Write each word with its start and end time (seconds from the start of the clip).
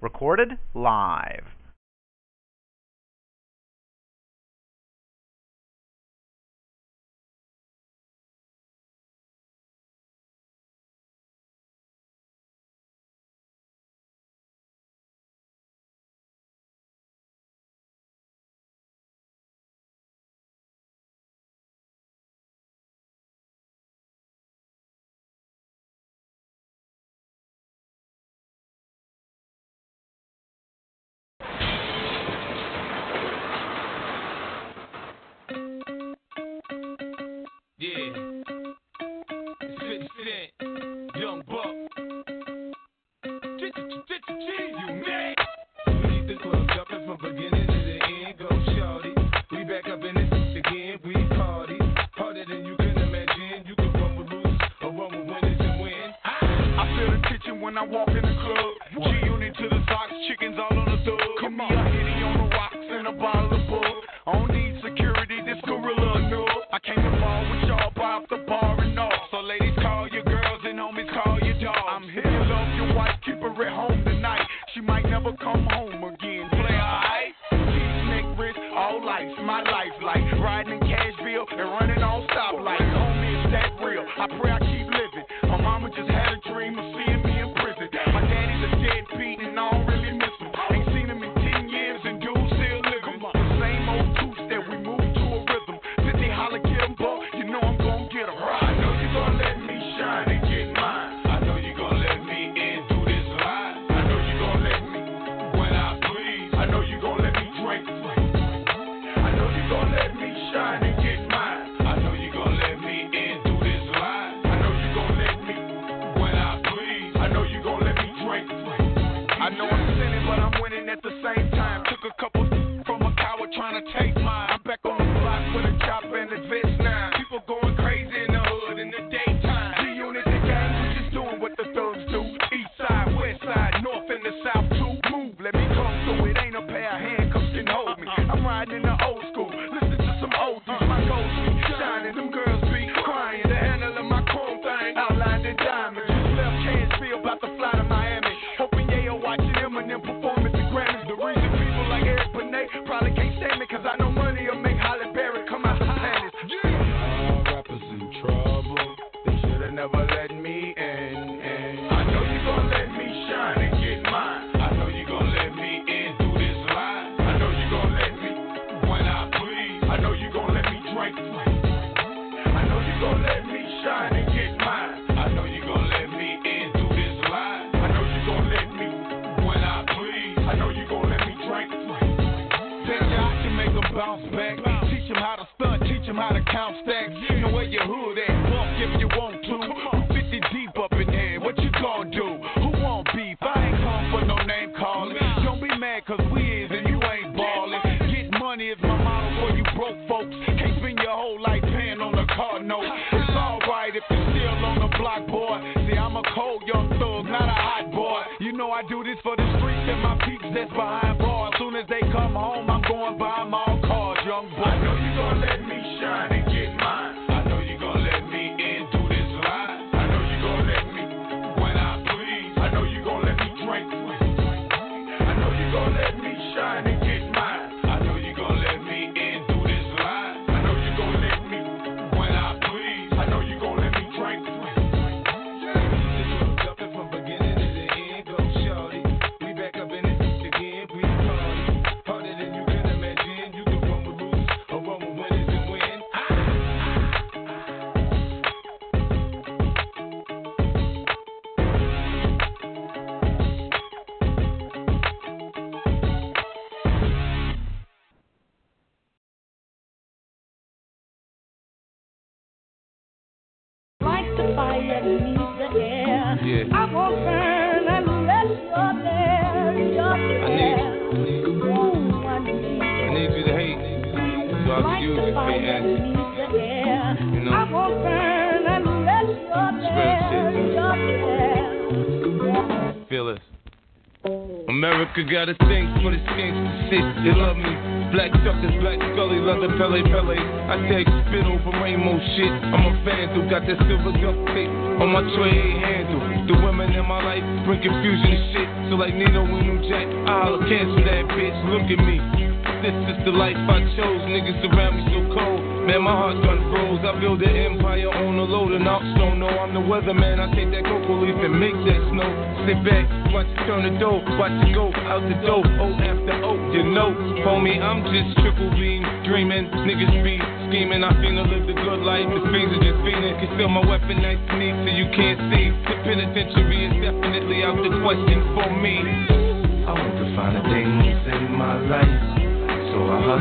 recorded 0.00 0.58
live. 0.74 1.44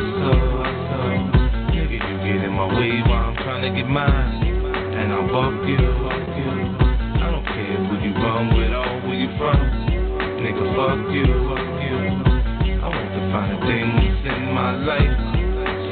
I 0.10 0.34
hustle, 0.34 0.66
hustle. 0.66 1.70
Nigga, 1.70 1.98
you 2.02 2.16
get 2.26 2.42
in 2.42 2.54
my 2.54 2.66
way 2.66 2.98
while 3.06 3.30
I'm 3.30 3.38
trying 3.46 3.62
to 3.62 3.72
get 3.78 3.86
mine. 3.86 4.42
And 4.98 5.14
I'll 5.14 5.30
buck 5.30 5.54
you, 5.70 5.78
fuck 5.78 6.26
you. 6.34 6.50
I 7.22 7.30
don't 7.30 7.46
care 7.46 7.78
who 7.78 7.94
you 8.02 8.14
run 8.18 8.58
with 8.58 8.74
or 8.74 8.90
where 9.06 9.20
you 9.22 9.30
from. 9.38 9.62
Nigga, 10.42 10.66
fuck 10.74 11.14
you, 11.14 11.30
fuck 11.46 11.68
you. 11.86 12.00
I 12.82 12.88
want 12.90 13.10
to 13.14 13.22
find 13.30 13.50
the 13.54 13.60
things 13.70 14.18
in 14.26 14.42
my 14.50 14.74
life. 14.82 15.14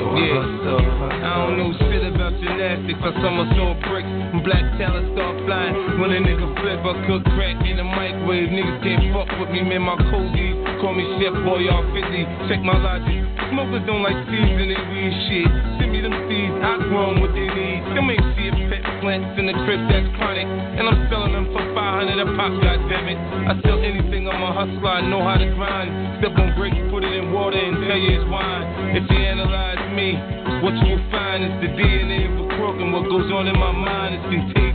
So 0.02 0.04
I 0.10 0.26
hustle, 0.34 0.82
hustle. 0.98 1.22
I 1.22 1.34
don't 1.46 1.58
know 1.62 1.72
shit 1.78 2.04
about 2.10 2.34
gymnastics. 2.42 2.98
I 2.98 3.12
somersault 3.22 3.78
bricks. 3.86 4.10
When 4.34 4.42
black 4.42 4.66
talent 4.82 5.14
start 5.14 5.46
flying. 5.46 6.02
When 6.02 6.10
a 6.10 6.20
nigga 6.26 6.58
flip, 6.58 6.82
I 6.82 6.94
cook 7.06 7.24
crack 7.38 7.62
in 7.70 7.78
the 7.78 7.86
microwave. 7.86 8.50
Niggas 8.50 8.82
can't 8.82 9.14
fuck 9.14 9.30
with 9.38 9.54
me, 9.54 9.62
man. 9.62 9.86
My 9.86 9.96
Kobe. 10.10 10.57
Call 10.78 10.94
me 10.94 11.10
Chef 11.18 11.34
Boy, 11.42 11.66
y'all 11.66 11.82
50. 11.90 12.06
Check 12.46 12.62
my 12.62 12.78
logic. 12.78 13.26
Smokers 13.50 13.82
don't 13.90 14.06
like 14.06 14.14
seeds 14.30 14.62
in 14.62 14.70
weed 14.70 15.14
shit. 15.26 15.50
Send 15.82 15.90
me 15.90 16.06
them 16.06 16.14
seeds, 16.30 16.54
I 16.62 16.78
grow 16.86 17.18
what 17.18 17.34
they 17.34 17.50
need. 17.50 17.82
Them 17.98 18.06
ain't 18.14 18.22
see 18.38 18.54
pet 18.70 18.86
plants 19.02 19.34
in 19.42 19.50
the 19.50 19.58
crib 19.66 19.82
that's 19.90 20.06
chronic. 20.22 20.46
And 20.46 20.86
I'm 20.86 21.10
selling 21.10 21.34
them 21.34 21.50
for 21.50 21.66
500 21.74 22.22
a 22.22 22.26
pop, 22.38 22.54
goddammit. 22.62 23.18
I 23.50 23.58
sell 23.66 23.82
anything, 23.82 24.30
I'm 24.30 24.38
a 24.38 24.54
hustler, 24.54 25.02
I 25.02 25.02
know 25.02 25.26
how 25.26 25.42
to 25.42 25.50
grind. 25.58 26.22
Step 26.22 26.38
on 26.38 26.54
brakes, 26.54 26.78
put 26.94 27.02
it 27.02 27.10
in 27.10 27.34
water 27.34 27.58
and 27.58 27.82
tell 27.90 27.98
you 27.98 28.22
it's 28.22 28.30
wine. 28.30 28.66
If 28.94 29.10
you 29.10 29.18
analyze 29.18 29.82
me, 29.98 30.14
what 30.62 30.78
you 30.86 30.94
will 30.94 31.06
find 31.10 31.42
is 31.42 31.58
the 31.66 31.74
DNA 31.74 32.30
of 32.30 32.38
a 32.38 32.46
crook 32.54 32.78
and 32.78 32.94
what 32.94 33.10
goes 33.10 33.34
on 33.34 33.50
in 33.50 33.58
my 33.58 33.74
mind 33.74 34.14
is 34.14 34.24
contagious. 34.30 34.67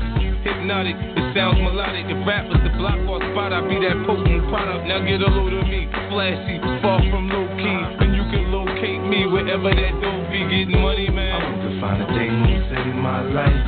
Hypnotic, 0.62 0.94
it 0.94 1.26
sounds 1.34 1.58
melodic. 1.58 2.06
If 2.06 2.22
rap 2.22 2.46
was 2.46 2.62
the 2.62 2.70
block 2.78 2.94
or 3.10 3.18
spot, 3.34 3.50
I'd 3.50 3.66
be 3.66 3.82
that 3.82 3.98
potent 4.06 4.46
product. 4.46 4.86
Now 4.86 5.02
get 5.02 5.18
a 5.18 5.26
load 5.26 5.50
of 5.58 5.66
me, 5.66 5.90
flashy, 6.06 6.62
far 6.78 7.02
from 7.10 7.26
low 7.34 7.50
key. 7.58 7.82
And 7.98 8.14
you 8.14 8.22
can 8.30 8.54
locate 8.54 9.02
me 9.02 9.26
wherever 9.26 9.74
that 9.74 9.94
dope 9.98 10.22
be 10.30 10.38
getting 10.46 10.78
money, 10.78 11.10
man. 11.10 11.34
I 11.34 11.38
want 11.42 11.66
to 11.66 11.70
find 11.82 11.98
the 11.98 12.06
things 12.14 12.62
in 12.78 12.94
my 12.94 13.26
life, 13.26 13.62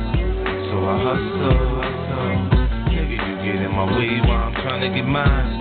so 0.71 0.75
I 0.87 0.95
hustle, 1.03 1.67
hustle. 1.83 2.63
Nigga, 2.87 3.11
you 3.11 3.35
get 3.43 3.59
in 3.59 3.75
my 3.75 3.91
way 3.91 4.15
while 4.23 4.47
I'm 4.47 4.55
trying 4.63 4.87
to 4.87 4.91
get 4.95 5.03
mine, 5.03 5.51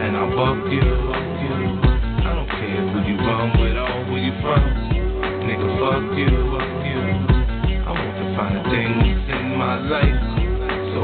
and 0.00 0.16
I'll 0.16 0.32
buck 0.32 0.64
you, 0.64 0.80
buck 0.80 1.28
you. 1.44 1.60
I 2.24 2.40
don't 2.40 2.48
care 2.56 2.80
who 2.88 3.04
you 3.04 3.20
run 3.20 3.52
with 3.60 3.76
or 3.76 4.08
where 4.08 4.24
you 4.24 4.32
from. 4.40 4.64
Nigga, 5.44 5.68
fuck 5.76 6.08
you, 6.16 6.32
fuck 6.56 6.72
you. 6.88 7.04
I 7.84 7.92
want 7.92 8.16
to 8.16 8.26
find 8.32 8.52
the 8.56 8.64
things 8.72 9.28
in 9.28 9.60
my 9.60 9.76
life. 9.76 10.29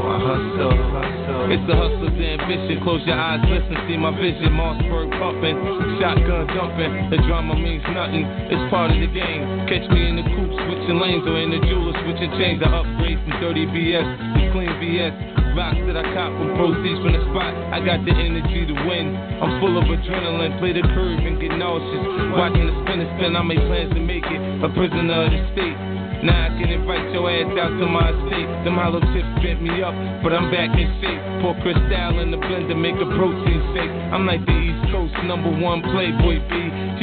I 0.07 0.17
hustle. 0.23 1.51
It's 1.51 1.63
the 1.63 1.75
hustler's 1.75 2.15
ambition. 2.15 2.83
Close 2.83 3.03
your 3.07 3.15
eyes, 3.15 3.39
listen, 3.47 3.75
see 3.87 3.95
my 3.95 4.11
vision. 4.15 4.51
Mossberg 4.55 5.11
pumping, 5.19 5.55
shotgun 5.99 6.47
dumping. 6.51 7.11
The 7.11 7.19
drama 7.27 7.55
means 7.55 7.83
nothing. 7.91 8.23
It's 8.51 8.63
part 8.71 8.91
of 8.91 8.99
the 8.99 9.07
game. 9.07 9.67
Catch 9.67 9.87
me 9.91 10.11
in 10.11 10.15
the 10.19 10.25
coupe, 10.27 10.55
switching 10.67 10.99
lanes, 10.99 11.23
or 11.27 11.39
in 11.39 11.51
the 11.51 11.59
jeweler, 11.67 11.95
switching 12.03 12.31
chains. 12.39 12.59
I 12.63 12.71
upgrade 12.71 13.19
from 13.23 13.35
dirty 13.39 13.67
BS 13.67 14.07
to 14.07 14.41
clean 14.51 14.71
BS. 14.79 15.15
Rocks 15.55 15.81
that 15.89 15.97
I 15.97 16.05
cop 16.13 16.29
from 16.37 16.53
proceeds 16.53 17.01
from 17.01 17.17
the 17.17 17.23
spot. 17.33 17.49
I 17.73 17.81
got 17.81 18.05
the 18.05 18.13
energy 18.13 18.69
to 18.69 18.75
win. 18.85 19.17
I'm 19.41 19.57
full 19.57 19.73
of 19.73 19.89
adrenaline. 19.89 20.59
Play 20.61 20.71
the 20.77 20.85
curve 20.93 21.17
and 21.17 21.41
get 21.41 21.49
nauseous. 21.57 22.03
Watching 22.37 22.67
the 22.69 22.75
spin 22.85 23.01
and 23.01 23.09
spin, 23.17 23.35
I 23.35 23.41
make 23.41 23.63
plans 23.65 23.89
to 23.95 23.99
make 23.99 24.27
it 24.29 24.41
a 24.61 24.69
prisoner 24.69 25.25
of 25.25 25.31
the 25.33 25.41
state. 25.57 25.96
Now 26.25 26.49
I 26.49 26.49
can 26.57 26.73
invite 26.73 27.13
your 27.13 27.29
ass 27.29 27.45
out 27.61 27.77
to 27.77 27.85
my 27.85 28.09
estate. 28.09 28.49
Them 28.65 28.81
hollow 28.81 29.01
tips 29.13 29.29
bent 29.45 29.61
me 29.61 29.85
up, 29.85 29.93
but 30.25 30.33
I'm 30.33 30.49
back 30.49 30.73
in 30.73 30.89
shape. 30.97 31.21
Pour 31.45 31.53
crystal 31.61 32.17
in 32.25 32.33
the 32.33 32.41
blender, 32.41 32.73
make 32.73 32.97
a 32.97 33.05
protein 33.13 33.61
shake. 33.77 33.93
I'm 34.09 34.25
like 34.25 34.41
the 34.41 34.57
East 34.57 34.89
Coast 34.89 35.13
number 35.29 35.53
one 35.61 35.85
playboy 35.93 36.41
B. 36.49 36.53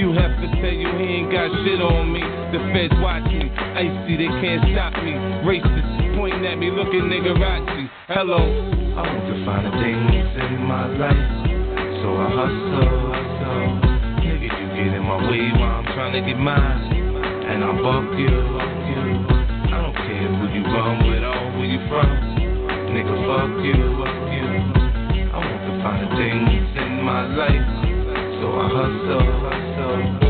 You 0.02 0.10
have 0.18 0.34
to 0.42 0.46
tell 0.58 0.74
you 0.74 0.90
he 0.98 1.22
ain't 1.22 1.30
got 1.30 1.46
shit 1.62 1.78
on 1.78 2.10
me. 2.10 2.26
The 2.50 2.58
feds 2.74 2.94
watch 2.98 3.26
me, 3.30 3.46
icy, 3.50 4.18
they 4.18 4.30
can't 4.42 4.62
stop 4.74 4.98
me. 4.98 5.14
Racists 5.46 6.18
pointing 6.18 6.46
at 6.46 6.58
me, 6.58 6.74
looking 6.74 7.06
nigga 7.06 7.38
niggerazzi. 7.38 7.86
Hello, 8.10 8.42
I 8.98 9.02
want 9.06 9.26
to 9.30 9.36
find 9.46 9.62
the 9.62 9.72
things 9.78 10.26
in 10.42 10.66
my 10.66 10.90
life, 10.98 11.26
so 12.02 12.08
I 12.18 12.26
hustle, 12.34 13.14
hustle. 13.14 13.78
Nigga, 14.26 14.50
you 14.50 14.66
get 14.74 14.90
in 14.98 15.02
my 15.06 15.22
way 15.30 15.54
while 15.54 15.78
I'm 15.78 15.86
trying 15.94 16.18
to 16.18 16.22
get 16.26 16.38
mine. 16.38 17.03
And 17.46 17.62
I'll 17.62 17.76
buck 17.82 18.18
you. 18.18 18.28
I 18.28 19.82
don't 19.82 19.94
care 19.94 20.28
who 20.32 20.44
you 20.54 20.64
run 20.64 21.06
with 21.08 21.24
or 21.24 21.58
where 21.58 21.66
you 21.66 21.80
from. 21.88 22.08
Nigga, 22.90 23.14
fuck 23.28 23.52
you, 23.64 23.76
fuck 24.00 24.20
you. 24.32 24.48
I 25.28 25.38
want 25.38 25.62
to 25.66 25.72
find 25.82 26.00
the 26.02 26.16
things 26.16 26.66
in 26.76 27.02
my 27.04 27.26
life. 27.36 27.68
So 28.40 28.46
I 28.50 28.68
hustle, 28.68 29.28
hustle. 29.42 30.23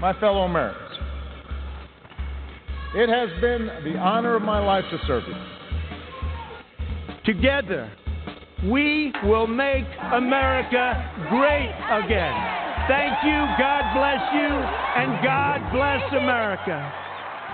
My 0.00 0.18
fellow 0.20 0.42
Americans. 0.42 0.82
It 2.94 3.08
has 3.08 3.28
been 3.40 3.66
the 3.84 3.98
honor 3.98 4.36
of 4.36 4.42
my 4.42 4.58
life 4.58 4.84
to 4.90 4.98
serve 5.06 5.24
you. 5.26 5.34
Together, 7.24 7.90
we 8.64 9.12
will 9.24 9.46
make 9.46 9.84
America 10.12 11.12
great 11.28 11.74
again. 11.90 12.34
Thank 12.88 13.24
you, 13.24 13.44
God 13.58 13.82
bless 13.94 14.22
you, 14.32 14.48
and 14.48 15.22
God 15.24 15.60
bless 15.72 16.22
America. 16.22 16.92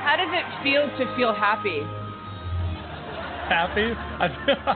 How 0.04 0.16
does 0.16 0.28
it 0.30 0.62
feel 0.62 0.86
to 0.98 1.16
feel 1.16 1.34
happy? 1.34 1.80
Happy? 3.48 3.92
I 4.20 4.28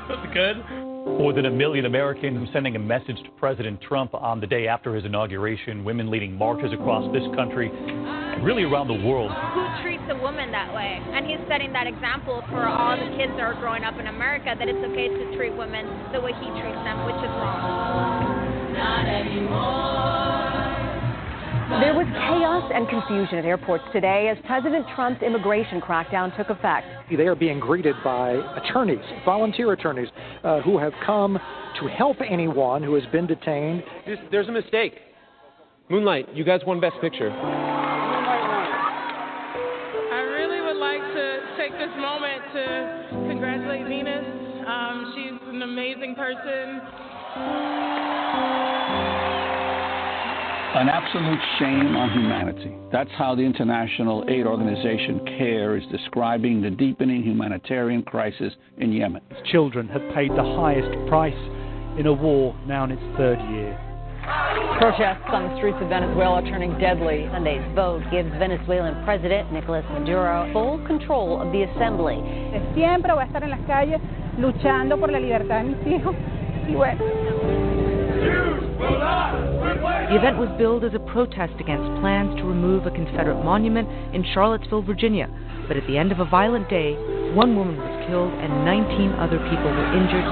feel 0.08 0.32
good. 0.32 0.96
More 1.07 1.33
than 1.33 1.47
a 1.47 1.51
million 1.51 1.87
Americans 1.87 2.49
sending 2.53 2.75
a 2.75 2.79
message 2.81 3.17
to 3.23 3.31
President 3.39 3.81
Trump 3.81 4.13
on 4.13 4.41
the 4.41 4.47
day 4.47 4.67
after 4.67 4.93
his 4.93 5.05
inauguration. 5.05 5.85
Women 5.85 6.11
leading 6.11 6.37
marches 6.37 6.73
across 6.73 7.11
this 7.15 7.23
country 7.37 7.71
and 7.71 8.45
really 8.45 8.65
around 8.65 8.89
the 8.89 9.07
world. 9.07 9.31
Who 9.31 9.65
treats 9.83 10.03
a 10.11 10.17
woman 10.21 10.51
that 10.51 10.75
way? 10.75 11.01
And 11.15 11.25
he's 11.25 11.39
setting 11.49 11.73
that 11.73 11.87
example 11.87 12.43
for 12.51 12.67
all 12.67 12.97
the 12.99 13.17
kids 13.17 13.33
that 13.39 13.47
are 13.47 13.55
growing 13.55 13.85
up 13.85 13.95
in 14.01 14.09
America 14.09 14.55
that 14.59 14.69
it's 14.69 14.83
okay 14.91 15.09
to 15.09 15.37
treat 15.37 15.57
women 15.57 15.87
the 16.13 16.21
way 16.21 16.33
he 16.33 16.51
treats 16.59 16.83
them, 16.83 17.07
which 17.07 17.23
is 17.23 17.33
wrong. 17.39 18.75
Not 18.75 19.07
anymore. 19.07 20.15
There 21.66 21.94
was 21.94 22.06
chaos 22.06 22.70
and 22.73 22.88
confusion 22.88 23.38
at 23.38 23.44
airports 23.44 23.82
today 23.92 24.28
as 24.30 24.38
President 24.46 24.87
Trump's 24.94 25.20
immigration 25.20 25.80
crackdown 25.80 26.30
took 26.37 26.49
effect. 26.49 26.87
They 27.11 27.26
are 27.26 27.35
being 27.35 27.58
greeted 27.58 27.96
by 28.04 28.35
attorneys, 28.54 29.04
volunteer 29.25 29.73
attorneys, 29.73 30.06
uh, 30.44 30.61
who 30.61 30.78
have 30.78 30.92
come 31.04 31.37
to 31.80 31.88
help 31.88 32.18
anyone 32.20 32.85
who 32.85 32.94
has 32.94 33.02
been 33.11 33.26
detained. 33.26 33.82
There's, 34.06 34.20
there's 34.30 34.49
a 34.49 34.52
mistake. 34.52 34.94
Moonlight, 35.90 36.32
you 36.37 36.44
guys 36.44 36.61
won 36.64 36.78
Best 36.78 37.00
Picture. 37.00 37.32
I 37.32 37.35
really 40.38 40.61
would 40.61 40.76
like 40.76 41.02
to 41.02 41.40
take 41.58 41.73
this 41.73 41.90
moment 41.99 42.42
to 42.54 43.26
congratulate 43.26 43.88
Venus. 43.88 44.25
Um, 44.68 45.12
she's 45.16 45.32
an 45.49 45.62
amazing 45.62 46.14
person. 46.14 46.80
An 50.76 50.90
absolute 50.90 51.40
shame 51.59 51.97
on 51.97 52.12
humanity. 52.12 52.76
That's 52.92 53.09
how 53.16 53.35
the 53.35 53.40
International 53.40 54.26
Aid 54.28 54.45
Organization 54.45 55.25
CARE 55.25 55.78
is 55.78 55.85
describing 55.90 56.61
the 56.61 56.68
deepening 56.68 57.23
humanitarian 57.23 58.02
crisis 58.02 58.52
in 58.76 58.92
Yemen. 58.92 59.23
Children 59.47 59.88
have 59.88 60.02
paid 60.14 60.33
the 60.33 60.45
highest 60.45 60.92
price 61.09 61.33
in 61.99 62.04
a 62.04 62.12
war 62.12 62.54
now 62.66 62.85
in 62.85 62.90
its 62.90 63.00
third 63.16 63.40
year. 63.49 63.73
Protests 64.76 65.25
on 65.33 65.49
the 65.49 65.56
streets 65.56 65.78
of 65.80 65.88
Venezuela 65.88 66.42
turning 66.42 66.76
deadly. 66.78 67.26
Sunday's 67.33 67.64
vote 67.75 68.02
gives 68.12 68.28
Venezuelan 68.37 69.02
President 69.06 69.50
Nicolas 69.54 69.87
Maduro 69.97 70.52
full 70.52 70.87
control 70.87 71.40
of 71.40 71.52
the 71.52 71.62
assembly. 71.62 72.21
Siempre 72.76 73.14
voy 73.14 73.25
a 73.25 73.26
estar 73.33 73.42
en 73.42 73.49
las 73.49 73.64
calles 73.66 73.99
luchando 74.37 75.00
por 75.00 75.11
la 75.11 75.21
libertad 75.21 75.64
de 75.64 75.73
mis 75.73 75.87
hijos. 75.88 76.14
Y 76.68 76.75
bueno. 76.75 77.65
The 78.78 80.16
event 80.16 80.38
was 80.38 80.49
billed 80.59 80.85
as 80.85 80.95
a 80.95 80.99
protest 80.99 81.54
against 81.59 81.88
plans 82.00 82.37
to 82.37 82.45
remove 82.45 82.87
a 82.87 82.90
Confederate 82.90 83.42
monument 83.42 83.88
in 84.14 84.25
Charlottesville, 84.35 84.83
Virginia. 84.83 85.28
But 85.66 85.76
at 85.76 85.87
the 85.87 85.97
end 85.99 86.12
of 86.12 86.21
a 86.21 86.25
violent 86.25 86.68
day, 86.68 86.95
one 87.35 87.56
woman 87.56 87.76
was 87.76 88.06
killed 88.06 88.33
and 88.35 88.64
19 88.64 89.12
other 89.18 89.38
people 89.50 89.66
were 89.66 89.88
injured. 89.97 90.28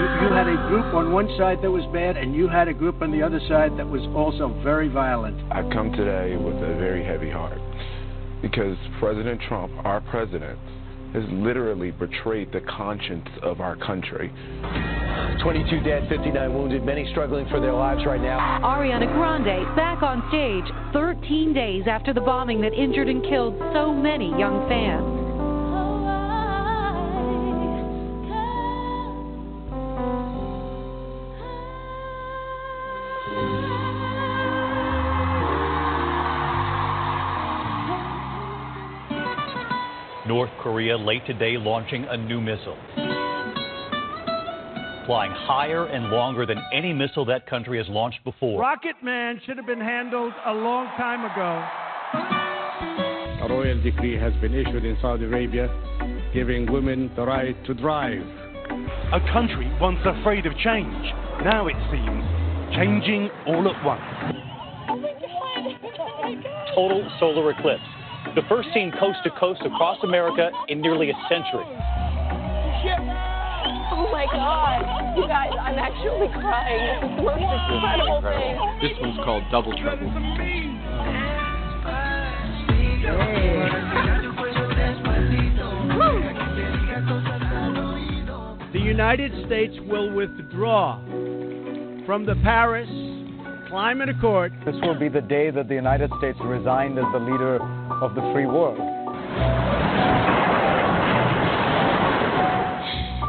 You, 0.00 0.06
you 0.26 0.32
had 0.34 0.48
a 0.48 0.56
group 0.68 0.94
on 0.94 1.12
one 1.12 1.28
side 1.36 1.62
that 1.62 1.70
was 1.70 1.84
bad, 1.92 2.16
and 2.16 2.34
you 2.34 2.48
had 2.48 2.68
a 2.68 2.74
group 2.74 3.02
on 3.02 3.12
the 3.12 3.22
other 3.22 3.40
side 3.48 3.76
that 3.78 3.86
was 3.86 4.02
also 4.16 4.48
very 4.64 4.88
violent. 4.88 5.36
I've 5.52 5.70
come 5.70 5.92
today 5.92 6.36
with 6.36 6.56
a 6.56 6.74
very 6.80 7.04
heavy 7.04 7.30
heart 7.30 7.60
because 8.42 8.76
President 8.98 9.40
Trump, 9.46 9.72
our 9.84 10.00
president, 10.00 10.58
has 11.12 11.24
literally 11.30 11.90
betrayed 11.90 12.52
the 12.52 12.60
conscience 12.60 13.28
of 13.42 13.60
our 13.60 13.76
country. 13.76 14.32
22 15.42 15.80
dead, 15.80 16.08
59 16.08 16.54
wounded, 16.54 16.84
many 16.84 17.08
struggling 17.10 17.48
for 17.48 17.60
their 17.60 17.72
lives 17.72 18.04
right 18.06 18.20
now. 18.20 18.60
Ariana 18.62 19.10
Grande 19.12 19.64
back 19.76 20.02
on 20.02 20.22
stage 20.28 20.64
13 20.92 21.52
days 21.52 21.84
after 21.86 22.12
the 22.12 22.20
bombing 22.20 22.60
that 22.60 22.72
injured 22.74 23.08
and 23.08 23.22
killed 23.24 23.56
so 23.72 23.92
many 23.92 24.28
young 24.38 24.68
fans. 24.68 25.29
North 40.30 40.52
Korea 40.62 40.96
late 40.96 41.26
today 41.26 41.56
launching 41.56 42.04
a 42.04 42.16
new 42.16 42.40
missile. 42.40 42.78
flying 45.04 45.32
higher 45.32 45.86
and 45.86 46.08
longer 46.08 46.46
than 46.46 46.62
any 46.72 46.92
missile 46.92 47.24
that 47.24 47.48
country 47.48 47.78
has 47.78 47.88
launched 47.88 48.22
before. 48.22 48.60
Rocket 48.60 48.94
Man 49.02 49.40
should 49.44 49.56
have 49.56 49.66
been 49.66 49.80
handled 49.80 50.32
a 50.46 50.54
long 50.54 50.86
time 50.96 51.24
ago. 51.24 51.66
A 53.44 53.48
royal 53.48 53.82
decree 53.82 54.16
has 54.20 54.32
been 54.34 54.54
issued 54.54 54.84
in 54.84 54.96
Saudi 55.02 55.24
Arabia 55.24 55.66
giving 56.32 56.70
women 56.70 57.10
the 57.16 57.26
right 57.26 57.56
to 57.64 57.74
drive. 57.74 58.22
A 59.12 59.18
country 59.32 59.68
once 59.80 59.98
afraid 60.04 60.46
of 60.46 60.56
change, 60.58 60.94
now 61.42 61.66
it 61.66 61.74
seems 61.90 62.22
changing 62.76 63.30
all 63.48 63.68
at 63.68 63.84
once. 63.84 64.00
Oh 64.88 64.94
my 64.94 65.10
God. 65.10 65.26
Oh 65.56 66.22
my 66.22 66.34
God. 66.36 66.74
Total 66.76 67.10
solar 67.18 67.50
eclipse. 67.50 67.82
The 68.34 68.42
first 68.48 68.68
seen 68.72 68.92
coast 68.98 69.18
to 69.24 69.30
coast 69.30 69.62
across 69.64 69.98
America 70.02 70.50
in 70.68 70.80
nearly 70.80 71.10
a 71.10 71.14
century. 71.28 71.64
Oh 73.92 74.08
my 74.12 74.24
God. 74.24 75.16
You 75.16 75.26
guys, 75.26 75.50
I'm 75.60 75.76
actually 75.76 76.28
crying. 76.28 77.00
This 77.00 77.10
is 77.10 77.16
the 77.16 77.22
most 77.22 77.66
incredible 77.74 78.22
thing. 78.22 78.78
This 78.80 78.96
one's 79.00 79.18
called 79.24 79.42
Double 79.50 79.76
Trouble. 79.76 80.06
The 88.72 88.78
United 88.78 89.32
States 89.46 89.74
will 89.88 90.14
withdraw 90.14 91.04
from 92.06 92.24
the 92.24 92.36
Paris 92.44 92.88
Climate 93.70 94.08
Accord. 94.08 94.52
This 94.66 94.74
will 94.82 94.98
be 94.98 95.08
the 95.08 95.20
day 95.20 95.50
that 95.52 95.68
the 95.68 95.76
United 95.76 96.10
States 96.18 96.36
resigned 96.42 96.98
as 96.98 97.04
the 97.12 97.20
leader 97.20 97.62
of 98.02 98.16
the 98.16 98.20
free 98.34 98.46
world. 98.46 98.76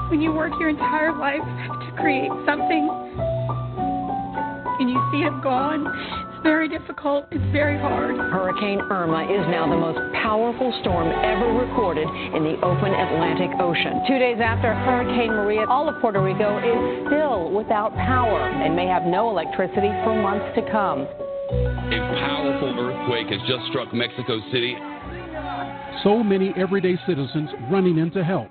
When 0.09 0.19
you 0.19 0.33
work 0.33 0.51
your 0.59 0.69
entire 0.69 1.15
life 1.15 1.45
to 1.45 1.95
create 2.01 2.31
something 2.47 2.89
and 4.79 4.89
you 4.89 4.97
see 5.13 5.21
it 5.29 5.43
gone, 5.43 5.85
it's 5.85 6.30
very 6.43 6.67
difficult. 6.67 7.25
It's 7.31 7.51
very 7.53 7.77
hard. 7.77 8.17
Hurricane 8.17 8.81
Irma 8.89 9.23
is 9.25 9.45
now 9.49 9.69
the 9.69 9.77
most 9.77 9.99
powerful 10.21 10.73
storm 10.81 11.07
ever 11.07 11.53
recorded 11.53 12.07
in 12.07 12.43
the 12.43 12.57
open 12.65 12.91
Atlantic 12.93 13.51
Ocean. 13.59 14.01
Two 14.07 14.17
days 14.17 14.37
after 14.41 14.73
Hurricane 14.73 15.31
Maria, 15.31 15.65
all 15.67 15.89
of 15.89 15.99
Puerto 16.01 16.21
Rico 16.21 16.57
is 16.59 17.07
still 17.07 17.51
without 17.51 17.93
power 17.95 18.41
and 18.41 18.75
may 18.75 18.87
have 18.87 19.03
no 19.03 19.29
electricity 19.29 19.89
for 20.03 20.17
months 20.17 20.45
to 20.55 20.61
come. 20.71 21.05
A 21.05 21.99
powerful 22.17 22.73
earthquake 22.79 23.27
has 23.27 23.41
just 23.47 23.67
struck 23.69 23.93
Mexico 23.93 24.39
City. 24.51 24.75
So 26.03 26.23
many 26.23 26.53
everyday 26.57 26.97
citizens 27.05 27.49
running 27.69 27.97
in 27.97 28.09
to 28.11 28.23
help. 28.23 28.49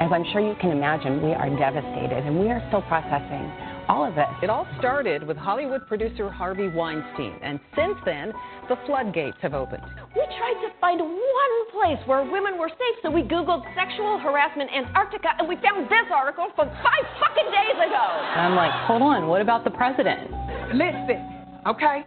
As 0.00 0.08
I'm 0.12 0.24
sure 0.32 0.40
you 0.40 0.56
can 0.60 0.70
imagine, 0.70 1.22
we 1.22 1.32
are 1.32 1.50
devastated 1.58 2.24
and 2.24 2.38
we 2.38 2.48
are 2.48 2.62
still 2.68 2.82
processing 2.82 3.69
all 3.90 4.06
of 4.06 4.14
this. 4.14 4.30
It 4.40 4.48
all 4.48 4.68
started 4.78 5.26
with 5.26 5.36
Hollywood 5.36 5.84
producer 5.88 6.30
Harvey 6.30 6.68
Weinstein, 6.68 7.34
and 7.42 7.58
since 7.74 7.98
then, 8.04 8.32
the 8.68 8.78
floodgates 8.86 9.36
have 9.42 9.52
opened. 9.52 9.82
We 10.14 10.22
tried 10.38 10.62
to 10.62 10.70
find 10.80 11.00
one 11.00 11.54
place 11.74 11.98
where 12.06 12.22
women 12.22 12.56
were 12.56 12.68
safe, 12.68 12.96
so 13.02 13.10
we 13.10 13.22
Googled 13.22 13.66
sexual 13.74 14.16
harassment 14.18 14.70
Antarctica, 14.70 15.30
and 15.40 15.48
we 15.48 15.56
found 15.56 15.90
this 15.90 16.06
article 16.14 16.46
from 16.54 16.68
five 16.68 17.04
fucking 17.18 17.50
days 17.50 17.78
ago. 17.82 18.04
I'm 18.38 18.54
like, 18.54 18.70
hold 18.86 19.02
on, 19.02 19.26
what 19.26 19.42
about 19.42 19.64
the 19.64 19.70
president? 19.70 20.30
Listen, 20.72 21.26
okay? 21.66 22.06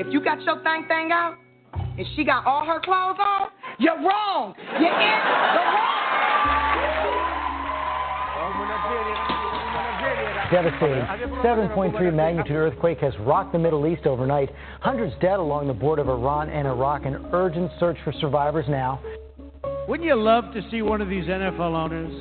If 0.00 0.12
you 0.12 0.24
got 0.24 0.42
your 0.42 0.60
thing 0.64 0.86
thing 0.88 1.12
out 1.12 1.36
and 1.76 2.06
she 2.16 2.24
got 2.24 2.44
all 2.46 2.66
her 2.66 2.80
clothes 2.80 3.18
on, 3.20 3.48
you're 3.78 3.94
wrong. 3.94 4.54
You're 4.80 4.90
in 4.90 5.18
the 5.54 5.72
Devastating 10.52 11.02
7.3 11.42 12.14
magnitude 12.14 12.56
earthquake 12.56 12.98
has 12.98 13.14
rocked 13.20 13.52
the 13.52 13.58
Middle 13.58 13.86
East 13.86 14.04
overnight. 14.04 14.50
Hundreds 14.82 15.14
dead 15.18 15.38
along 15.38 15.66
the 15.66 15.72
border 15.72 16.02
of 16.02 16.10
Iran 16.10 16.50
and 16.50 16.68
Iraq. 16.68 17.06
An 17.06 17.24
urgent 17.32 17.70
search 17.80 17.96
for 18.04 18.12
survivors 18.20 18.66
now. 18.68 19.00
Wouldn't 19.88 20.06
you 20.06 20.14
love 20.14 20.52
to 20.52 20.60
see 20.70 20.82
one 20.82 21.00
of 21.00 21.08
these 21.08 21.24
NFL 21.24 21.74
owners, 21.74 22.12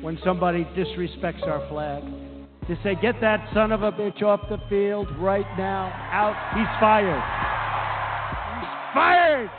when 0.00 0.16
somebody 0.24 0.62
disrespects 0.76 1.42
our 1.42 1.68
flag, 1.68 2.04
to 2.68 2.78
say, 2.84 2.94
get 3.02 3.20
that 3.20 3.44
son 3.52 3.72
of 3.72 3.82
a 3.82 3.90
bitch 3.90 4.22
off 4.22 4.48
the 4.48 4.58
field 4.68 5.08
right 5.18 5.44
now, 5.58 5.88
out, 6.12 6.36
he's 6.56 6.68
fired. 6.78 7.20
He's 8.60 8.94
fired! 8.94 9.50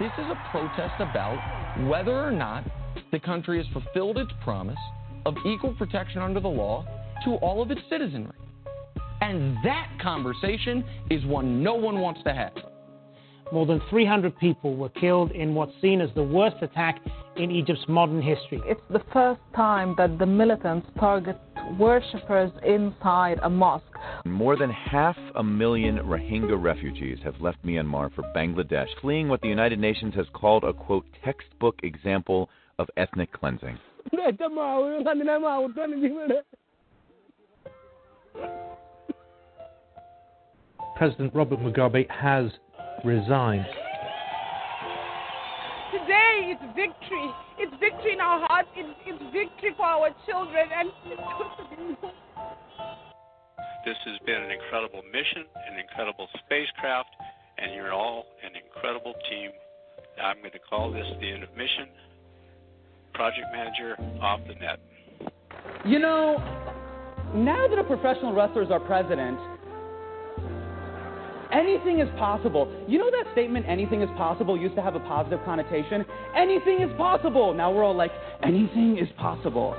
This 0.00 0.10
is 0.24 0.30
a 0.30 0.50
protest 0.50 0.94
about 1.00 1.86
whether 1.86 2.18
or 2.18 2.32
not 2.32 2.64
the 3.12 3.20
country 3.20 3.58
has 3.62 3.66
fulfilled 3.74 4.16
its 4.16 4.32
promise 4.42 4.78
of 5.26 5.36
equal 5.46 5.74
protection 5.74 6.20
under 6.22 6.40
the 6.40 6.48
law 6.48 6.84
to 7.24 7.30
all 7.36 7.62
of 7.62 7.70
its 7.70 7.80
citizenry. 7.88 8.32
And 9.20 9.56
that 9.64 9.88
conversation 10.02 10.84
is 11.10 11.24
one 11.24 11.62
no 11.62 11.74
one 11.74 12.00
wants 12.00 12.22
to 12.24 12.34
have. 12.34 12.52
More 13.52 13.66
than 13.66 13.80
300 13.90 14.38
people 14.38 14.74
were 14.76 14.88
killed 14.88 15.30
in 15.32 15.54
what's 15.54 15.72
seen 15.80 16.00
as 16.00 16.10
the 16.14 16.22
worst 16.22 16.56
attack 16.62 17.00
in 17.36 17.50
Egypt's 17.50 17.84
modern 17.88 18.22
history. 18.22 18.60
It's 18.66 18.80
the 18.90 19.02
first 19.12 19.40
time 19.54 19.94
that 19.98 20.18
the 20.18 20.26
militants 20.26 20.86
target 20.98 21.38
worshippers 21.78 22.50
inside 22.66 23.38
a 23.42 23.50
mosque. 23.50 23.84
More 24.24 24.56
than 24.56 24.70
half 24.70 25.16
a 25.36 25.42
million 25.42 25.98
Rohingya 25.98 26.60
refugees 26.60 27.18
have 27.22 27.40
left 27.40 27.64
Myanmar 27.64 28.14
for 28.14 28.22
Bangladesh, 28.34 28.88
fleeing 29.00 29.28
what 29.28 29.40
the 29.40 29.48
United 29.48 29.78
Nations 29.78 30.14
has 30.14 30.26
called 30.32 30.64
a 30.64 30.72
quote 30.72 31.06
textbook 31.24 31.76
example 31.82 32.48
of 32.78 32.88
ethnic 32.96 33.32
cleansing. 33.32 33.78
President 40.96 41.34
Robert 41.34 41.58
Mugabe 41.60 42.08
has 42.10 42.50
resigned. 43.04 43.66
Today 45.92 46.54
it's 46.54 46.62
victory. 46.74 47.30
It's 47.58 47.72
victory 47.80 48.12
in 48.14 48.20
our 48.20 48.46
hearts. 48.48 48.68
It's, 48.76 48.88
it's 49.06 49.22
victory 49.32 49.74
for 49.76 49.86
our 49.86 50.10
children. 50.26 50.68
And 50.70 50.90
this 53.84 53.96
has 54.06 54.18
been 54.26 54.42
an 54.42 54.50
incredible 54.50 55.02
mission, 55.12 55.44
an 55.54 55.78
incredible 55.78 56.28
spacecraft, 56.44 57.10
and 57.58 57.74
you're 57.74 57.92
all 57.92 58.26
an 58.44 58.52
incredible 58.54 59.14
team. 59.30 59.50
I'm 60.22 60.38
going 60.38 60.52
to 60.52 60.62
call 60.70 60.92
this 60.92 61.06
the 61.20 61.30
end 61.30 61.42
of 61.42 61.50
mission. 61.56 61.88
Project 63.14 63.46
manager 63.52 63.96
off 64.20 64.40
the 64.48 64.54
net. 64.54 64.80
You 65.86 66.00
know, 66.00 66.36
now 67.34 67.68
that 67.68 67.78
a 67.78 67.84
professional 67.84 68.34
wrestler 68.34 68.62
is 68.62 68.70
our 68.72 68.80
president, 68.80 69.38
anything 71.52 72.00
is 72.00 72.08
possible. 72.18 72.68
You 72.88 72.98
know 72.98 73.10
that 73.12 73.32
statement, 73.32 73.66
anything 73.68 74.02
is 74.02 74.08
possible, 74.16 74.58
used 74.58 74.74
to 74.74 74.82
have 74.82 74.96
a 74.96 75.00
positive 75.00 75.38
connotation? 75.44 76.04
Anything 76.36 76.82
is 76.82 76.90
possible. 76.96 77.54
Now 77.54 77.72
we're 77.72 77.84
all 77.84 77.94
like, 77.94 78.10
anything 78.42 78.98
is 78.98 79.08
possible. 79.16 79.76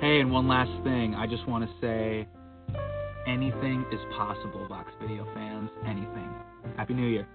Hey, 0.00 0.20
and 0.20 0.30
one 0.30 0.48
last 0.48 0.70
thing. 0.84 1.14
I 1.14 1.26
just 1.26 1.46
want 1.46 1.64
to 1.64 1.70
say 1.80 2.26
anything 3.26 3.84
is 3.92 4.00
possible, 4.16 4.66
Vox 4.68 4.90
Video 5.00 5.26
fans. 5.34 5.70
Anything. 5.86 6.28
Happy 6.76 6.94
New 6.94 7.06
Year. 7.06 7.26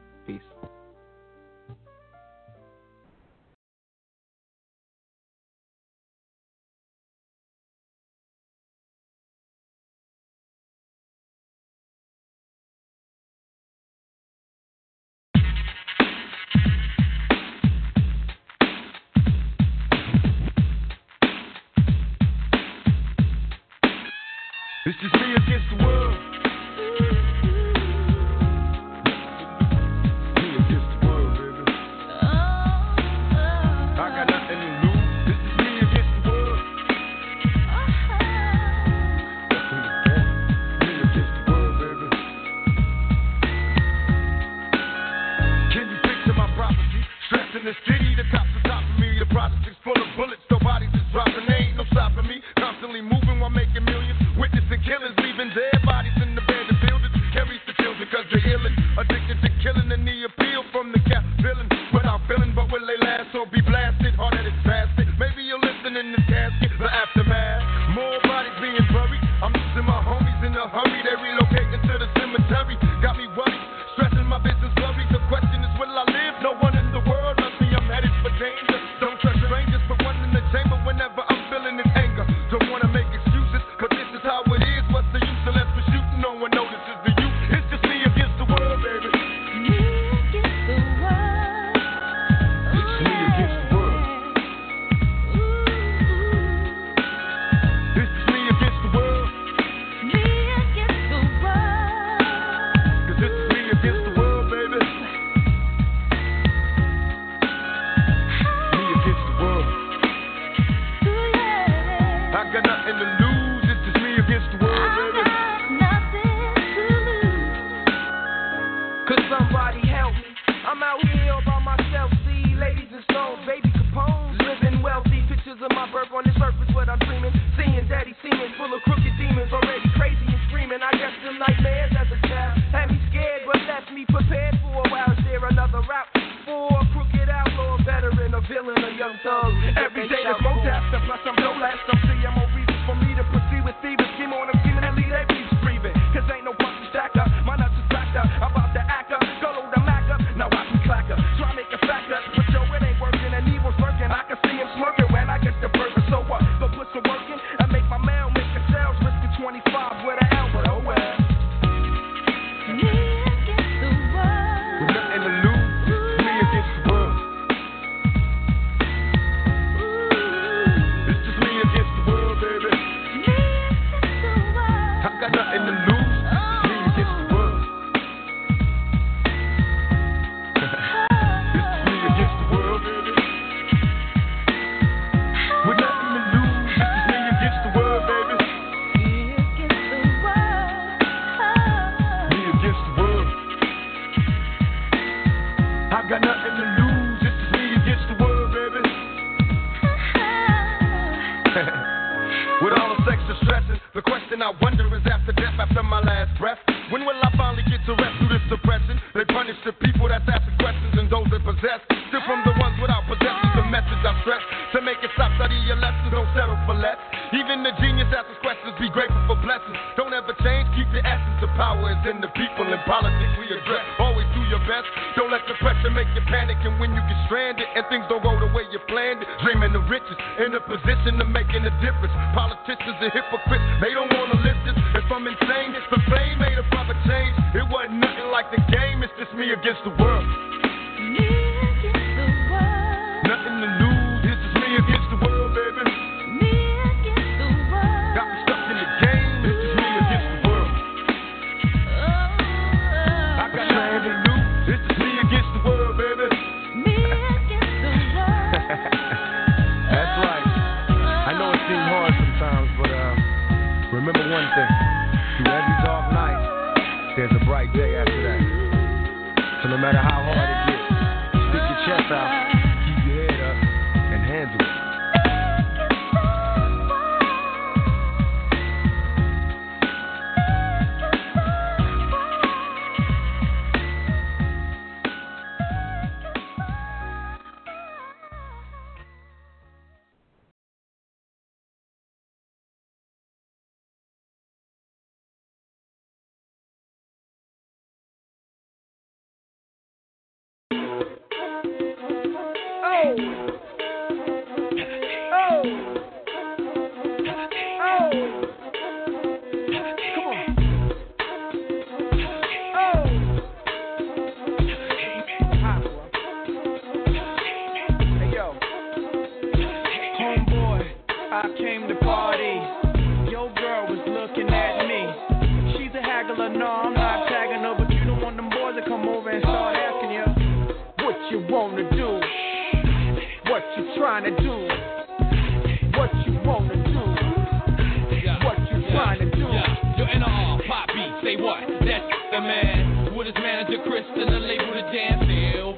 the 343.86 343.96
and 343.96 344.34
the 344.34 344.40
label 344.44 344.74
to 344.76 344.84
damn 344.92 345.20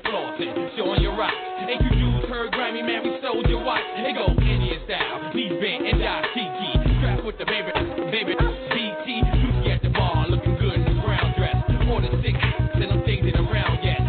flossing, 0.01 0.53
showing 0.77 1.01
your 1.01 1.15
rocks. 1.15 1.35
ain't 1.69 1.81
you 1.81 1.89
dudes 1.91 2.25
heard 2.29 2.51
grimy 2.51 2.81
man, 2.81 3.03
we 3.03 3.13
sold 3.21 3.45
your 3.47 3.63
watch. 3.63 3.83
They 4.01 4.13
go 4.13 4.25
Indian 4.41 4.81
style, 4.85 5.29
knees 5.33 5.53
bent 5.61 5.85
and 5.85 5.99
die 6.01 6.25
cheeky. 6.33 6.73
Strapped 6.97 7.25
with 7.25 7.37
the 7.37 7.45
baby, 7.45 7.69
baby, 8.09 8.33
BT. 8.33 9.21
Lucy 9.37 9.71
at 9.71 9.81
the 9.83 9.89
bar, 9.93 10.25
good 10.29 10.81
in 10.81 11.01
brown 11.05 11.33
dress. 11.37 11.55
More 11.85 12.01
than 12.01 12.17
six, 12.25 12.37
I'm 12.41 13.47
around 13.47 13.83
yet. 13.83 14.01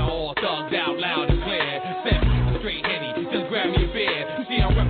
All 0.00 0.34
thugged 0.36 0.74
out 0.76 0.98
loud 0.98 1.30
and 1.30 1.42
clear? 1.44 1.64
Straight 2.60 2.84
henny, 2.84 3.24
just 3.32 3.48
grab 3.48 3.70
me 3.70 3.88
a 3.88 3.92
beer. 3.92 4.24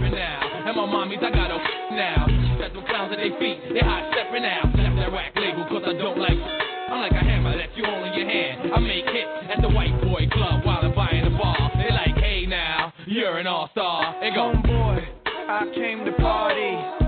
Now, 0.09 0.40
and 0.66 0.75
my 0.75 0.87
mommies, 0.88 1.23
I 1.23 1.31
got 1.31 1.51
a 1.51 1.59
now. 1.94 2.27
Set 2.59 2.73
them 2.73 2.83
clowns 2.88 3.12
at 3.12 3.18
their 3.18 3.38
feet, 3.38 3.61
they 3.75 3.81
hot 3.81 4.11
stepping 4.12 4.44
out. 4.44 4.75
Left 4.75 4.97
that 4.97 5.12
rack 5.12 5.33
label, 5.37 5.64
cause 5.68 5.83
I 5.87 5.92
don't 5.92 6.18
like. 6.18 6.58
Club 10.31 10.64
while 10.64 10.81
I'm 10.83 10.95
buying 10.95 11.25
the 11.25 11.31
bar. 11.31 11.71
They 11.75 11.91
like, 11.95 12.17
hey 12.23 12.47
now, 12.47 12.93
you're 13.07 13.38
an 13.38 13.47
all 13.47 13.69
star. 13.73 14.17
They 14.21 14.31
go, 14.31 14.53
Homeboy, 14.55 15.07
I 15.27 15.71
came 15.75 16.05
to 16.05 16.12
party. 16.12 17.08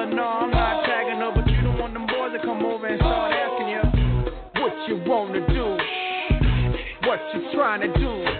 Haggler, 0.00 0.16
no, 0.16 0.24
I'm 0.24 0.50
not 0.50 0.84
tagging 0.86 1.20
her, 1.20 1.32
but 1.34 1.46
you 1.50 1.60
don't 1.60 1.78
want 1.78 1.92
them 1.92 2.06
boys 2.06 2.32
to 2.32 2.40
come 2.44 2.64
over 2.64 2.86
and 2.86 2.98
start 2.98 3.32
asking 3.36 3.68
you 3.68 3.82
what 4.62 4.88
you 4.88 4.96
wanna 5.04 5.46
do, 5.52 5.76
what 7.06 7.20
you 7.34 7.52
trying 7.52 7.80
to 7.82 7.88
do, 7.98 8.39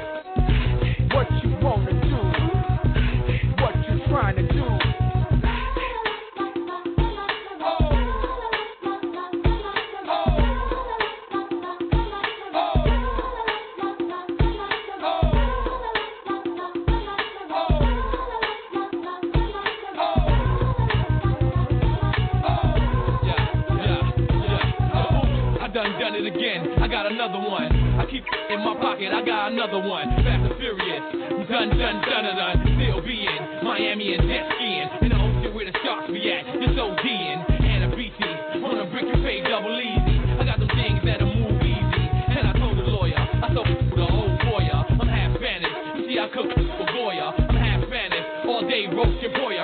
in 28.51 28.67
my 28.67 28.75
pocket. 28.83 29.15
I 29.15 29.23
got 29.23 29.53
another 29.53 29.79
one. 29.79 30.11
Fast 30.27 30.43
and 30.43 30.57
furious. 30.59 31.05
Done 31.47 31.71
done 31.71 31.99
done 32.03 32.25
it 32.27 32.35
done. 32.35 32.59
Still 32.67 33.01
be 33.03 33.23
in 33.23 33.41
Miami 33.63 34.15
and 34.15 34.27
jet 34.27 34.45
skiing 34.59 34.91
in 35.07 35.09
the 35.15 35.19
ocean 35.19 35.55
where 35.55 35.67
the 35.71 35.77
sharks 35.87 36.11
be 36.11 36.19
at. 36.35 36.43
Just 36.59 36.75
ODing 36.75 37.39
and 37.63 37.95
on 38.67 38.83
a 38.83 38.87
brick 38.91 39.07
and 39.07 39.23
pay 39.23 39.39
double 39.47 39.79
easy. 39.79 40.19
I 40.35 40.43
got 40.43 40.59
things 40.75 40.99
that'll 41.07 41.31
move 41.31 41.63
easy. 41.63 42.07
And 42.11 42.51
I 42.51 42.53
told 42.59 42.75
the 42.75 42.91
lawyer, 42.91 43.19
I 43.19 43.55
the 43.95 44.35
I'm 44.99 45.07
half 45.07 45.31
Spanish. 45.39 46.11
See, 46.11 46.19
I. 46.91 47.31
I'm 47.39 47.55
half 47.55 47.87
Spanish. 47.87 48.27
All 48.51 48.67
day 48.67 48.91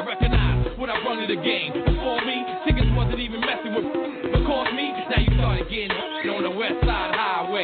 recognize 0.07 0.79
what 0.79 0.91
I 0.91 1.03
run 1.03 1.27
to 1.27 1.27
the 1.27 1.43
game. 1.43 1.75
Before 1.75 2.23
me, 2.23 2.39
chickens 2.63 2.95
wasn't 2.95 3.19
even 3.19 3.43
messing 3.43 3.75
with. 3.75 3.87
Because 4.31 4.71
me, 4.79 4.95
now 5.11 5.19
you 5.19 5.35
started 5.35 5.67
getting 5.67 5.91
on 6.31 6.43
the 6.43 6.55
west 6.55 6.79
side 6.87 7.15
highway. 7.15 7.56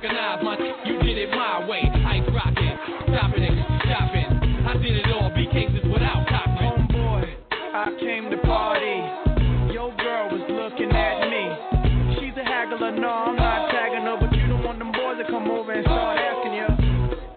Recognize 0.00 0.44
my 0.44 0.54
you 0.86 1.02
did 1.02 1.18
it 1.18 1.30
my 1.30 1.66
way. 1.66 1.82
Ice 1.82 2.22
rocking, 2.30 2.78
stopping 3.10 3.42
it, 3.42 3.58
shopping. 3.82 4.30
I 4.62 4.74
did 4.78 4.94
it 4.94 5.10
all, 5.10 5.28
B 5.34 5.48
cases 5.50 5.82
without. 5.90 6.22
Homeboy, 6.54 7.26
I 7.50 7.90
came 7.98 8.30
to 8.30 8.38
party. 8.46 9.74
Your 9.74 9.90
girl 9.96 10.30
was 10.30 10.46
looking 10.54 10.94
at 10.94 11.26
me. 11.26 12.14
She's 12.14 12.36
a 12.38 12.44
haggler, 12.44 12.92
no, 12.92 13.10
I'm 13.10 13.34
not 13.34 13.72
tagging 13.72 14.02
her, 14.06 14.16
but 14.20 14.30
you 14.36 14.46
don't 14.46 14.62
want 14.62 14.78
them 14.78 14.92
boys 14.92 15.18
to 15.18 15.26
come 15.26 15.50
over 15.50 15.72
and 15.72 15.82
start 15.82 16.16
asking 16.16 16.54
you 16.54 16.68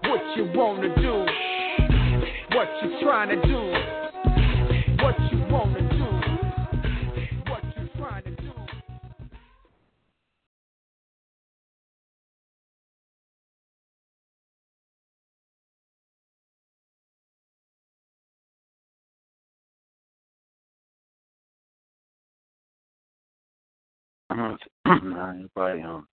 what 0.06 0.22
you 0.38 0.46
wanna 0.54 0.94
do, 1.02 1.26
what 2.54 2.70
you 2.84 3.00
trying 3.02 3.30
to 3.30 3.42
do, 3.42 3.71
Uh, 24.92 25.30
everybody 25.36 25.84
um, 25.84 26.08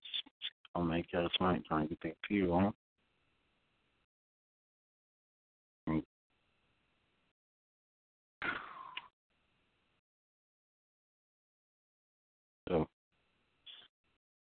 on 0.75 0.89
make 0.89 1.07
that 1.13 1.29
tonight 1.37 1.63
trying 1.67 1.87
to 1.89 1.95
get 1.95 2.03
that 2.03 2.15
view 2.29 2.53
on. 2.53 2.73
So, 12.69 12.87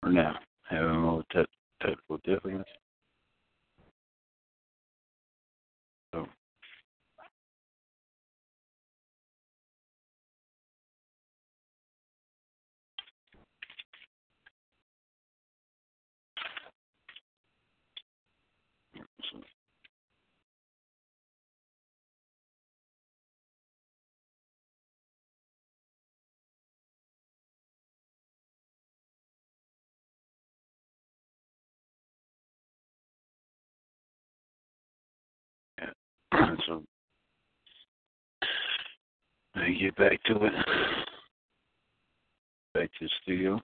for 0.01 0.09
now, 0.09 0.35
having 0.69 0.97
more 1.01 1.23
te- 1.33 1.45
technical 1.81 2.17
difficulties. 2.25 2.65
So 36.67 36.83
me 39.71 39.79
get 39.79 39.95
back 39.95 40.21
to 40.25 40.45
it. 40.45 40.53
Back 42.73 42.89
to 42.99 43.05
the 43.05 43.09
studio. 43.21 43.59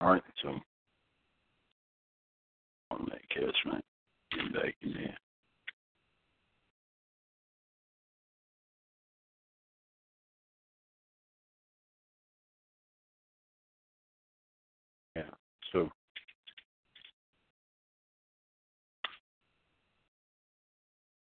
All 0.00 0.12
right, 0.12 0.22
so 0.42 0.48
on 2.90 3.08
that 3.10 3.28
catch, 3.30 3.56
man. 3.66 3.80
Get 4.32 4.52
back 4.54 4.74
in 4.82 4.92
there. 4.92 5.18
Yeah, 15.16 15.22
so 15.72 15.90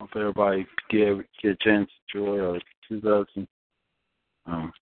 hope 0.04 0.16
everybody 0.16 0.66
get 0.90 1.16
get 1.42 1.52
a 1.52 1.56
chance 1.60 1.90
to 2.12 2.18
enjoy 2.18 2.56
uh, 2.56 2.58
2000, 2.88 3.48
um, 4.46 4.72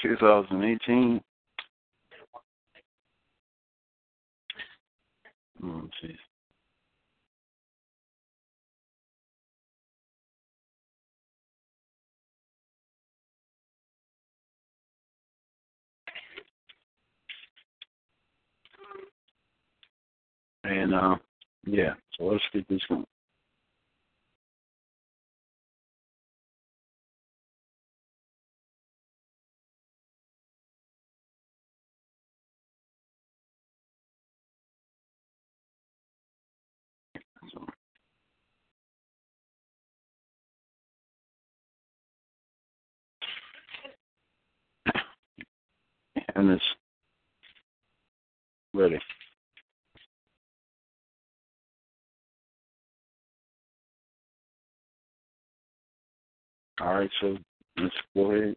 2018. 0.00 1.20
Oh, 5.60 5.88
jeez. 6.04 6.16
And 20.64 20.94
uh, 20.94 21.16
yeah, 21.68 21.94
so 22.18 22.26
let's 22.26 22.44
get 22.54 22.68
this 22.68 22.82
going. 22.88 23.04
And 46.36 46.50
it's 46.50 46.64
ready. 48.74 48.98
All 56.80 56.94
right, 56.94 57.10
so 57.20 57.36
let's 57.78 57.94
go 58.14 58.32
ahead. 58.32 58.56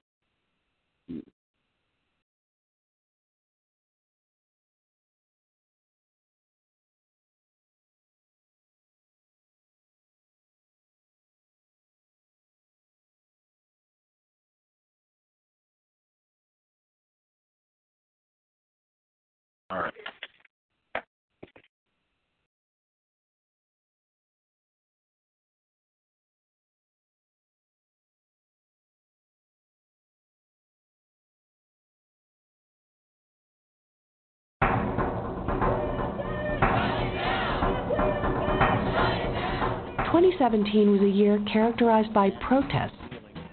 2017 40.22 40.92
was 40.92 41.02
a 41.02 41.10
year 41.10 41.44
characterized 41.52 42.14
by 42.14 42.30
protests, 42.48 42.94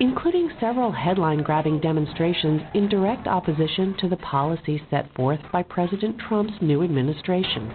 including 0.00 0.50
several 0.60 0.92
headline 0.92 1.42
grabbing 1.42 1.80
demonstrations 1.80 2.60
in 2.74 2.90
direct 2.90 3.26
opposition 3.26 3.96
to 3.98 4.06
the 4.06 4.18
policies 4.18 4.82
set 4.90 5.10
forth 5.14 5.40
by 5.50 5.62
President 5.62 6.20
Trump's 6.28 6.52
new 6.60 6.82
administration. 6.82 7.72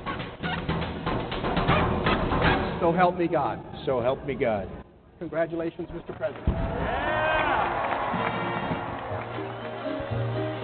So 2.79 2.93
help 2.95 3.17
me 3.17 3.27
God. 3.27 3.65
So 3.83 3.99
help 3.99 4.23
me 4.27 4.35
God. 4.35 4.69
Congratulations, 5.17 5.87
Mr. 5.89 6.15
President. 6.15 6.45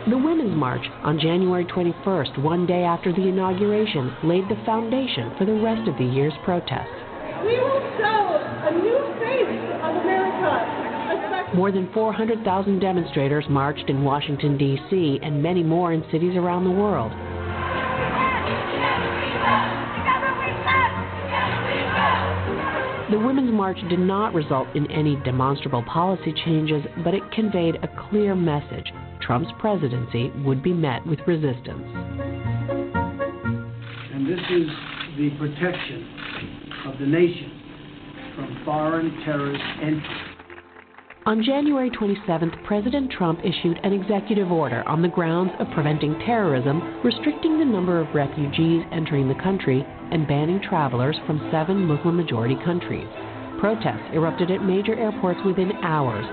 The 0.07 0.17
Women's 0.17 0.55
March 0.55 0.85
on 1.01 1.19
January 1.19 1.65
21st, 1.65 2.43
one 2.43 2.67
day 2.67 2.83
after 2.83 3.11
the 3.11 3.27
inauguration, 3.27 4.15
laid 4.23 4.43
the 4.49 4.61
foundation 4.67 5.33
for 5.39 5.45
the 5.45 5.59
rest 5.63 5.89
of 5.89 5.97
the 5.97 6.05
year's 6.05 6.33
protests. 6.45 7.08
We 7.43 7.55
will 7.59 7.81
show 7.97 8.39
a 8.67 8.71
new 8.71 8.99
face 9.19 9.63
of 9.83 9.95
America. 9.95 11.55
More 11.55 11.71
than 11.71 11.91
400,000 11.93 12.79
demonstrators 12.79 13.45
marched 13.49 13.89
in 13.89 14.03
Washington, 14.03 14.57
D.C., 14.57 15.19
and 15.23 15.41
many 15.41 15.63
more 15.63 15.93
in 15.93 16.03
cities 16.11 16.35
around 16.35 16.65
the 16.65 16.71
world. 16.71 17.11
The 23.11 23.17
Women's 23.17 23.51
March 23.51 23.79
did 23.89 23.99
not 23.99 24.35
result 24.35 24.67
in 24.75 24.91
any 24.91 25.15
demonstrable 25.23 25.81
policy 25.83 26.31
changes, 26.45 26.83
but 27.03 27.15
it 27.15 27.23
conveyed 27.31 27.77
a 27.81 27.87
clear 28.09 28.35
message 28.35 28.91
Trump's 29.21 29.49
presidency 29.59 30.31
would 30.45 30.61
be 30.61 30.73
met 30.73 31.05
with 31.07 31.19
resistance. 31.25 31.83
And 34.13 34.27
this 34.27 34.39
is 34.51 34.67
the 35.17 35.31
protection 35.39 36.18
of 36.85 36.99
the 36.99 37.05
nation 37.05 37.51
from 38.35 38.61
foreign 38.65 39.11
terrorist 39.25 39.63
entry. 39.81 40.29
On 41.25 41.43
January 41.43 41.91
27th, 41.91 42.63
President 42.63 43.11
Trump 43.11 43.39
issued 43.43 43.79
an 43.83 43.93
executive 43.93 44.51
order 44.51 44.87
on 44.87 45.01
the 45.01 45.07
grounds 45.09 45.51
of 45.59 45.67
preventing 45.75 46.17
terrorism, 46.25 47.03
restricting 47.03 47.59
the 47.59 47.65
number 47.65 47.99
of 47.99 48.07
refugees 48.15 48.83
entering 48.91 49.27
the 49.27 49.35
country, 49.35 49.85
and 50.11 50.27
banning 50.27 50.61
travelers 50.61 51.17
from 51.27 51.49
seven 51.51 51.85
Muslim 51.85 52.15
majority 52.15 52.55
countries. 52.65 53.07
Protests 53.59 54.09
erupted 54.13 54.49
at 54.49 54.63
major 54.63 54.95
airports 54.95 55.39
within 55.45 55.73
hours. 55.83 56.25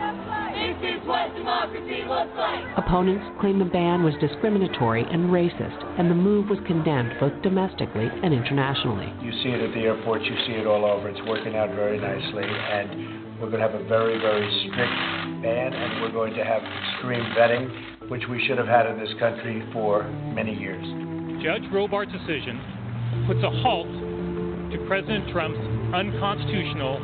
This 0.57 0.97
is 0.97 1.05
what 1.05 1.37
democracy 1.37 2.01
looks 2.09 2.33
like. 2.33 2.64
Opponents 2.81 3.29
claim 3.40 3.59
the 3.59 3.69
ban 3.69 4.03
was 4.03 4.14
discriminatory 4.25 5.05
and 5.05 5.29
racist, 5.29 5.77
and 6.01 6.11
the 6.11 6.14
move 6.14 6.49
was 6.49 6.59
condemned 6.66 7.12
both 7.21 7.37
domestically 7.42 8.09
and 8.09 8.33
internationally. 8.33 9.12
You 9.21 9.33
see 9.45 9.53
it 9.53 9.61
at 9.61 9.75
the 9.77 9.85
airports, 9.85 10.25
you 10.25 10.35
see 10.49 10.57
it 10.57 10.66
all 10.66 10.87
over. 10.87 11.11
It's 11.11 11.21
working 11.29 11.57
out 11.57 11.77
very 11.77 12.01
nicely, 12.01 12.49
and 12.49 13.37
we're 13.38 13.53
going 13.53 13.61
to 13.61 13.69
have 13.69 13.79
a 13.79 13.85
very, 13.85 14.16
very 14.16 14.49
strict 14.64 14.97
ban, 15.45 15.77
and 15.77 16.01
we're 16.01 16.16
going 16.16 16.33
to 16.33 16.42
have 16.42 16.62
extreme 16.64 17.25
vetting, 17.37 18.09
which 18.09 18.25
we 18.31 18.40
should 18.49 18.57
have 18.57 18.66
had 18.66 18.87
in 18.87 18.99
this 18.99 19.12
country 19.21 19.62
for 19.75 20.09
many 20.33 20.57
years. 20.57 20.85
Judge 21.45 21.69
Robart's 21.71 22.12
decision 22.12 22.57
puts 23.29 23.45
a 23.45 23.51
halt 23.61 23.92
to 24.73 24.85
President 24.88 25.29
Trump's 25.37 25.61
unconstitutional 25.92 26.97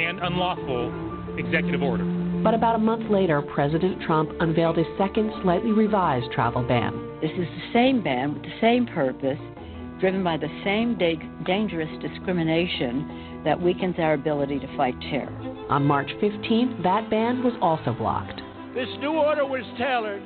and 0.00 0.20
unlawful 0.24 0.88
executive 1.36 1.82
order. 1.82 2.17
But 2.42 2.54
about 2.54 2.76
a 2.76 2.78
month 2.78 3.10
later, 3.10 3.42
President 3.42 4.00
Trump 4.02 4.30
unveiled 4.40 4.78
a 4.78 4.84
second, 4.96 5.32
slightly 5.42 5.72
revised 5.72 6.30
travel 6.32 6.62
ban. 6.62 6.92
This 7.20 7.32
is 7.32 7.46
the 7.46 7.72
same 7.72 8.02
ban 8.02 8.34
with 8.34 8.42
the 8.42 8.60
same 8.60 8.86
purpose, 8.86 9.38
driven 9.98 10.22
by 10.22 10.36
the 10.36 10.48
same 10.64 10.96
da- 10.96 11.18
dangerous 11.44 11.90
discrimination 12.00 13.42
that 13.44 13.60
weakens 13.60 13.96
our 13.98 14.14
ability 14.14 14.60
to 14.60 14.76
fight 14.76 14.94
terror. 15.10 15.34
On 15.68 15.84
March 15.84 16.10
15th, 16.22 16.82
that 16.84 17.10
ban 17.10 17.42
was 17.42 17.54
also 17.60 17.92
blocked. 17.92 18.40
This 18.74 18.88
new 19.00 19.14
order 19.14 19.44
was 19.44 19.64
tailored 19.76 20.22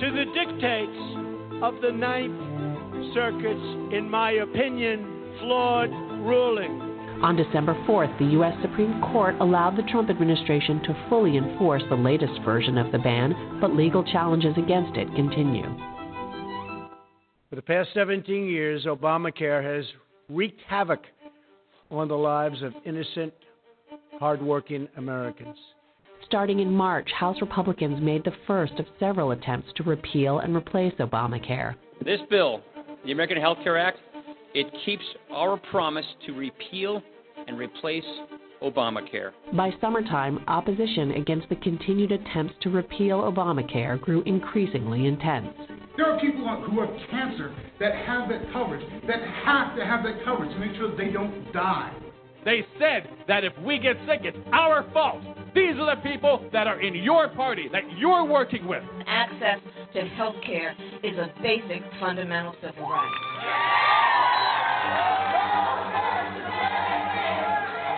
to 0.00 0.10
the 0.10 0.24
dictates 0.32 1.62
of 1.62 1.74
the 1.82 1.92
Ninth 1.92 3.12
Circuit's, 3.12 3.94
in 3.94 4.08
my 4.10 4.32
opinion, 4.32 5.36
flawed 5.40 5.90
ruling. 6.24 6.83
On 7.22 7.36
December 7.36 7.74
4th, 7.86 8.18
the 8.18 8.32
U.S. 8.32 8.54
Supreme 8.60 9.00
Court 9.00 9.34
allowed 9.40 9.76
the 9.76 9.90
Trump 9.90 10.10
administration 10.10 10.82
to 10.82 11.06
fully 11.08 11.36
enforce 11.36 11.82
the 11.88 11.96
latest 11.96 12.40
version 12.44 12.76
of 12.76 12.92
the 12.92 12.98
ban, 12.98 13.58
but 13.60 13.74
legal 13.74 14.04
challenges 14.04 14.54
against 14.58 14.96
it 14.96 15.08
continue. 15.14 15.64
For 17.48 17.56
the 17.56 17.62
past 17.62 17.90
17 17.94 18.46
years, 18.46 18.84
Obamacare 18.84 19.62
has 19.62 19.86
wreaked 20.28 20.60
havoc 20.66 21.00
on 21.90 22.08
the 22.08 22.14
lives 22.16 22.62
of 22.62 22.74
innocent, 22.84 23.32
hardworking 24.18 24.88
Americans. 24.96 25.56
Starting 26.26 26.60
in 26.60 26.70
March, 26.70 27.08
House 27.12 27.36
Republicans 27.40 28.02
made 28.02 28.24
the 28.24 28.32
first 28.46 28.74
of 28.78 28.86
several 28.98 29.30
attempts 29.30 29.72
to 29.76 29.82
repeal 29.82 30.40
and 30.40 30.56
replace 30.56 30.94
Obamacare. 30.94 31.74
This 32.04 32.20
bill, 32.28 32.60
the 33.04 33.12
American 33.12 33.40
Health 33.40 33.58
Care 33.62 33.78
Act, 33.78 33.98
it 34.54 34.66
keeps 34.84 35.04
our 35.32 35.56
promise 35.56 36.06
to 36.26 36.32
repeal 36.32 37.02
and 37.46 37.58
replace 37.58 38.04
Obamacare. 38.62 39.32
By 39.52 39.72
summertime, 39.80 40.42
opposition 40.48 41.12
against 41.12 41.48
the 41.48 41.56
continued 41.56 42.12
attempts 42.12 42.54
to 42.62 42.70
repeal 42.70 43.20
Obamacare 43.20 44.00
grew 44.00 44.22
increasingly 44.22 45.06
intense. 45.06 45.48
There 45.96 46.10
are 46.10 46.18
people 46.20 46.46
who 46.62 46.80
have 46.80 46.90
cancer 47.10 47.54
that 47.78 47.94
have 48.06 48.28
that 48.28 48.52
coverage, 48.52 48.84
that 49.06 49.20
have 49.44 49.76
to 49.76 49.84
have 49.84 50.02
that 50.04 50.24
coverage 50.24 50.50
to 50.52 50.58
make 50.58 50.74
sure 50.76 50.96
they 50.96 51.10
don't 51.10 51.52
die. 51.52 51.92
They 52.44 52.64
said 52.78 53.08
that 53.26 53.42
if 53.42 53.56
we 53.58 53.78
get 53.78 53.96
sick, 54.06 54.20
it's 54.22 54.36
our 54.52 54.88
fault. 54.92 55.22
These 55.54 55.76
are 55.76 55.96
the 55.96 56.02
people 56.02 56.46
that 56.52 56.66
are 56.66 56.80
in 56.80 56.94
your 56.94 57.28
party, 57.28 57.68
that 57.72 57.82
you're 57.96 58.24
working 58.24 58.66
with. 58.66 58.82
Access 59.06 59.60
to 59.94 60.00
health 60.02 60.36
care 60.44 60.74
is 61.02 61.16
a 61.16 61.32
basic 61.42 61.82
fundamental 62.00 62.54
civil 62.60 62.88
right. 62.88 64.03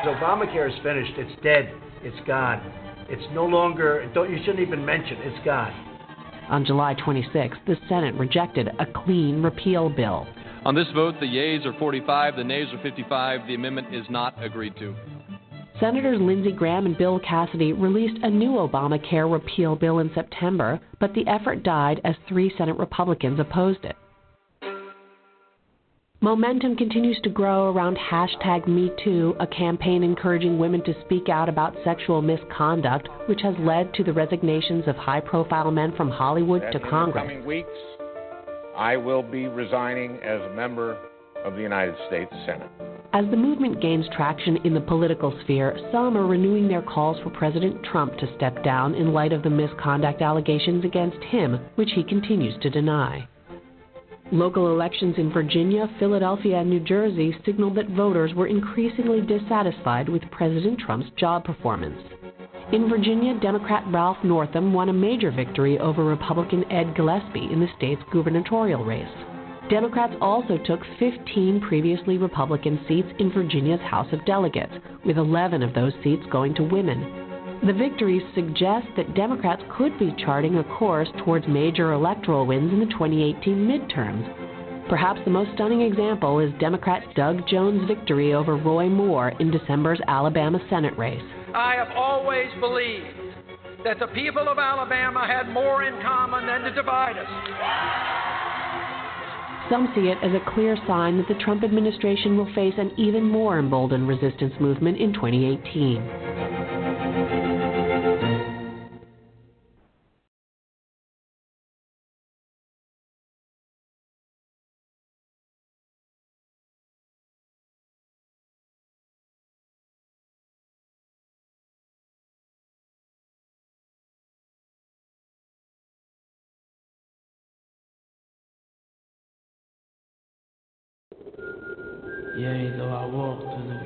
Obamacare 0.06 0.68
is 0.68 0.78
finished. 0.82 1.12
It's 1.16 1.42
dead. 1.42 1.72
It's 2.02 2.26
gone. 2.26 2.60
It's 3.08 3.22
no 3.32 3.44
longer, 3.44 4.10
don't, 4.14 4.30
you 4.30 4.38
shouldn't 4.38 4.60
even 4.60 4.84
mention, 4.84 5.16
it's 5.20 5.44
gone. 5.44 5.72
On 6.48 6.64
July 6.64 6.94
26, 6.94 7.56
the 7.66 7.76
Senate 7.88 8.14
rejected 8.14 8.68
a 8.78 8.86
clean 8.86 9.42
repeal 9.42 9.88
bill. 9.88 10.26
On 10.64 10.74
this 10.74 10.86
vote, 10.94 11.14
the 11.20 11.26
yeas 11.26 11.64
are 11.64 11.72
45, 11.78 12.36
the 12.36 12.44
nays 12.44 12.66
are 12.72 12.82
55. 12.82 13.46
The 13.46 13.54
amendment 13.54 13.94
is 13.94 14.04
not 14.10 14.42
agreed 14.42 14.76
to. 14.78 14.94
Senators 15.78 16.18
Lindsey 16.20 16.52
Graham 16.52 16.86
and 16.86 16.96
Bill 16.96 17.20
Cassidy 17.20 17.72
released 17.72 18.18
a 18.22 18.30
new 18.30 18.52
Obamacare 18.52 19.30
repeal 19.30 19.76
bill 19.76 19.98
in 19.98 20.10
September, 20.14 20.80
but 20.98 21.12
the 21.14 21.26
effort 21.28 21.62
died 21.62 22.00
as 22.04 22.14
three 22.28 22.52
Senate 22.56 22.78
Republicans 22.78 23.38
opposed 23.38 23.84
it. 23.84 23.94
Momentum 26.22 26.76
continues 26.76 27.20
to 27.24 27.28
grow 27.28 27.70
around 27.70 27.98
hashtag 27.98 28.66
MeToo, 28.66 29.36
a 29.38 29.46
campaign 29.46 30.02
encouraging 30.02 30.58
women 30.58 30.82
to 30.84 30.94
speak 31.04 31.28
out 31.28 31.46
about 31.46 31.76
sexual 31.84 32.22
misconduct, 32.22 33.06
which 33.28 33.42
has 33.42 33.54
led 33.58 33.92
to 33.94 34.02
the 34.02 34.14
resignations 34.14 34.84
of 34.88 34.96
high 34.96 35.20
profile 35.20 35.70
men 35.70 35.94
from 35.94 36.08
Hollywood 36.08 36.62
that 36.62 36.72
to 36.72 36.82
in 36.82 36.88
Congress. 36.88 37.22
the 37.22 37.28
coming 37.28 37.46
weeks, 37.46 37.68
I 38.74 38.96
will 38.96 39.22
be 39.22 39.46
resigning 39.46 40.16
as 40.22 40.40
a 40.40 40.54
member 40.54 40.96
of 41.44 41.54
the 41.54 41.60
United 41.60 41.94
States 42.08 42.32
Senate. 42.46 42.70
As 43.12 43.26
the 43.30 43.36
movement 43.36 43.82
gains 43.82 44.06
traction 44.16 44.56
in 44.64 44.72
the 44.72 44.80
political 44.80 45.38
sphere, 45.42 45.78
some 45.92 46.16
are 46.16 46.26
renewing 46.26 46.66
their 46.66 46.82
calls 46.82 47.18
for 47.22 47.30
President 47.30 47.84
Trump 47.84 48.16
to 48.18 48.34
step 48.36 48.64
down 48.64 48.94
in 48.94 49.12
light 49.12 49.34
of 49.34 49.42
the 49.42 49.50
misconduct 49.50 50.22
allegations 50.22 50.82
against 50.82 51.22
him, 51.24 51.60
which 51.74 51.90
he 51.94 52.02
continues 52.02 52.58
to 52.62 52.70
deny. 52.70 53.28
Local 54.32 54.72
elections 54.72 55.14
in 55.18 55.32
Virginia, 55.32 55.88
Philadelphia, 56.00 56.58
and 56.58 56.68
New 56.68 56.80
Jersey 56.80 57.32
signaled 57.44 57.76
that 57.76 57.90
voters 57.90 58.34
were 58.34 58.48
increasingly 58.48 59.20
dissatisfied 59.20 60.08
with 60.08 60.28
President 60.32 60.80
Trump's 60.80 61.10
job 61.16 61.44
performance. 61.44 62.00
In 62.72 62.88
Virginia, 62.88 63.38
Democrat 63.40 63.84
Ralph 63.86 64.16
Northam 64.24 64.72
won 64.72 64.88
a 64.88 64.92
major 64.92 65.30
victory 65.30 65.78
over 65.78 66.04
Republican 66.04 66.64
Ed 66.72 66.96
Gillespie 66.96 67.52
in 67.52 67.60
the 67.60 67.68
state's 67.76 68.02
gubernatorial 68.12 68.84
race. 68.84 69.06
Democrats 69.70 70.14
also 70.20 70.58
took 70.58 70.80
15 70.98 71.60
previously 71.60 72.18
Republican 72.18 72.80
seats 72.88 73.08
in 73.20 73.30
Virginia's 73.30 73.80
House 73.82 74.12
of 74.12 74.24
Delegates, 74.24 74.74
with 75.04 75.18
11 75.18 75.62
of 75.62 75.72
those 75.72 75.92
seats 76.02 76.24
going 76.32 76.52
to 76.56 76.64
women. 76.64 77.25
The 77.64 77.72
victories 77.72 78.22
suggest 78.34 78.86
that 78.96 79.14
Democrats 79.14 79.62
could 79.76 79.98
be 79.98 80.14
charting 80.18 80.56
a 80.56 80.64
course 80.78 81.08
towards 81.24 81.48
major 81.48 81.92
electoral 81.92 82.46
wins 82.46 82.72
in 82.72 82.80
the 82.80 82.86
2018 82.86 83.56
midterms. 83.56 84.88
Perhaps 84.88 85.20
the 85.24 85.30
most 85.30 85.50
stunning 85.54 85.80
example 85.80 86.38
is 86.38 86.52
Democrat 86.60 87.02
Doug 87.16 87.48
Jones' 87.48 87.88
victory 87.88 88.34
over 88.34 88.56
Roy 88.56 88.88
Moore 88.88 89.32
in 89.40 89.50
December's 89.50 90.00
Alabama 90.06 90.60
Senate 90.70 90.96
race. 90.96 91.24
I 91.54 91.74
have 91.74 91.88
always 91.96 92.46
believed 92.60 93.06
that 93.84 93.98
the 93.98 94.06
people 94.08 94.48
of 94.48 94.58
Alabama 94.58 95.26
had 95.26 95.48
more 95.48 95.82
in 95.82 96.00
common 96.02 96.46
than 96.46 96.60
to 96.62 96.72
divide 96.72 97.16
us. 97.18 97.26
Some 99.70 99.90
see 99.96 100.08
it 100.08 100.18
as 100.22 100.32
a 100.32 100.50
clear 100.54 100.76
sign 100.86 101.16
that 101.16 101.26
the 101.26 101.42
Trump 101.42 101.64
administration 101.64 102.36
will 102.36 102.52
face 102.54 102.74
an 102.78 102.92
even 102.96 103.24
more 103.24 103.58
emboldened 103.58 104.06
resistance 104.06 104.54
movement 104.60 104.98
in 104.98 105.12
2018. 105.12 106.85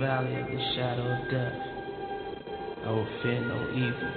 Valley 0.00 0.32
of 0.40 0.48
the 0.48 0.62
shadow 0.72 1.04
of 1.04 1.20
death, 1.28 1.60
I 2.80 2.88
will 2.88 3.10
fear 3.20 3.36
no 3.36 3.60
evil, 3.76 4.12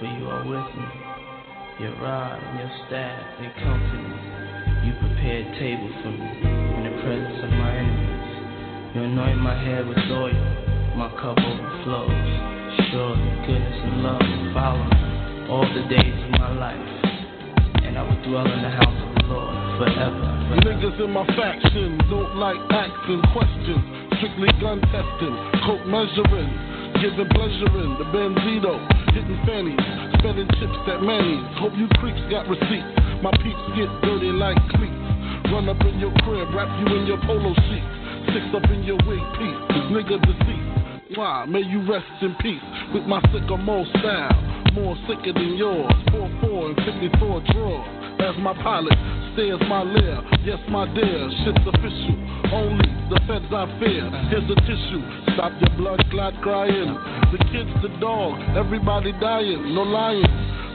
for 0.00 0.08
you 0.08 0.24
are 0.24 0.40
with 0.40 0.70
me. 0.72 0.88
Your 1.84 1.92
rod 2.00 2.40
and 2.40 2.64
your 2.64 2.72
staff, 2.88 3.20
they 3.36 3.52
comfort 3.60 4.00
me. 4.00 4.16
You 4.88 4.96
prepare 4.96 5.44
a 5.44 5.48
table 5.60 5.90
for 6.00 6.12
me 6.16 6.32
in 6.32 6.82
the 6.88 6.96
presence 6.96 7.44
of 7.44 7.52
my 7.60 7.76
enemies. 7.76 8.96
You 8.96 9.00
anoint 9.04 9.40
my 9.44 9.52
head 9.52 9.84
with 9.84 10.00
oil, 10.16 10.48
my 10.96 11.12
cup 11.20 11.36
overflows. 11.36 12.32
Surely 12.88 13.28
goodness 13.44 13.78
and 13.84 14.00
love 14.00 14.24
will 14.24 14.48
follow 14.56 14.80
me 14.80 15.44
all 15.52 15.68
the 15.76 15.84
days 15.92 16.18
of 16.24 16.32
my 16.40 16.56
life, 16.56 16.88
and 17.84 18.00
I 18.00 18.02
will 18.08 18.20
dwell 18.24 18.48
in 18.48 18.62
the 18.64 18.72
house 18.80 18.96
of 18.96 19.12
the 19.12 19.24
Lord 19.28 19.56
forever. 19.76 20.24
Niggas 20.64 21.04
in 21.04 21.10
my 21.12 21.26
faction 21.36 22.00
don't 22.08 22.36
like 22.40 22.56
asking 22.72 23.20
questions. 23.36 23.99
Strictly 24.20 24.52
gun 24.60 24.84
testing, 24.92 25.32
coke 25.64 25.86
measuring, 25.88 26.52
giving 27.00 27.24
pleasure 27.32 27.72
in 27.72 27.96
the 27.96 28.04
Benzito, 28.12 28.76
hitting 29.16 29.40
fannies, 29.48 29.80
spending 30.20 30.44
chips 30.60 30.76
at 30.92 31.00
Manny's. 31.00 31.40
Hope 31.56 31.72
you 31.72 31.88
creeps 31.96 32.20
got 32.28 32.44
receipts. 32.44 33.00
My 33.24 33.32
peeps 33.40 33.64
get 33.72 33.88
dirty 34.04 34.28
like 34.28 34.60
cleats. 34.76 35.00
Run 35.48 35.72
up 35.72 35.80
in 35.88 35.96
your 35.96 36.12
crib, 36.20 36.52
wrap 36.52 36.68
you 36.84 37.00
in 37.00 37.06
your 37.08 37.16
polo 37.24 37.56
sheets. 37.64 38.36
Six 38.36 38.44
up 38.52 38.68
in 38.68 38.84
your 38.84 39.00
wig 39.08 39.24
piece, 39.40 39.60
this 39.72 39.88
nigga 39.88 40.20
deceased. 40.20 41.16
Why? 41.16 41.46
May 41.48 41.64
you 41.64 41.80
rest 41.88 42.04
in 42.20 42.36
peace 42.44 42.60
with 42.92 43.04
my 43.04 43.24
sycamore 43.32 43.86
style. 44.04 44.36
More 44.76 45.00
sicker 45.08 45.32
than 45.32 45.56
yours. 45.56 45.96
4-4 46.12 46.76
and 46.76 46.76
54 47.08 47.40
drawers. 47.56 47.88
As 48.20 48.36
my 48.44 48.52
pilot 48.60 48.92
stares 49.40 49.60
my 49.68 49.82
lair. 49.82 50.20
Yes, 50.44 50.60
my 50.68 50.84
dear, 50.92 51.30
shit's 51.44 51.64
official. 51.64 52.16
Only 52.52 52.84
the 53.08 53.16
feds 53.24 53.48
I 53.48 53.64
fear. 53.80 54.04
Here's 54.28 54.44
a 54.44 54.58
tissue. 54.68 55.00
Stop 55.32 55.52
your 55.64 55.72
blood 55.80 56.04
clot 56.10 56.34
crying. 56.42 56.92
The 57.32 57.38
kids, 57.48 57.72
the 57.80 57.88
dog, 58.00 58.36
everybody 58.52 59.12
dying. 59.16 59.72
No 59.74 59.80
lying. 59.80 60.28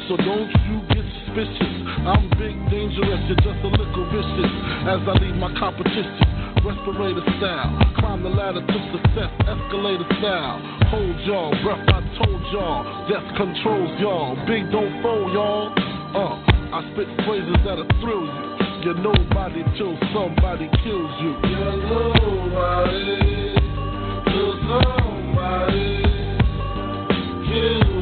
So 0.10 0.18
don't 0.18 0.50
you 0.66 0.82
get 0.90 1.06
suspicious. 1.22 1.76
I'm 2.10 2.26
big, 2.42 2.58
dangerous, 2.74 3.22
you're 3.30 3.38
just 3.46 3.62
a 3.62 3.70
little 3.70 4.06
vicious. 4.10 4.54
As 4.90 5.02
I 5.06 5.14
leave 5.22 5.38
my 5.38 5.54
competition 5.60 6.18
respirator 6.66 7.22
style. 7.38 7.78
Climb 8.02 8.24
the 8.24 8.30
ladder 8.30 8.66
to 8.66 8.80
success, 8.90 9.30
escalator 9.46 10.10
style. 10.18 10.58
Hold 10.90 11.20
y'all, 11.30 11.54
breath 11.62 11.86
I 11.94 12.02
told 12.18 12.42
y'all. 12.50 12.82
Death 13.06 13.38
controls 13.38 13.94
y'all. 14.02 14.34
Big 14.48 14.72
don't 14.72 15.04
fold 15.04 15.32
y'all. 15.32 15.70
Uh, 16.18 16.55
I 16.74 16.82
spit 16.94 17.08
phrases 17.26 17.56
that'll 17.66 17.88
thrill 18.02 18.26
you. 18.26 18.56
You're 18.84 19.00
nobody 19.00 19.64
till 19.78 19.98
somebody 20.14 20.70
kills 20.84 21.12
you. 21.22 21.36
You're 21.50 21.78
nobody 21.90 23.56
till 24.26 24.54
somebody 24.68 26.04
kills 27.48 27.88
you. 27.90 27.95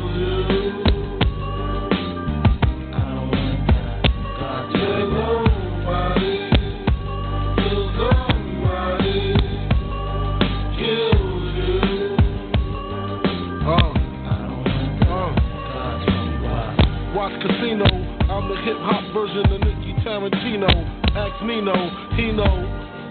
Hip 18.64 18.80
hop 18.80 19.04
version 19.12 19.44
of 19.44 19.60
Nicky 19.60 19.92
Tarantino. 20.08 20.72
Ask 21.20 21.36
Nino, 21.44 21.76
he 22.16 22.32
know. 22.32 22.56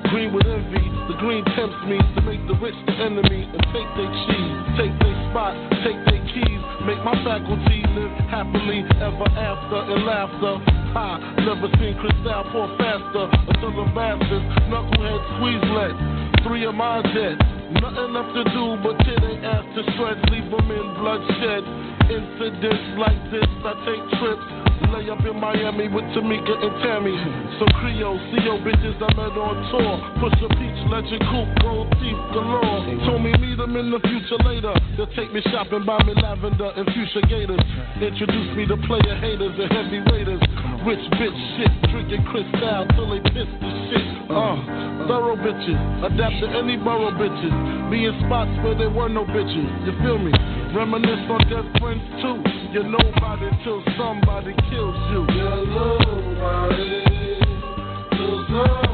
Green 0.08 0.32
with 0.32 0.44
envy, 0.44 0.82
the 1.08 1.16
green 1.20 1.44
tempts 1.56 1.78
me 1.88 1.96
to 1.96 2.20
make 2.28 2.40
the 2.44 2.56
rich 2.60 2.76
the 2.84 2.92
enemy 3.00 3.48
and 3.48 3.62
take 3.72 3.88
their 3.96 4.12
cheese, 4.28 4.56
take 4.76 4.92
their 5.00 5.16
spot, 5.30 5.56
take 5.84 5.96
their 6.04 6.20
keys, 6.32 6.60
make 6.84 7.00
my 7.00 7.16
faculty 7.24 7.80
live 7.96 8.12
happily 8.28 8.84
ever 9.00 9.28
after 9.40 9.78
in 9.88 10.04
laughter. 10.04 10.60
Ha, 10.92 11.16
never 11.48 11.68
seen 11.80 11.96
Cristal 11.96 12.44
pour 12.52 12.68
faster 12.76 13.24
until 13.56 13.72
the 13.72 13.86
bastards, 13.96 14.44
knucklehead 14.68 15.20
squeeze 15.36 15.64
lead. 15.72 15.96
Three 16.44 16.64
of 16.68 16.74
my 16.74 17.00
dead, 17.12 17.40
nothing 17.80 18.12
left 18.12 18.36
to 18.36 18.44
do 18.52 18.64
but 18.84 19.00
tear 19.04 19.16
their 19.16 19.40
ass 19.48 19.64
to 19.76 19.82
shreds, 19.96 20.20
leave 20.28 20.48
them 20.48 20.68
in 20.68 20.86
bloodshed. 21.00 21.64
Incidents 22.12 22.84
like 23.00 23.20
this, 23.32 23.48
I 23.64 23.72
take 23.88 24.04
trips. 24.20 24.61
Lay 24.90 25.08
up 25.08 25.22
in 25.24 25.38
Miami 25.38 25.88
with 25.88 26.04
Tamika 26.16 26.54
and 26.58 26.74
Tammy. 26.82 27.14
So 27.60 27.64
Creole, 27.78 28.18
CO 28.34 28.58
bitches 28.64 28.98
I 28.98 29.08
met 29.14 29.36
on 29.38 29.56
tour. 29.70 29.94
Push 30.18 30.36
a 30.42 30.48
peach, 30.58 30.80
legend 30.90 31.22
coupe, 31.30 31.52
gold 31.62 31.88
teeth 32.02 32.22
galore. 32.34 32.82
Told 33.06 33.22
me 33.22 33.32
meet 33.38 33.56
them 33.56 33.76
in 33.76 33.90
the 33.90 34.00
future 34.00 34.40
later. 34.44 34.74
They'll 34.96 35.12
take 35.14 35.32
me 35.32 35.40
shopping, 35.52 35.84
buy 35.84 36.02
me 36.04 36.14
lavender 36.16 36.72
and 36.76 36.86
fuchsia 36.90 37.22
gators. 37.28 37.60
Introduce 38.00 38.56
me 38.56 38.66
to 38.66 38.76
player 38.88 39.16
haters 39.20 39.54
and 39.56 39.70
heavy 39.70 40.00
waiters. 40.10 40.42
Rich 40.82 41.04
bitch 41.16 41.38
shit, 41.56 41.72
drinking 41.92 42.24
crystal 42.28 42.86
till 42.96 43.08
they 43.10 43.20
piss 43.30 43.48
the 43.48 43.70
shit. 43.88 44.06
Uh, 44.32 44.56
thorough 45.06 45.36
bitches, 45.36 45.78
adapt 46.04 46.36
to 46.40 46.48
any 46.58 46.76
borough 46.76 47.12
bitches. 47.14 47.54
Be 47.90 48.04
in 48.04 48.14
spots 48.26 48.50
where 48.64 48.74
there 48.74 48.90
were 48.90 49.08
no 49.08 49.24
bitches. 49.24 49.68
You 49.86 49.92
feel 50.02 50.18
me? 50.18 50.32
Reminisce 50.74 51.28
on 51.28 51.40
dead 51.50 51.80
friends 51.80 52.02
too. 52.22 52.42
You're 52.72 52.84
nobody 52.84 53.50
till 53.62 53.82
somebody 53.98 54.54
kills 54.70 54.96
you. 55.12 55.26
You're 55.28 55.66
nobody 55.66 57.04
till 58.16 58.46
somebody 58.48 58.91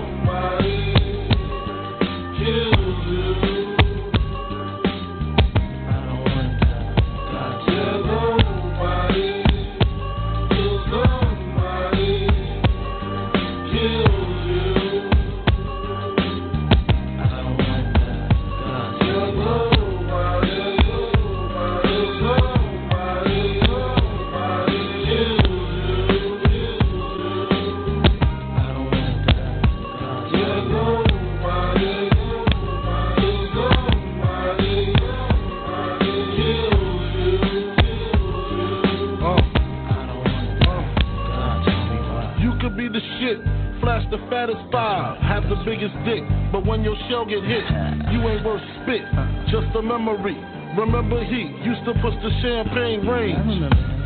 get 47.29 47.45
hit, 47.45 47.65
you 48.11 48.25
ain't 48.25 48.45
worth 48.45 48.63
spit. 48.83 49.05
Just 49.53 49.77
a 49.77 49.83
memory. 49.83 50.37
Remember 50.77 51.23
he 51.25 51.53
used 51.63 51.85
to 51.85 51.93
push 52.01 52.15
the 52.25 52.31
champagne 52.41 53.07
range. 53.07 53.37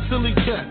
Silly 0.09 0.35
cat, 0.43 0.67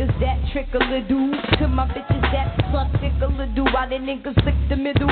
niggas 0.00 0.20
that 0.20 0.52
trickle 0.52 0.82
a 0.82 1.00
do, 1.08 1.32
to 1.58 1.68
my 1.68 1.86
bitches 1.86 2.22
that 2.32 2.56
suck 2.72 2.90
tickle 3.00 3.38
a 3.40 3.46
do, 3.54 3.64
why 3.64 3.86
the 3.86 3.96
niggas 3.96 4.36
lick 4.44 4.54
the 4.68 4.76
middle? 4.76 5.10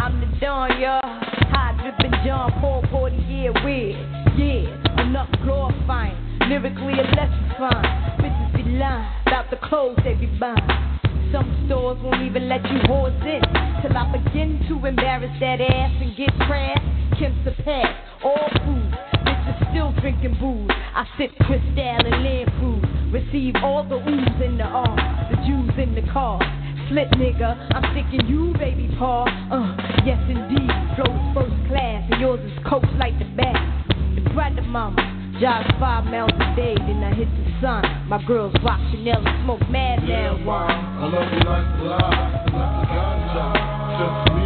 I'm 0.00 0.20
the 0.20 0.26
Don, 0.40 0.80
y'all. 0.80 1.00
High 1.02 1.78
dripping 1.80 2.12
John 2.26 2.52
Paul, 2.60 2.84
40 2.90 3.16
year 3.16 3.52
weird. 3.64 3.96
Yeah, 4.36 5.02
enough 5.02 5.30
glorifying, 5.44 6.16
lyrically 6.48 6.94
electrifying. 6.94 8.18
Bitches 8.18 8.56
be 8.56 8.62
lying 8.72 9.06
about 9.26 9.50
the 9.50 9.56
clothes 9.56 9.98
they 10.04 10.14
be 10.14 10.26
buying. 10.26 10.66
Some 11.32 11.64
stores 11.66 11.98
won't 12.02 12.22
even 12.22 12.48
let 12.48 12.62
you 12.64 12.78
horse 12.86 13.12
in 13.22 13.42
till 13.82 13.96
I 13.96 14.10
begin 14.10 14.64
to 14.68 14.86
embarrass 14.86 15.36
that 15.40 15.60
ass 15.60 15.92
and 16.00 16.16
get 16.16 16.30
crass. 16.46 16.78
Kim's 17.18 17.46
a 17.46 17.62
pass, 17.62 17.94
all 18.24 18.48
food. 18.64 18.94
Bitches 19.24 19.70
still 19.70 19.92
drinking 20.00 20.38
booze. 20.40 20.70
I 20.70 21.06
sip 21.18 21.30
Cristal 21.46 21.78
and 21.78 22.24
Lamproof. 22.24 22.97
Receive 23.10 23.54
all 23.62 23.84
the 23.88 23.96
oohs 23.96 24.44
in 24.44 24.58
the 24.58 24.64
R, 24.64 24.96
the 25.30 25.36
Jews 25.48 25.72
in 25.80 25.94
the 25.94 26.04
car. 26.12 26.38
Slip 26.90 27.08
nigga, 27.16 27.56
I'm 27.72 27.84
sticking 27.96 28.28
you, 28.28 28.52
baby 28.58 28.94
paw. 28.98 29.24
Uh, 29.24 29.72
yes 30.04 30.20
indeed, 30.28 30.68
flows 30.94 31.16
first 31.32 31.56
class, 31.68 32.04
and 32.12 32.20
yours 32.20 32.40
is 32.44 32.52
coach 32.68 32.84
like 32.98 33.18
the 33.18 33.24
back. 33.32 33.56
The 34.14 34.20
brother 34.34 34.60
mama, 34.60 35.00
jog 35.40 35.64
five 35.80 36.04
miles 36.04 36.36
a 36.36 36.54
day, 36.54 36.76
then 36.76 37.02
I 37.02 37.14
hit 37.14 37.28
the 37.32 37.48
sun. 37.62 37.82
My 38.08 38.22
girls 38.26 38.54
rock 38.62 38.80
Chanel 38.92 39.24
and 39.24 39.44
smoke 39.44 39.64
mad 39.70 40.00
marijuana. 40.00 40.76
I 40.76 41.06
love 41.08 41.32
you 41.32 41.40
like 41.48 41.68
the 41.80 41.84
light, 41.88 42.44
like 42.52 42.72
the 42.76 42.84
ganja. 42.92 44.28
Since 44.28 44.37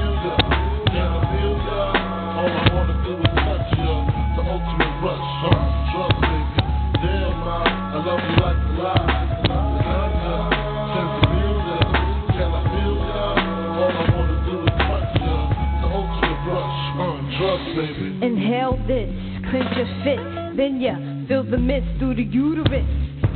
Inhale 18.73 18.87
this, 18.87 19.51
clench 19.51 19.77
your 19.77 19.87
fist, 20.05 20.57
then 20.57 20.81
ya 20.81 20.97
feel 21.29 21.45
the 21.45 21.59
mist 21.59 21.87
through 21.99 22.15
the 22.15 22.23
uterus. 22.23 22.87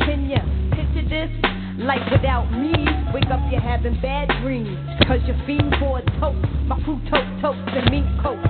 Can 0.01 0.29
ya 0.29 0.41
picture 0.73 1.09
this? 1.09 1.31
Life 1.79 2.09
without 2.11 2.51
me, 2.53 2.73
wake 3.13 3.29
up 3.31 3.41
you're 3.51 3.61
having 3.61 4.01
bad 4.01 4.29
dreams. 4.41 4.79
Cause 5.07 5.21
you're 5.27 5.37
fiend 5.47 5.75
for 5.79 5.99
a 5.99 6.03
toast. 6.21 6.41
My 6.67 6.81
crew 6.85 7.01
tote 7.11 7.29
totes 7.41 7.59
and 7.69 7.91
mink 7.91 8.07
coat. 8.23 8.41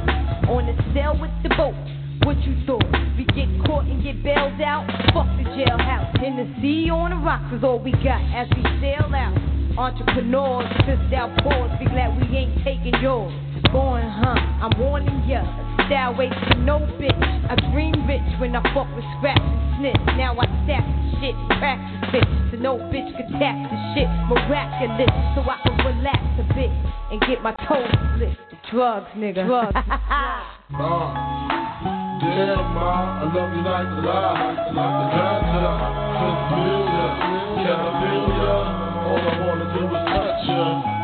On 0.49 0.67
the 0.67 0.77
sail 0.95 1.19
with 1.19 1.35
the 1.43 1.51
boat. 1.57 1.75
What 2.23 2.39
you 2.47 2.55
thought? 2.67 2.87
We 3.19 3.25
get 3.35 3.51
caught 3.67 3.85
and 3.85 4.03
get 4.03 4.23
bailed 4.23 4.61
out? 4.63 4.87
Fuck 5.13 5.27
the 5.37 5.45
jailhouse. 5.59 6.23
In 6.23 6.37
the 6.37 6.47
sea 6.63 6.89
on 6.89 7.11
the 7.11 7.17
rocks 7.17 7.53
is 7.53 7.65
all 7.65 7.81
we 7.81 7.93
got 7.93 8.23
as 8.31 8.47
we 8.55 8.63
sail 8.81 9.11
out. 9.11 9.35
Entrepreneurs, 9.77 10.71
fist 10.87 11.13
out 11.13 11.37
paws, 11.43 11.71
be 11.79 11.85
glad 11.87 12.17
we 12.17 12.37
ain't 12.37 12.65
taking 12.65 12.95
yours. 13.03 13.35
Born, 13.73 14.03
huh? 14.03 14.37
I'm 14.63 14.79
warning 14.79 15.23
ya. 15.27 15.43
Style 15.87 16.15
waits 16.17 16.35
for 16.49 16.59
no 16.59 16.79
bitch. 17.01 17.23
I 17.51 17.55
dream 17.73 18.07
rich 18.07 18.27
when 18.41 18.57
I 18.57 18.63
fuck 18.75 18.89
with 18.95 19.05
scraps 19.19 19.41
and 19.41 19.79
snitch. 19.79 20.17
Now 20.17 20.37
I 20.39 20.47
stack 20.65 20.85
the 20.85 21.21
shit, 21.21 21.35
practice 21.59 22.11
bitch. 22.13 22.51
So 22.51 22.57
no 22.59 22.79
bitch 22.91 23.09
could 23.17 23.31
tap 23.39 23.57
the 23.71 23.79
shit. 23.95 24.09
Miraculous, 24.29 25.13
so 25.35 25.43
I 25.47 25.57
can 25.63 25.77
relax 25.87 26.21
a 26.41 26.45
bit 26.55 26.71
and 27.13 27.21
get 27.23 27.43
my 27.43 27.53
toes 27.69 27.89
split. 28.15 28.37
Drugs, 28.71 29.07
nigga. 29.17 29.47
Drugs. 29.47 29.77
Uh, 30.69 31.15
damn, 32.19 32.59
ma, 32.75 33.23
I 33.23 33.33
love 33.33 33.55
you 33.55 33.63
like 33.63 33.87
the 33.87 34.03
light, 34.03 34.67
like 34.75 34.95
the 34.99 35.07
ganja. 35.15 35.67
Since 36.19 36.43
the 36.51 36.57
music, 36.59 37.13
can 37.63 37.79
I 37.79 37.91
feel 38.03 38.27
ya? 38.35 38.55
All 39.07 39.23
I 39.23 39.47
wanna 39.47 39.67
do 39.79 39.83
is 39.87 40.03
touch 40.11 40.49
ya. 40.51 40.96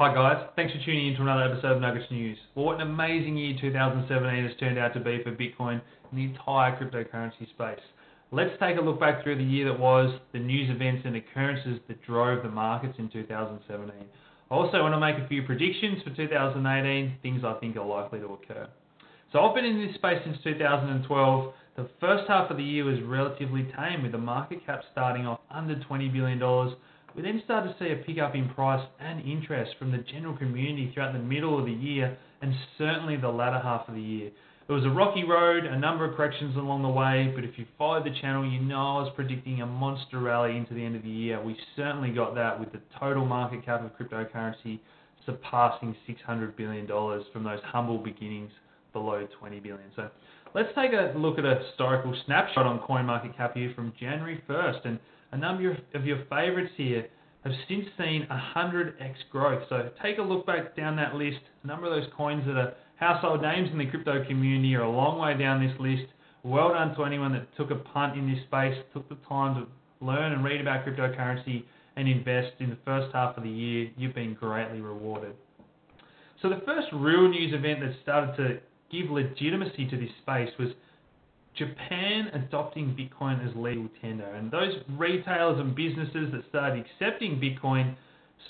Hi 0.00 0.14
guys, 0.14 0.48
thanks 0.56 0.72
for 0.72 0.82
tuning 0.82 1.08
in 1.08 1.16
to 1.16 1.20
another 1.20 1.52
episode 1.52 1.72
of 1.72 1.82
Nuggets 1.82 2.10
News. 2.10 2.38
Well, 2.54 2.64
what 2.64 2.80
an 2.80 2.88
amazing 2.88 3.36
year 3.36 3.54
2017 3.60 4.48
has 4.48 4.56
turned 4.58 4.78
out 4.78 4.94
to 4.94 5.00
be 5.00 5.22
for 5.22 5.30
Bitcoin 5.30 5.82
and 6.10 6.18
the 6.18 6.24
entire 6.24 6.74
cryptocurrency 6.74 7.46
space. 7.50 7.84
Let's 8.32 8.58
take 8.58 8.78
a 8.78 8.80
look 8.80 8.98
back 8.98 9.22
through 9.22 9.36
the 9.36 9.44
year 9.44 9.70
that 9.70 9.78
was, 9.78 10.18
the 10.32 10.38
news 10.38 10.70
events 10.70 11.02
and 11.04 11.16
occurrences 11.16 11.80
that 11.86 12.02
drove 12.06 12.42
the 12.42 12.48
markets 12.48 12.94
in 12.96 13.10
2017. 13.10 13.92
I 14.50 14.54
also 14.54 14.80
want 14.80 14.94
to 14.94 14.98
make 14.98 15.22
a 15.22 15.28
few 15.28 15.42
predictions 15.42 16.02
for 16.02 16.16
2018, 16.16 17.18
things 17.20 17.42
I 17.44 17.52
think 17.60 17.76
are 17.76 17.84
likely 17.84 18.20
to 18.20 18.38
occur. 18.40 18.68
So 19.34 19.40
I've 19.40 19.54
been 19.54 19.66
in 19.66 19.86
this 19.86 19.96
space 19.96 20.22
since 20.24 20.38
2012. 20.42 21.52
The 21.76 21.90
first 22.00 22.24
half 22.26 22.50
of 22.50 22.56
the 22.56 22.64
year 22.64 22.84
was 22.84 23.02
relatively 23.02 23.70
tame 23.76 24.02
with 24.02 24.12
the 24.12 24.18
market 24.18 24.64
cap 24.64 24.80
starting 24.92 25.26
off 25.26 25.40
under 25.50 25.76
$20 25.76 26.10
billion 26.10 26.40
we 27.14 27.22
then 27.22 27.42
started 27.44 27.74
to 27.76 27.84
see 27.84 27.92
a 27.92 27.96
pickup 27.96 28.34
in 28.34 28.48
price 28.50 28.86
and 29.00 29.20
interest 29.20 29.72
from 29.78 29.90
the 29.92 29.98
general 29.98 30.36
community 30.36 30.90
throughout 30.92 31.12
the 31.12 31.18
middle 31.18 31.58
of 31.58 31.66
the 31.66 31.72
year 31.72 32.16
and 32.42 32.54
certainly 32.78 33.16
the 33.16 33.28
latter 33.28 33.58
half 33.58 33.88
of 33.88 33.94
the 33.94 34.00
year. 34.00 34.30
It 34.68 34.72
was 34.72 34.84
a 34.84 34.90
rocky 34.90 35.24
road, 35.24 35.64
a 35.64 35.76
number 35.76 36.08
of 36.08 36.16
corrections 36.16 36.56
along 36.56 36.82
the 36.82 36.88
way, 36.88 37.32
but 37.34 37.42
if 37.42 37.58
you 37.58 37.66
followed 37.76 38.04
the 38.04 38.14
channel, 38.20 38.48
you 38.48 38.60
know 38.60 38.98
I 38.98 39.02
was 39.02 39.12
predicting 39.16 39.62
a 39.62 39.66
monster 39.66 40.20
rally 40.20 40.56
into 40.56 40.74
the 40.74 40.84
end 40.84 40.94
of 40.94 41.02
the 41.02 41.08
year. 41.08 41.42
We 41.42 41.56
certainly 41.74 42.10
got 42.10 42.36
that 42.36 42.58
with 42.58 42.70
the 42.70 42.80
total 42.98 43.26
market 43.26 43.64
cap 43.64 43.84
of 43.84 43.90
cryptocurrency 43.98 44.78
surpassing 45.26 45.94
$600 46.08 46.56
billion 46.56 46.86
from 46.86 47.44
those 47.44 47.60
humble 47.64 47.98
beginnings 47.98 48.52
below 48.92 49.26
20 49.38 49.60
billion. 49.60 49.90
So 49.96 50.08
let's 50.54 50.68
take 50.74 50.92
a 50.92 51.12
look 51.16 51.38
at 51.38 51.44
a 51.44 51.62
historical 51.66 52.14
snapshot 52.26 52.66
on 52.66 52.80
CoinMarketCap 52.80 53.54
here 53.54 53.72
from 53.74 53.92
January 53.98 54.42
1st. 54.48 54.86
And 54.86 54.98
a 55.32 55.36
number 55.36 55.76
of 55.94 56.06
your 56.06 56.24
favorites 56.28 56.72
here 56.76 57.06
have 57.44 57.52
since 57.68 57.86
seen 57.96 58.26
100x 58.30 59.14
growth. 59.30 59.62
So 59.68 59.90
take 60.02 60.18
a 60.18 60.22
look 60.22 60.46
back 60.46 60.76
down 60.76 60.96
that 60.96 61.14
list. 61.14 61.38
A 61.64 61.66
number 61.66 61.86
of 61.86 61.92
those 61.92 62.10
coins 62.16 62.44
that 62.46 62.56
are 62.56 62.74
household 62.96 63.42
names 63.42 63.70
in 63.72 63.78
the 63.78 63.86
crypto 63.86 64.24
community 64.26 64.74
are 64.74 64.82
a 64.82 64.90
long 64.90 65.18
way 65.18 65.36
down 65.38 65.66
this 65.66 65.78
list. 65.80 66.12
Well 66.42 66.70
done 66.70 66.94
to 66.96 67.04
anyone 67.04 67.32
that 67.32 67.54
took 67.56 67.70
a 67.70 67.76
punt 67.76 68.18
in 68.18 68.30
this 68.30 68.42
space, 68.46 68.76
took 68.92 69.08
the 69.08 69.16
time 69.28 69.54
to 69.54 70.04
learn 70.04 70.32
and 70.32 70.44
read 70.44 70.60
about 70.60 70.86
cryptocurrency 70.86 71.64
and 71.96 72.08
invest 72.08 72.52
in 72.60 72.70
the 72.70 72.78
first 72.84 73.12
half 73.12 73.36
of 73.36 73.42
the 73.42 73.50
year. 73.50 73.90
You've 73.96 74.14
been 74.14 74.34
greatly 74.34 74.80
rewarded. 74.80 75.34
So 76.42 76.48
the 76.48 76.62
first 76.64 76.88
real 76.92 77.28
news 77.28 77.52
event 77.52 77.80
that 77.80 77.94
started 78.02 78.36
to 78.36 78.60
give 78.90 79.10
legitimacy 79.10 79.88
to 79.90 79.96
this 79.96 80.10
space 80.22 80.50
was 80.58 80.68
Japan 81.56 82.28
adopting 82.32 82.96
Bitcoin 82.96 83.46
as 83.46 83.54
legal 83.56 83.88
tender. 84.00 84.26
And 84.34 84.50
those 84.50 84.74
retailers 84.90 85.60
and 85.60 85.74
businesses 85.74 86.32
that 86.32 86.42
started 86.48 86.84
accepting 86.84 87.40
Bitcoin 87.40 87.96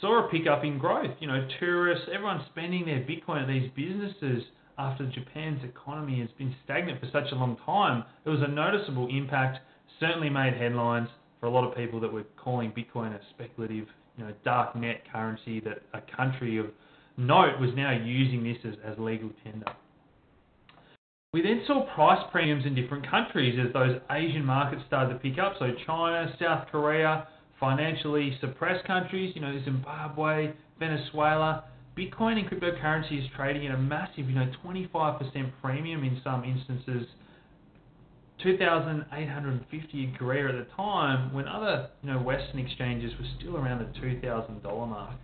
saw 0.01 0.27
a 0.27 0.31
pickup 0.31 0.65
in 0.65 0.79
growth. 0.79 1.11
You 1.21 1.29
know, 1.29 1.47
tourists, 1.59 2.07
everyone 2.13 2.45
spending 2.51 2.87
their 2.87 3.01
Bitcoin 3.01 3.43
at 3.43 3.49
these 3.49 3.71
businesses 3.75 4.45
after 4.79 5.07
Japan's 5.11 5.63
economy 5.65 6.21
has 6.21 6.29
been 6.39 6.55
stagnant 6.65 7.01
for 7.01 7.09
such 7.13 7.33
a 7.33 7.35
long 7.35 7.57
time. 7.67 8.05
It 8.25 8.31
was 8.31 8.41
a 8.43 8.49
noticeable 8.49 9.09
impact, 9.09 9.59
certainly 9.99 10.31
made 10.31 10.55
headlines 10.55 11.09
for 11.39 11.47
a 11.47 11.51
lot 11.51 11.69
of 11.69 11.77
people 11.77 12.01
that 12.01 12.13
were 12.13 12.25
calling 12.37 12.73
Bitcoin 12.73 13.15
a 13.15 13.21
speculative, 13.31 13.87
you 14.17 14.25
know, 14.25 14.33
dark 14.45 14.77
net 14.77 15.03
currency 15.11 15.61
that 15.61 15.83
a 15.95 16.01
country 16.17 16.59
of 16.59 16.67
note 17.17 17.59
was 17.59 17.71
now 17.75 17.91
using 17.93 18.45
this 18.45 18.57
as, 18.65 18.75
as 18.85 18.99
legal 18.99 19.31
tender. 19.45 19.67
We 21.33 21.43
then 21.43 21.63
saw 21.65 21.87
price 21.95 22.25
premiums 22.33 22.67
in 22.67 22.75
different 22.75 23.09
countries 23.09 23.57
as 23.65 23.73
those 23.73 24.01
Asian 24.11 24.45
markets 24.45 24.83
started 24.89 25.13
to 25.13 25.21
pick 25.21 25.39
up. 25.39 25.55
So 25.61 25.71
China, 25.87 26.35
South 26.41 26.67
Korea, 26.73 27.29
financially 27.61 28.37
suppressed 28.41 28.85
countries, 28.85 29.33
you 29.37 29.41
know, 29.41 29.61
Zimbabwe, 29.65 30.53
Venezuela. 30.81 31.65
Bitcoin 31.97 32.39
and 32.39 32.51
cryptocurrency 32.51 33.23
is 33.23 33.31
trading 33.37 33.65
at 33.69 33.75
a 33.77 33.79
massive, 33.79 34.29
you 34.29 34.35
know, 34.35 34.51
25% 34.65 35.53
premium 35.63 36.03
in 36.03 36.21
some 36.25 36.43
instances. 36.43 37.07
2,850 38.43 40.03
in 40.03 40.15
Korea 40.15 40.49
at 40.49 40.67
the 40.67 40.75
time, 40.75 41.33
when 41.33 41.47
other, 41.47 41.91
you 42.03 42.11
know, 42.11 42.19
Western 42.19 42.59
exchanges 42.59 43.13
were 43.21 43.27
still 43.39 43.57
around 43.57 43.79
the 43.79 44.01
$2,000 44.01 44.63
mark. 44.89 45.15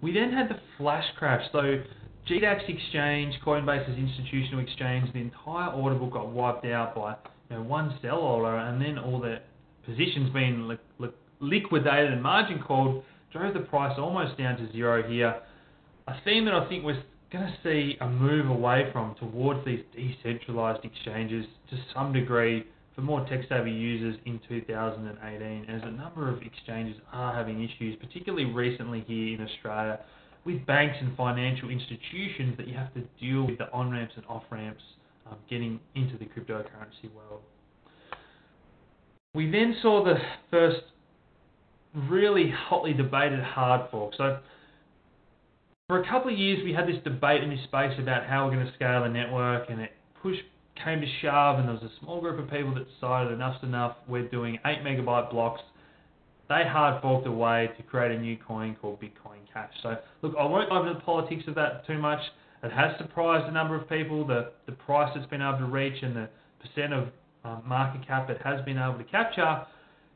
We 0.00 0.14
then 0.14 0.32
had 0.32 0.48
the 0.48 0.58
flash 0.78 1.04
crash. 1.18 1.44
So 1.52 1.82
GDAX 2.28 2.68
exchange, 2.68 3.34
Coinbase's 3.44 3.98
institutional 3.98 4.60
exchange, 4.60 5.12
the 5.12 5.20
entire 5.20 5.70
order 5.72 5.96
book 5.96 6.12
got 6.12 6.28
wiped 6.30 6.64
out 6.66 6.94
by 6.94 7.16
you 7.50 7.56
know, 7.56 7.62
one 7.62 7.98
sell 8.02 8.18
order, 8.18 8.56
and 8.56 8.80
then 8.80 8.98
all 8.98 9.20
the 9.20 9.40
positions 9.84 10.30
being 10.32 10.68
li- 10.68 10.78
li- 10.98 11.08
liquidated 11.40 12.12
and 12.12 12.22
margin 12.22 12.62
called 12.62 13.02
drove 13.32 13.54
the 13.54 13.60
price 13.60 13.96
almost 13.98 14.36
down 14.38 14.56
to 14.56 14.70
zero 14.72 15.02
here. 15.08 15.40
A 16.08 16.14
theme 16.24 16.44
that 16.44 16.54
I 16.54 16.68
think 16.68 16.84
we're 16.84 17.02
going 17.32 17.46
to 17.46 17.56
see 17.62 17.96
a 18.00 18.08
move 18.08 18.50
away 18.50 18.90
from 18.92 19.14
towards 19.16 19.64
these 19.64 19.80
decentralized 19.94 20.84
exchanges 20.84 21.46
to 21.70 21.76
some 21.94 22.12
degree 22.12 22.64
for 22.94 23.02
more 23.02 23.24
tech 23.28 23.40
savvy 23.48 23.70
users 23.70 24.16
in 24.26 24.40
2018, 24.48 25.70
as 25.70 25.82
a 25.84 25.90
number 25.90 26.28
of 26.28 26.42
exchanges 26.42 27.00
are 27.12 27.32
having 27.32 27.62
issues, 27.62 27.96
particularly 28.00 28.46
recently 28.46 29.04
here 29.06 29.38
in 29.38 29.46
Australia 29.46 30.00
with 30.44 30.64
banks 30.66 30.96
and 31.00 31.16
financial 31.16 31.68
institutions 31.68 32.56
that 32.56 32.66
you 32.66 32.74
have 32.74 32.92
to 32.94 33.02
deal 33.20 33.46
with 33.46 33.58
the 33.58 33.70
on 33.72 33.90
ramps 33.90 34.14
and 34.16 34.24
off 34.26 34.44
ramps 34.50 34.82
um, 35.30 35.36
getting 35.48 35.78
into 35.94 36.16
the 36.16 36.24
cryptocurrency 36.24 37.12
world. 37.14 37.42
We 39.34 39.50
then 39.50 39.76
saw 39.82 40.02
the 40.04 40.16
first 40.50 40.80
really 41.94 42.50
hotly 42.50 42.92
debated 42.92 43.42
hard 43.42 43.90
fork. 43.90 44.14
So, 44.16 44.38
for 45.88 46.00
a 46.00 46.08
couple 46.08 46.32
of 46.32 46.38
years, 46.38 46.60
we 46.64 46.72
had 46.72 46.86
this 46.86 47.02
debate 47.04 47.42
in 47.42 47.50
this 47.50 47.62
space 47.64 47.92
about 47.98 48.26
how 48.26 48.46
we're 48.46 48.54
going 48.54 48.66
to 48.66 48.72
scale 48.74 49.02
the 49.02 49.08
network, 49.08 49.70
and 49.70 49.80
it 49.80 49.92
push 50.22 50.36
came 50.84 51.00
to 51.00 51.06
shove, 51.20 51.58
and 51.58 51.68
there 51.68 51.74
was 51.74 51.82
a 51.82 51.90
small 52.00 52.20
group 52.20 52.38
of 52.38 52.50
people 52.50 52.74
that 52.74 52.86
decided 52.94 53.32
enough's 53.32 53.62
enough. 53.62 53.96
We're 54.08 54.28
doing 54.28 54.58
eight 54.64 54.82
megabyte 54.82 55.30
blocks 55.30 55.60
they 56.50 56.64
hard 56.68 57.00
forked 57.00 57.28
away 57.28 57.70
to 57.76 57.82
create 57.84 58.10
a 58.10 58.20
new 58.20 58.36
coin 58.36 58.76
called 58.82 59.00
Bitcoin 59.00 59.38
Cash. 59.54 59.72
So, 59.84 59.96
look, 60.20 60.34
I 60.38 60.44
won't 60.44 60.68
go 60.68 60.82
into 60.82 60.94
the 60.94 61.00
politics 61.00 61.44
of 61.46 61.54
that 61.54 61.86
too 61.86 61.96
much. 61.96 62.18
It 62.64 62.72
has 62.72 62.98
surprised 62.98 63.46
a 63.46 63.52
number 63.52 63.76
of 63.76 63.88
people, 63.88 64.26
the, 64.26 64.50
the 64.66 64.72
price 64.72 65.10
it's 65.14 65.30
been 65.30 65.40
able 65.40 65.58
to 65.58 65.66
reach 65.66 66.02
and 66.02 66.14
the 66.14 66.28
percent 66.60 66.92
of 66.92 67.08
um, 67.44 67.62
market 67.64 68.06
cap 68.06 68.28
it 68.28 68.38
has 68.44 68.62
been 68.64 68.78
able 68.78 68.98
to 68.98 69.04
capture. 69.04 69.62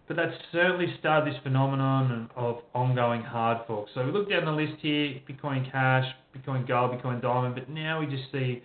But 0.09 0.17
that's 0.17 0.35
certainly 0.53 0.93
started 0.99 1.33
this 1.33 1.41
phenomenon 1.45 2.29
of 2.37 2.59
ongoing 2.75 3.23
hard 3.23 3.67
forks. 3.67 3.93
So 3.95 4.05
we 4.05 4.11
look 4.11 4.29
down 4.29 4.45
the 4.45 4.51
list 4.51 4.75
here, 4.83 5.21
Bitcoin 5.31 5.71
Cash, 5.71 6.05
Bitcoin 6.37 6.67
Gold, 6.67 6.91
Bitcoin 6.91 7.23
Diamond, 7.23 7.55
but 7.55 7.71
now 7.71 8.01
we 8.01 8.07
just 8.07 8.25
see 8.33 8.61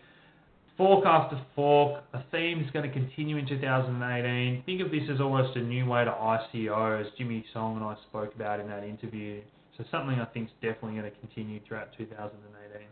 fork 0.80 1.06
after 1.06 1.38
fork. 1.56 2.02
A 2.14 2.24
theme 2.32 2.64
is 2.64 2.72
going 2.72 2.90
to 2.90 2.94
continue 2.94 3.36
in 3.36 3.46
2018. 3.46 4.64
Think 4.66 4.82
of 4.82 4.90
this 4.90 5.04
as 5.14 5.20
almost 5.20 5.58
a 5.58 5.62
new 5.62 5.86
way 5.86 6.06
to 6.06 6.10
ICO, 6.10 7.02
as 7.02 7.08
Jimmy 7.18 7.46
Song 7.54 7.76
and 7.76 7.84
I 7.84 7.96
spoke 8.10 8.34
about 8.34 8.62
in 8.62 8.68
that 8.70 8.86
interview. 8.86 9.42
So 9.78 9.84
something 9.92 10.20
I 10.20 10.26
think 10.26 10.48
is 10.48 10.54
definitely 10.62 10.98
going 10.98 11.12
to 11.12 11.18
continue 11.20 11.60
throughout 11.68 11.90
2018. 11.98 12.88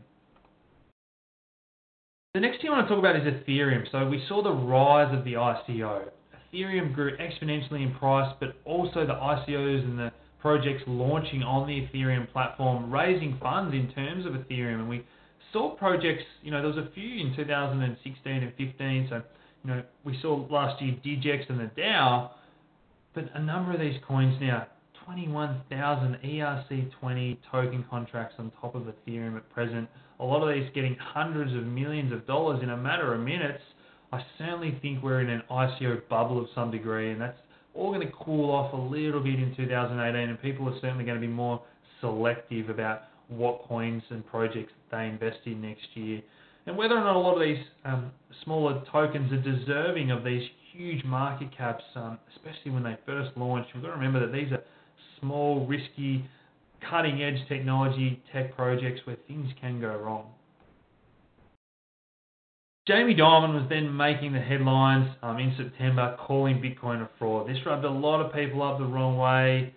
The 2.34 2.42
next 2.42 2.62
thing 2.62 2.70
I 2.70 2.74
want 2.74 2.88
to 2.88 2.94
talk 2.94 3.00
about 3.00 3.16
is 3.16 3.24
Ethereum. 3.24 3.90
So 3.90 4.06
we 4.06 4.22
saw 4.28 4.44
the 4.44 4.52
rise 4.52 5.18
of 5.18 5.24
the 5.24 5.34
ICO. 5.34 6.10
Ethereum 6.54 6.94
grew 6.94 7.16
exponentially 7.18 7.84
in 7.84 7.96
price, 7.96 8.36
but 8.42 8.58
also 8.66 9.08
the 9.08 9.14
ICOs 9.14 9.84
and 9.86 9.98
the 9.98 10.12
projects 10.42 10.84
launching 10.88 11.42
on 11.42 11.66
the 11.66 11.88
Ethereum 11.88 12.30
platform, 12.34 12.92
raising 12.92 13.38
funds 13.42 13.74
in 13.74 13.90
terms 13.94 14.26
of 14.26 14.34
Ethereum. 14.34 14.80
And 14.80 14.90
we 14.90 15.06
saw 15.54 15.76
projects, 15.76 16.24
you 16.42 16.52
know, 16.52 16.62
there 16.62 16.70
was 16.70 16.78
a 16.78 16.92
few 16.94 17.26
in 17.26 17.36
2016 17.36 18.32
and 18.32 18.54
15. 18.58 19.08
So, 19.10 19.22
you 19.64 19.70
know, 19.70 19.84
we 20.04 20.18
saw 20.22 20.46
last 20.50 20.82
year 20.82 20.96
DGX 21.04 21.50
and 21.50 21.60
the 21.60 21.72
DAO, 21.82 22.32
but 23.14 23.26
a 23.34 23.42
number 23.42 23.74
of 23.74 23.80
these 23.80 24.00
coins 24.08 24.38
now, 24.42 24.68
21,000 25.06 26.18
ERC20 26.24 27.38
token 27.50 27.86
contracts 27.90 28.36
on 28.38 28.52
top 28.60 28.76
of 28.76 28.84
Ethereum 28.84 29.38
at 29.38 29.50
present. 29.52 29.88
A 30.20 30.26
lot 30.26 30.48
of 30.48 30.54
these 30.54 30.70
getting 30.76 30.96
hundreds 31.00 31.54
of 31.54 31.64
millions 31.64 32.12
of 32.12 32.28
dollars 32.28 32.62
in 32.62 32.72
a 32.72 32.78
matter 32.78 33.14
of 33.14 33.22
minutes. 33.22 33.64
I 34.12 34.22
certainly 34.38 34.78
think 34.82 35.04
we're 35.04 35.22
in 35.22 35.30
an 35.30 35.44
ICO 35.50 36.02
bubble 36.10 36.42
of 36.42 36.48
some 36.54 36.72
degree, 36.72 37.12
and 37.12 37.22
that's 37.22 37.38
all 37.74 37.94
going 37.94 38.06
to 38.06 38.14
cool 38.14 38.52
off 38.52 38.74
a 38.74 38.76
little 38.76 39.22
bit 39.22 39.36
in 39.36 39.56
2018, 39.56 40.30
and 40.30 40.42
people 40.42 40.68
are 40.68 40.76
certainly 40.82 41.06
going 41.06 41.20
to 41.20 41.26
be 41.26 41.32
more 41.32 41.62
selective 42.02 42.70
about 42.70 43.04
what 43.30 43.68
coins 43.68 44.04
and 44.10 44.26
projects 44.26 44.72
they 44.92 45.08
invest 45.08 45.40
in 45.46 45.62
next 45.62 45.88
year, 45.96 46.22
and 46.66 46.78
whether 46.78 46.96
or 46.96 47.04
not 47.04 47.16
a 47.16 47.20
lot 47.20 47.36
of 47.36 47.42
these 47.42 47.64
um, 47.86 48.12
smaller 48.44 48.84
tokens 48.92 49.32
are 49.32 49.42
deserving 49.42 50.12
of 50.12 50.24
these 50.24 50.44
huge 50.74 51.04
market 51.06 51.50
caps, 51.56 51.84
um, 51.96 52.20
especially 52.36 52.72
when 52.72 52.84
they 52.84 52.98
first 53.06 53.32
launch. 53.36 53.68
We've 53.74 53.84
got 53.84 53.90
to 53.90 53.96
remember 53.96 54.20
that 54.20 54.34
these 54.34 54.52
are 54.52 54.64
small, 55.20 55.66
risky, 55.66 56.26
cutting 56.90 57.24
edge 57.24 57.48
technology 57.48 58.22
tech 58.32 58.56
projects 58.56 59.02
where 59.06 59.18
things 59.28 59.50
can 59.60 59.82
go 59.82 59.96
wrong. 59.98 60.28
Jamie 62.88 63.16
Dimon 63.16 63.54
was 63.54 63.68
then 63.70 63.96
making 63.96 64.32
the 64.32 64.40
headlines 64.40 65.10
um, 65.22 65.40
in 65.40 65.54
September 65.58 66.16
calling 66.26 66.56
Bitcoin 66.56 67.02
a 67.02 67.10
fraud. 67.20 67.50
This 67.50 67.58
rubbed 67.66 67.84
a 67.84 67.90
lot 67.90 68.26
of 68.26 68.34
people 68.34 68.64
up 68.64 68.78
the 68.78 68.86
wrong 68.86 69.18
way 69.18 69.74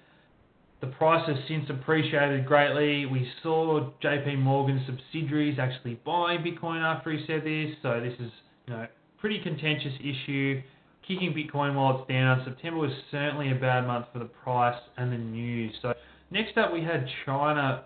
The 0.80 0.86
price 0.86 1.26
has 1.28 1.36
since 1.46 1.68
appreciated 1.68 2.46
greatly. 2.46 3.04
We 3.04 3.28
saw 3.42 3.90
JP 4.02 4.38
Morgan 4.38 4.82
subsidiaries 4.86 5.58
actually 5.58 6.00
buy 6.06 6.38
Bitcoin 6.38 6.82
after 6.82 7.12
he 7.12 7.24
said 7.26 7.44
this, 7.44 7.76
so 7.82 8.00
this 8.00 8.14
is 8.18 8.32
you 8.66 8.74
know 8.74 8.86
pretty 9.18 9.40
contentious 9.42 9.92
issue. 10.00 10.62
Kicking 11.06 11.34
Bitcoin 11.34 11.74
while 11.74 11.98
it's 11.98 12.08
down. 12.08 12.42
September 12.44 12.78
was 12.78 12.92
certainly 13.10 13.50
a 13.50 13.54
bad 13.54 13.86
month 13.86 14.06
for 14.12 14.20
the 14.20 14.26
price 14.26 14.80
and 14.96 15.12
the 15.12 15.18
news. 15.18 15.74
So 15.82 15.92
next 16.30 16.56
up 16.56 16.72
we 16.72 16.82
had 16.82 17.06
China 17.26 17.84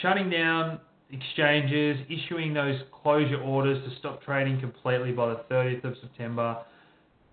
shutting 0.00 0.30
down 0.30 0.80
exchanges, 1.10 1.98
issuing 2.08 2.54
those 2.54 2.80
closure 3.02 3.40
orders 3.40 3.82
to 3.88 3.98
stop 3.98 4.22
trading 4.22 4.60
completely 4.60 5.12
by 5.12 5.30
the 5.30 5.40
30th 5.50 5.84
of 5.84 5.94
September. 6.00 6.58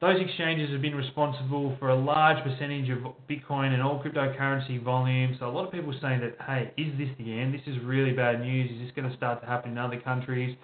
Those 0.06 0.22
exchanges 0.22 0.70
have 0.70 0.84
been 0.84 0.94
responsible 0.94 1.76
for 1.80 1.90
a 1.90 1.96
large 1.96 2.38
percentage 2.44 2.92
of 2.92 3.00
Bitcoin 3.28 3.74
and 3.74 3.82
all 3.82 4.04
cryptocurrency 4.04 4.80
volume. 4.84 5.36
So 5.40 5.48
a 5.48 5.50
lot 5.50 5.66
of 5.66 5.72
people 5.72 5.96
are 5.96 6.00
saying 6.00 6.22
that, 6.22 6.38
hey, 6.46 6.72
is 6.78 6.96
this 7.00 7.10
the 7.18 7.40
end? 7.40 7.56
This 7.56 7.64
is 7.66 7.82
really 7.84 8.12
bad 8.12 8.40
news. 8.40 8.70
Is 8.70 8.86
this 8.86 8.92
going 8.96 9.10
to 9.10 9.18
start 9.18 9.42
to 9.42 9.48
happen 9.48 9.72
in 9.72 9.80
other 9.80 10.00
countries? 10.00 10.56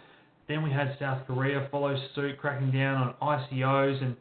Then 0.47 0.61
we 0.61 0.69
had 0.69 0.95
South 0.99 1.25
Korea 1.25 1.67
follow 1.71 1.97
suit, 2.13 2.37
cracking 2.37 2.69
down 2.69 3.15
on 3.19 3.39
ICOs, 3.51 4.03
and 4.03 4.15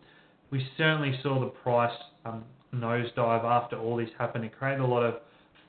we 0.51 0.67
certainly 0.79 1.13
saw 1.23 1.39
the 1.39 1.49
price 1.49 1.93
um, 2.25 2.43
nosedive 2.75 3.45
after 3.45 3.79
all 3.79 3.97
this 3.97 4.09
happened. 4.17 4.47
It 4.47 4.57
created 4.59 4.81
a 4.81 4.87
lot 4.87 5.03
of 5.03 5.17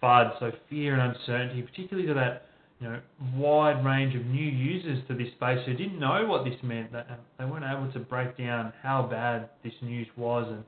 FUD, 0.01 0.39
so 0.39 0.53
fear 0.69 0.97
and 0.97 1.13
uncertainty, 1.13 1.61
particularly 1.61 2.07
to 2.07 2.13
that 2.13 2.45
you 2.81 2.89
know 2.89 2.99
wide 3.35 3.85
range 3.85 4.15
of 4.15 4.25
new 4.25 4.43
users 4.43 4.99
to 5.07 5.13
this 5.13 5.31
space 5.33 5.59
who 5.65 5.73
didn't 5.73 5.99
know 5.99 6.25
what 6.25 6.43
this 6.43 6.55
meant. 6.63 6.91
That 6.91 7.07
they 7.37 7.45
weren't 7.45 7.65
able 7.65 7.91
to 7.93 7.99
break 7.99 8.37
down 8.37 8.73
how 8.81 9.03
bad 9.03 9.49
this 9.63 9.73
news 9.81 10.07
was, 10.17 10.47
and 10.49 10.63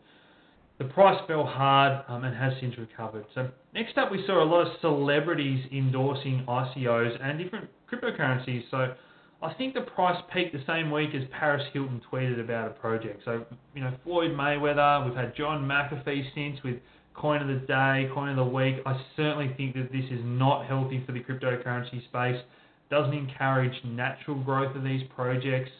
the 0.77 0.93
price 0.93 1.19
fell 1.27 1.45
hard 1.45 2.03
um, 2.07 2.23
and 2.23 2.35
has 2.35 2.53
since 2.61 2.77
recovered. 2.77 3.25
So 3.33 3.49
next 3.73 3.97
up, 3.97 4.11
we 4.11 4.23
saw 4.27 4.43
a 4.43 4.45
lot 4.45 4.67
of 4.67 4.73
celebrities 4.79 5.65
endorsing 5.71 6.45
ICOs 6.47 7.17
and 7.21 7.39
different 7.39 7.69
cryptocurrencies. 7.91 8.63
So 8.69 8.93
I 9.41 9.53
think 9.55 9.73
the 9.73 9.81
price 9.81 10.21
peaked 10.31 10.53
the 10.53 10.63
same 10.67 10.91
week 10.91 11.09
as 11.15 11.23
Paris 11.37 11.63
Hilton 11.73 11.99
tweeted 12.11 12.39
about 12.39 12.67
a 12.67 12.71
project. 12.71 13.23
So 13.25 13.43
you 13.73 13.81
know 13.81 13.91
Floyd 14.03 14.31
Mayweather, 14.31 15.05
we've 15.05 15.15
had 15.15 15.35
John 15.35 15.63
McAfee 15.63 16.23
since 16.35 16.63
with 16.63 16.75
coin 17.13 17.41
of 17.41 17.47
the 17.47 17.65
day, 17.65 18.09
coin 18.13 18.29
of 18.29 18.35
the 18.35 18.43
week. 18.43 18.75
I 18.85 18.99
certainly 19.15 19.53
think 19.55 19.75
that 19.75 19.91
this 19.91 20.05
is 20.11 20.21
not 20.23 20.65
healthy 20.65 21.03
for 21.05 21.11
the 21.11 21.19
cryptocurrency 21.19 22.03
space. 22.05 22.41
Doesn't 22.89 23.13
encourage 23.13 23.73
natural 23.85 24.41
growth 24.43 24.75
of 24.75 24.83
these 24.83 25.01
projects, 25.15 25.71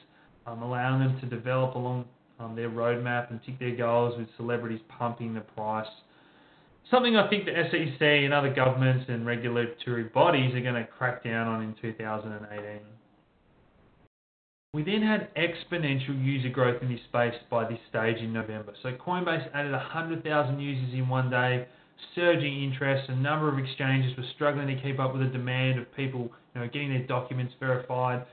um, 0.47 0.61
allowing 0.61 0.99
them 0.99 1.19
to 1.19 1.25
develop 1.25 1.75
along 1.75 2.05
um, 2.39 2.55
their 2.55 2.69
roadmap 2.69 3.29
and 3.29 3.39
tick 3.45 3.59
their 3.59 3.75
goals 3.75 4.17
with 4.17 4.27
celebrities 4.37 4.81
pumping 4.89 5.33
the 5.33 5.41
price. 5.41 5.87
Something 6.91 7.15
I 7.15 7.29
think 7.29 7.45
the 7.45 7.51
SEC 7.71 8.01
and 8.01 8.33
other 8.33 8.53
governments 8.53 9.05
and 9.07 9.25
regulatory 9.25 10.03
bodies 10.03 10.53
are 10.53 10.61
going 10.61 10.75
to 10.75 10.85
crack 10.85 11.23
down 11.23 11.47
on 11.47 11.63
in 11.63 11.75
2018. 11.81 12.81
We 14.73 14.81
then 14.83 15.03
had 15.03 15.29
exponential 15.35 16.19
user 16.25 16.49
growth 16.49 16.81
in 16.81 16.89
this 16.89 16.99
space 17.07 17.35
by 17.51 17.69
this 17.69 17.77
stage 17.91 18.17
in 18.17 18.33
November. 18.33 18.73
So 18.81 18.91
Coinbase 18.93 19.47
added 19.53 19.71
100,000 19.71 20.59
users 20.59 20.93
in 20.95 21.07
one 21.07 21.29
day, 21.29 21.67
surging 22.15 22.63
interest. 22.63 23.07
A 23.07 23.15
number 23.15 23.47
of 23.49 23.59
exchanges 23.59 24.17
were 24.17 24.23
struggling 24.33 24.65
to 24.75 24.81
keep 24.81 24.99
up 24.99 25.13
with 25.13 25.21
the 25.21 25.27
demand 25.27 25.77
of 25.77 25.95
people, 25.95 26.31
you 26.55 26.61
know, 26.61 26.65
getting 26.65 26.89
their 26.89 27.05
documents 27.05 27.53
verified, 27.59 28.25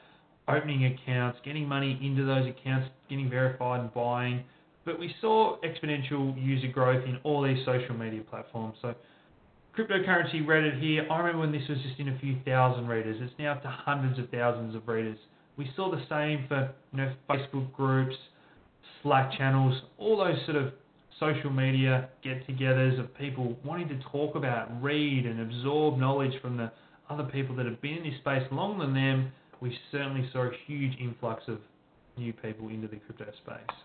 opening 0.48 0.86
accounts, 0.86 1.38
getting 1.44 1.68
money 1.68 2.00
into 2.02 2.24
those 2.24 2.48
accounts, 2.48 2.88
getting 3.10 3.28
verified 3.28 3.80
and 3.80 3.92
buying. 3.92 4.42
But 4.86 4.98
we 4.98 5.14
saw 5.20 5.58
exponential 5.60 6.42
user 6.42 6.68
growth 6.68 7.04
in 7.06 7.18
all 7.22 7.42
these 7.42 7.62
social 7.66 7.94
media 7.94 8.22
platforms. 8.22 8.78
So 8.80 8.94
cryptocurrency 9.76 10.42
Reddit 10.46 10.80
here, 10.80 11.06
I 11.10 11.18
remember 11.18 11.40
when 11.40 11.52
this 11.52 11.68
was 11.68 11.76
just 11.86 12.00
in 12.00 12.08
a 12.08 12.18
few 12.18 12.36
thousand 12.46 12.88
readers. 12.88 13.18
It's 13.20 13.38
now 13.38 13.52
up 13.52 13.62
to 13.62 13.68
hundreds 13.68 14.18
of 14.18 14.30
thousands 14.30 14.74
of 14.74 14.88
readers. 14.88 15.18
We 15.60 15.70
saw 15.76 15.90
the 15.90 16.02
same 16.08 16.46
for 16.48 16.72
you 16.90 17.02
know 17.02 17.12
Facebook 17.28 17.70
groups, 17.74 18.16
Slack 19.02 19.30
channels, 19.36 19.78
all 19.98 20.16
those 20.16 20.38
sort 20.46 20.56
of 20.56 20.72
social 21.18 21.50
media 21.50 22.08
get-togethers 22.24 22.98
of 22.98 23.14
people 23.18 23.54
wanting 23.62 23.88
to 23.88 24.00
talk 24.10 24.36
about, 24.36 24.82
read, 24.82 25.26
and 25.26 25.38
absorb 25.38 25.98
knowledge 25.98 26.32
from 26.40 26.56
the 26.56 26.72
other 27.10 27.24
people 27.24 27.54
that 27.56 27.66
have 27.66 27.78
been 27.82 27.98
in 27.98 28.04
this 28.04 28.18
space 28.20 28.42
longer 28.50 28.86
than 28.86 28.94
them. 28.94 29.32
We 29.60 29.76
certainly 29.92 30.30
saw 30.32 30.44
a 30.44 30.50
huge 30.66 30.98
influx 30.98 31.42
of 31.46 31.58
new 32.16 32.32
people 32.32 32.70
into 32.70 32.88
the 32.88 32.96
crypto 32.96 33.26
space. 33.44 33.76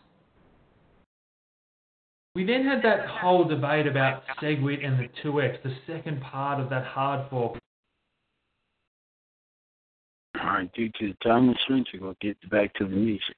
We 2.35 2.45
then 2.45 2.63
had 2.63 2.83
that 2.83 3.05
whole 3.05 3.43
debate 3.43 3.85
about 3.85 4.23
SegWit 4.41 4.85
and 4.85 4.97
the 4.97 5.09
2x, 5.21 5.61
the 5.61 5.75
second 5.85 6.21
part 6.21 6.61
of 6.61 6.69
that 6.69 6.85
hard 6.85 7.29
fork 7.29 7.59
right, 10.65 10.73
due 10.73 10.89
to 10.99 11.13
the 11.13 11.17
time 11.23 11.53
constraints, 11.53 11.91
we're 11.93 11.99
going 11.99 12.15
to 12.21 12.27
get 12.27 12.49
back 12.49 12.73
to 12.75 12.85
the 12.85 12.89
music. 12.89 13.35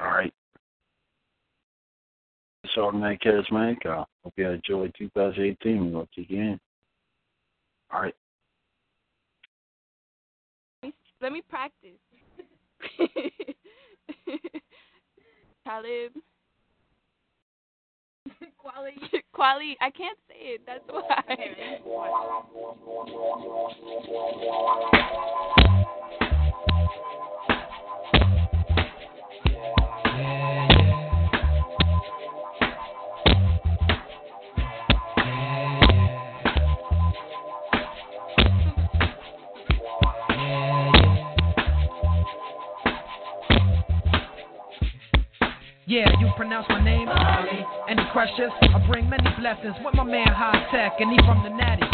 All 0.00 0.06
right. 0.06 0.32
It's 2.64 2.76
Automatic 2.76 3.22
Charismatic. 3.22 3.86
I 3.86 4.04
hope 4.24 4.34
you 4.36 4.48
enjoy 4.48 4.90
2018. 4.98 5.84
We're 5.84 5.92
going 5.92 6.08
to 6.14 6.24
kick. 6.24 6.60
All 7.92 8.02
right. 8.02 8.14
Let 11.20 11.32
me 11.32 11.42
practice. 11.48 11.98
Talib. 15.64 16.12
Quality. 18.58 19.00
Quality. 19.32 19.76
I 19.80 19.90
can't 19.90 20.18
say 20.28 20.56
it. 20.56 20.62
That's 20.66 20.84
why. 20.88 21.22
Yeah, 45.88 46.10
you 46.18 46.26
pronounce 46.34 46.66
my 46.68 46.82
name? 46.82 47.06
Ali. 47.06 47.62
Any 47.88 48.02
questions? 48.10 48.50
I 48.58 48.82
bring 48.90 49.08
many 49.08 49.30
blessings 49.38 49.78
with 49.84 49.94
my 49.94 50.02
man 50.02 50.26
Hi-Tek, 50.26 50.98
and 50.98 51.14
he 51.14 51.18
from 51.22 51.46
the 51.46 51.50
Natty. 51.54 51.86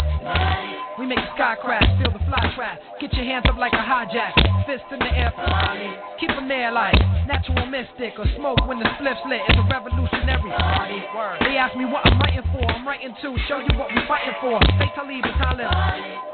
We 0.97 1.05
make 1.05 1.21
the 1.21 1.29
sky 1.37 1.53
crash, 1.61 1.85
feel 2.01 2.09
the 2.09 2.17
fly 2.25 2.41
trap. 2.57 2.81
Get 2.99 3.13
your 3.13 3.25
hands 3.25 3.45
up 3.45 3.53
like 3.61 3.73
a 3.73 3.85
hijack, 3.85 4.33
fist 4.65 4.81
in 4.89 4.97
the 4.97 5.13
air 5.13 5.29
Ali. 5.37 5.93
Keep 6.17 6.33
them 6.33 6.49
there 6.49 6.71
like 6.71 6.97
natural 7.29 7.69
mystic 7.69 8.17
or 8.17 8.25
smoke 8.35 8.65
when 8.65 8.79
the 8.79 8.89
spliff's 8.97 9.21
lit. 9.29 9.45
It's 9.45 9.61
a 9.61 9.65
revolutionary. 9.69 10.49
They 11.45 11.61
ask 11.61 11.77
me 11.77 11.85
what 11.85 12.01
I'm 12.09 12.17
writing 12.17 12.49
for. 12.49 12.65
I'm 12.65 12.87
writing 12.87 13.13
to 13.13 13.37
show 13.45 13.61
you 13.61 13.77
what 13.77 13.93
we're 13.93 14.07
fighting 14.09 14.33
for. 14.41 14.57
Say 14.81 14.89
Talib 14.97 15.21
and 15.21 15.37
Talib. 15.37 16.32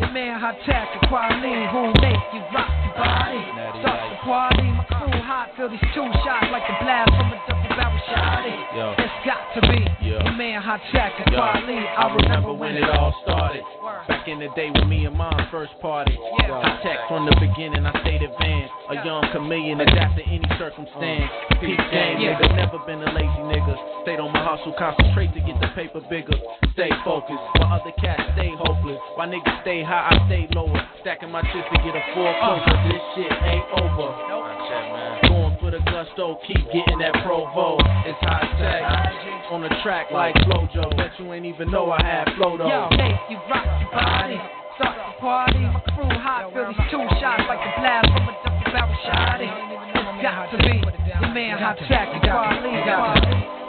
the 0.00 0.08
man 0.10 0.40
hot 0.40 0.56
tech, 0.66 0.88
the 1.00 1.06
quality 1.08 1.54
who 1.70 1.92
make 2.02 2.22
you 2.34 2.42
rock 2.54 2.70
your 2.84 2.94
body. 2.98 3.40
Start 3.80 4.02
the 4.10 4.18
party, 4.24 4.66
my 4.74 4.84
crew 4.90 5.20
hot, 5.22 5.50
feel 5.56 5.68
these 5.70 5.80
two 5.94 6.06
shots 6.24 6.48
like 6.50 6.66
the 6.66 6.76
blast 6.82 7.10
from 7.14 7.30
a 7.32 7.38
double 7.46 7.68
barrel 7.76 8.00
shotty. 8.10 8.54
Yo. 8.74 8.94
It's 8.98 9.18
got 9.26 9.42
to 9.54 9.60
be 9.70 9.80
the 10.24 10.32
man 10.34 10.62
hot 10.62 10.80
tech, 10.92 11.12
Yo, 11.30 11.36
quality. 11.38 11.78
I 11.78 12.14
remember 12.14 12.52
when 12.52 12.74
it 12.76 12.88
all 12.90 13.14
started. 13.22 13.62
Back 14.08 14.28
in 14.28 14.38
the 14.38 14.48
day 14.56 14.70
when 14.70 14.88
me 14.88 15.06
and 15.06 15.16
mom 15.16 15.32
first 15.50 15.72
party. 15.80 16.16
Hi-Tek 16.44 17.08
from 17.08 17.24
the 17.26 17.36
beginning, 17.40 17.86
I 17.86 17.92
stayed 18.02 18.22
advanced. 18.22 18.72
A 18.90 18.94
young 19.04 19.24
chameleon, 19.32 19.80
adapt 19.80 20.16
to 20.18 20.24
any 20.24 20.44
circumstance. 20.58 21.30
Uh, 21.50 21.54
Peak 21.60 21.78
game, 21.90 22.20
Yeah. 22.20 22.36
nigga, 22.38 22.56
never 22.56 22.78
been 22.84 23.00
a 23.02 23.10
lazy 23.12 23.42
nigga. 23.48 24.02
Stayed 24.02 24.20
on 24.20 24.32
my 24.32 24.44
hustle, 24.44 24.74
concentrate 24.78 25.32
to 25.34 25.40
get 25.40 25.58
the 25.60 25.68
paper 25.74 26.00
bigger. 26.10 26.36
Stay 26.74 26.90
focused, 27.04 27.38
while 27.54 27.78
other 27.78 27.94
cats 28.02 28.34
stay 28.34 28.50
hopeless. 28.58 28.98
While 29.14 29.30
niggas 29.30 29.62
stay 29.62 29.86
high, 29.86 30.10
I 30.10 30.26
stay 30.26 30.50
lower. 30.58 30.74
Stacking 31.06 31.30
my 31.30 31.38
chips 31.54 31.70
to 31.70 31.78
get 31.86 31.94
a 31.94 32.02
four 32.18 32.26
uh. 32.26 32.34
closer. 32.42 32.74
This 32.90 32.98
shit 33.14 33.30
ain't 33.30 33.62
over. 33.78 34.10
No, 34.26 34.42
man. 34.42 35.22
Going 35.30 35.54
for 35.62 35.70
the 35.70 35.78
gusto, 35.86 36.34
keep 36.42 36.66
getting 36.74 36.98
that 36.98 37.14
provo. 37.22 37.78
It's 38.02 38.18
Hi-Tek. 38.26 39.54
On 39.54 39.62
the 39.62 39.70
track 39.86 40.10
like 40.10 40.34
Flojo. 40.50 40.90
Bet 40.96 41.14
you 41.20 41.32
ain't 41.32 41.46
even 41.46 41.70
know 41.70 41.92
I 41.92 42.02
had 42.02 42.34
flow 42.34 42.58
though. 42.58 42.66
Yo, 42.66 42.90
make 42.98 43.22
you 43.30 43.38
rock 43.46 43.70
your 43.78 43.94
body. 43.94 44.34
Start 44.74 44.98
the 44.98 45.20
party. 45.22 45.62
My 45.70 45.78
crew 45.94 46.10
hot, 46.10 46.50
feel 46.50 46.74
these 46.74 46.90
two 46.90 47.06
shots 47.22 47.46
like 47.46 47.62
the 47.62 47.70
blast 47.78 48.10
from 48.10 48.26
a 48.26 48.34
double 48.42 48.66
barrel 48.74 48.98
shot. 49.06 49.38
It's 49.38 50.22
got 50.26 50.50
to 50.50 50.58
be 50.58 50.82
the 50.82 51.28
man 51.30 51.54
hot 51.54 51.78
track, 51.86 52.10
the 52.10 52.18
quality. 52.26 52.74
Yeah, 52.82 53.63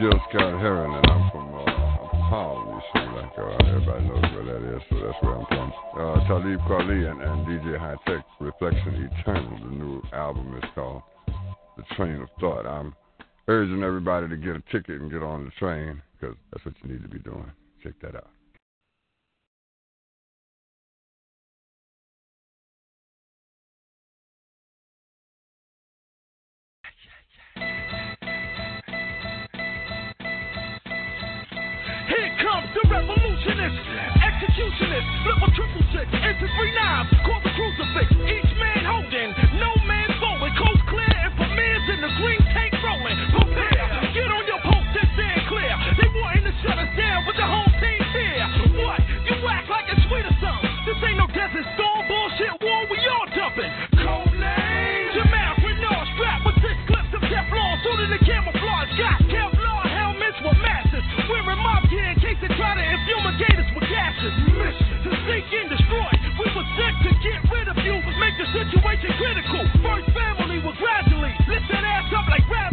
Gil 0.00 0.18
Scott 0.30 0.58
Heron, 0.58 0.94
and 0.94 1.06
I'm 1.10 1.30
from 1.30 1.54
uh, 1.54 2.80
see, 2.94 3.00
like 3.12 3.36
uh, 3.36 3.68
everybody 3.68 4.08
knows 4.08 4.22
where 4.32 4.44
that 4.44 4.76
is, 4.76 4.82
so 4.88 4.96
that's 4.96 5.22
where 5.22 5.34
I'm 5.34 5.44
from. 5.44 5.72
Uh, 5.92 6.26
Talib 6.26 6.58
Kweli 6.60 7.10
and, 7.10 7.20
and 7.20 7.46
DJ 7.46 7.78
High 7.78 7.96
Tech, 8.06 8.24
Reflection 8.40 9.10
Eternal. 9.12 9.58
The 9.58 9.76
new 9.76 10.02
album 10.14 10.56
is 10.56 10.64
called 10.74 11.02
The 11.76 11.82
Train 11.96 12.22
of 12.22 12.30
Thought. 12.40 12.64
I'm 12.66 12.94
urging 13.46 13.82
everybody 13.82 14.26
to 14.26 14.38
get 14.38 14.56
a 14.56 14.62
ticket 14.72 15.02
and 15.02 15.10
get 15.10 15.22
on 15.22 15.44
the 15.44 15.50
train 15.58 16.00
because 16.18 16.34
that's 16.50 16.64
what 16.64 16.74
you 16.82 16.92
need 16.94 17.02
to 17.02 17.08
be 17.10 17.18
doing. 17.18 17.50
Check 17.82 17.92
that 18.00 18.16
out. 18.16 18.30
The 32.74 32.82
revolutionist, 32.86 33.78
executionist, 34.22 35.06
flip 35.26 35.40
a 35.42 35.48
triple 35.58 35.84
six 35.90 36.06
into 36.06 36.46
three 36.54 36.72
knives, 36.74 37.10
call 37.26 37.40
the 37.42 37.52
crucifix. 37.58 38.08
Each 38.30 38.52
man 38.58 38.82
holding, 38.86 39.30
no 39.58 39.70
man 39.86 40.08
forward, 40.22 40.52
coast 40.54 40.82
clear 40.86 41.10
and 41.10 41.32
premieres 41.34 41.86
in 41.90 41.98
the 41.98 42.12
green 42.22 42.42
tank 42.54 42.72
rolling. 42.78 43.18
Prepare, 43.34 43.86
get 44.14 44.28
on 44.30 44.44
your 44.46 44.62
post 44.62 44.92
and 44.94 45.10
stand 45.18 45.40
clear. 45.50 45.72
They 45.98 46.08
wanting 46.22 46.46
to 46.46 46.54
shut 46.62 46.78
us 46.78 46.92
down, 46.94 47.26
but 47.26 47.34
the 47.34 47.46
whole 47.46 47.70
team's 47.82 48.10
here. 48.14 48.46
What? 48.86 49.00
You 49.26 49.34
act 49.50 49.66
like 49.66 49.86
it's 49.90 50.04
sweet 50.06 50.26
or 50.26 50.36
something? 50.38 50.70
This 50.86 50.98
ain't 51.02 51.18
no 51.18 51.26
desert 51.26 51.66
storm 51.74 52.02
bullshit 52.06 52.54
war. 52.62 52.80
We 52.86 52.98
all 53.10 53.26
jumping. 53.34 53.99
To 62.90 62.98
infumigate 62.98 63.58
with 63.74 63.86
gases. 63.88 64.34
Mission 64.50 64.98
to 65.06 65.10
seek 65.26 65.46
and 65.54 65.68
destroy. 65.70 66.10
We 66.38 66.46
were 66.54 66.68
sent 66.76 66.96
to 67.06 67.10
get 67.22 67.40
rid 67.50 67.68
of 67.68 67.76
you, 67.84 67.94
make 68.18 68.36
the 68.38 68.46
situation 68.50 69.10
critical. 69.18 69.62
First 69.82 70.08
family 70.12 70.58
will 70.60 70.74
gradually 70.76 71.34
lift 71.48 71.66
that 71.70 71.84
ass 71.84 72.12
up 72.14 72.26
like 72.28 72.46
gravity 72.48 72.69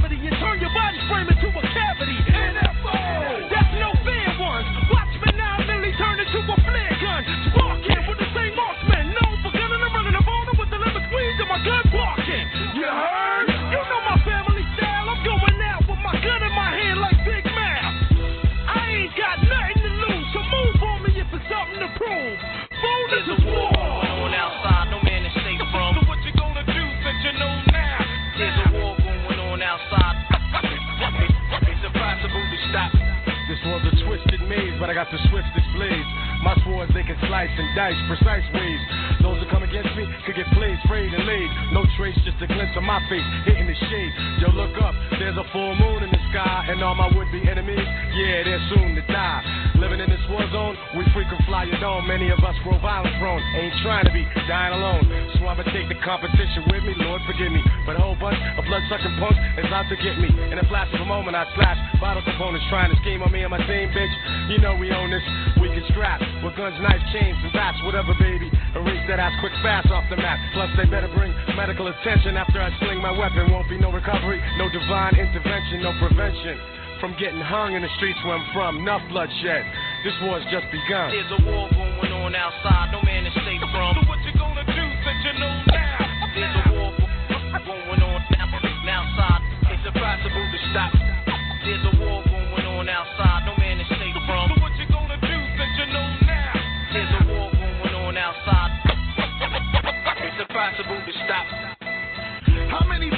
got 34.98 35.12
the 35.12 35.20
swiftest 35.30 35.68
blades. 35.76 36.17
My 36.48 36.56
swords, 36.64 36.88
they 36.96 37.04
can 37.04 37.20
slice 37.28 37.52
and 37.52 37.68
dice, 37.76 38.00
precise 38.08 38.48
ways. 38.56 38.82
Those 39.20 39.36
that 39.44 39.52
come 39.52 39.68
against 39.68 39.92
me 40.00 40.08
could 40.24 40.40
get 40.40 40.48
played, 40.56 40.80
sprayed, 40.88 41.12
and 41.12 41.28
laid. 41.28 41.50
No 41.76 41.84
trace, 42.00 42.16
just 42.24 42.40
a 42.40 42.48
glimpse 42.48 42.72
of 42.80 42.88
my 42.88 43.04
face 43.12 43.28
hitting 43.44 43.68
the 43.68 43.76
shade. 43.76 44.12
Yo, 44.40 44.56
look 44.56 44.72
up, 44.80 44.96
there's 45.20 45.36
a 45.36 45.44
full 45.52 45.76
moon 45.76 46.08
in 46.08 46.10
the 46.10 46.24
sky, 46.32 46.72
and 46.72 46.80
all 46.80 46.96
my 46.96 47.12
would-be 47.12 47.44
enemies, 47.52 47.84
yeah, 48.16 48.48
they're 48.48 48.64
soon 48.72 48.96
to 48.96 49.04
die. 49.12 49.44
Living 49.76 50.00
in 50.00 50.08
this 50.08 50.24
war 50.32 50.40
zone, 50.56 50.80
we 50.96 51.04
frequent 51.12 51.44
fly 51.52 51.68
dome. 51.84 52.08
Many 52.08 52.32
of 52.32 52.40
us 52.40 52.56
grow 52.64 52.80
violent 52.80 53.20
prone, 53.20 53.44
ain't 53.60 53.76
trying 53.84 54.08
to 54.08 54.14
be 54.16 54.24
dying 54.48 54.72
alone. 54.72 55.04
So 55.36 55.46
I'ma 55.52 55.68
take 55.76 55.92
the 55.92 56.00
competition 56.00 56.64
with 56.72 56.82
me, 56.88 56.96
Lord 56.96 57.20
forgive 57.28 57.52
me. 57.52 57.60
But 57.84 58.00
a 58.00 58.02
whole 58.02 58.16
bunch 58.16 58.40
of 58.56 58.64
blood-sucking 58.64 59.20
punks 59.20 59.38
is 59.60 59.68
out 59.76 59.92
to 59.92 60.00
get 60.00 60.16
me. 60.16 60.32
In 60.48 60.64
a 60.64 60.66
flash 60.72 60.88
of 60.96 61.04
a 61.04 61.06
moment, 61.06 61.36
I 61.36 61.44
slash 61.60 61.78
bottle 62.00 62.24
components 62.24 62.64
trying 62.72 62.90
to 62.96 62.98
scheme 63.04 63.20
on 63.20 63.36
me 63.36 63.44
and 63.44 63.52
my 63.52 63.60
team, 63.68 63.92
bitch. 63.92 64.16
You 64.48 64.64
know 64.64 64.80
we 64.80 64.96
own 64.96 65.12
this. 65.12 65.28
We 65.60 65.68
can 65.70 65.84
strap 65.92 66.24
with 66.44 66.56
guns, 66.56 66.76
knives, 66.82 67.04
chains, 67.14 67.38
and 67.44 67.54
bats, 67.54 67.78
whatever, 67.84 68.14
baby. 68.20 68.50
Erase 68.76 69.06
that 69.08 69.20
ass 69.20 69.34
quick, 69.40 69.54
fast 69.64 69.90
off 69.90 70.06
the 70.10 70.18
map. 70.18 70.38
Plus, 70.54 70.70
they 70.78 70.86
better 70.86 71.10
bring 71.16 71.34
medical 71.56 71.88
attention 71.88 72.38
after 72.38 72.62
I 72.62 72.70
sling 72.80 73.02
my 73.02 73.12
weapon. 73.12 73.52
Won't 73.52 73.70
be 73.70 73.78
no 73.78 73.92
recovery, 73.92 74.42
no 74.58 74.70
divine 74.70 75.16
intervention, 75.18 75.82
no 75.82 75.94
prevention. 76.00 76.58
From 77.00 77.14
getting 77.22 77.42
hung 77.42 77.78
in 77.78 77.86
the 77.86 77.94
streets 77.98 78.18
where 78.26 78.38
I'm 78.38 78.48
from, 78.54 78.82
enough 78.82 79.06
bloodshed. 79.10 79.64
This 80.04 80.18
war's 80.26 80.44
just 80.50 80.66
begun. 80.74 81.14
There's 81.14 81.34
a 81.38 81.42
war 81.46 81.70
going 81.70 82.14
on 82.14 82.34
outside, 82.34 82.90
no 82.92 83.02
man 83.06 83.26
is 83.26 83.34
safe 83.46 83.62
from. 83.70 84.07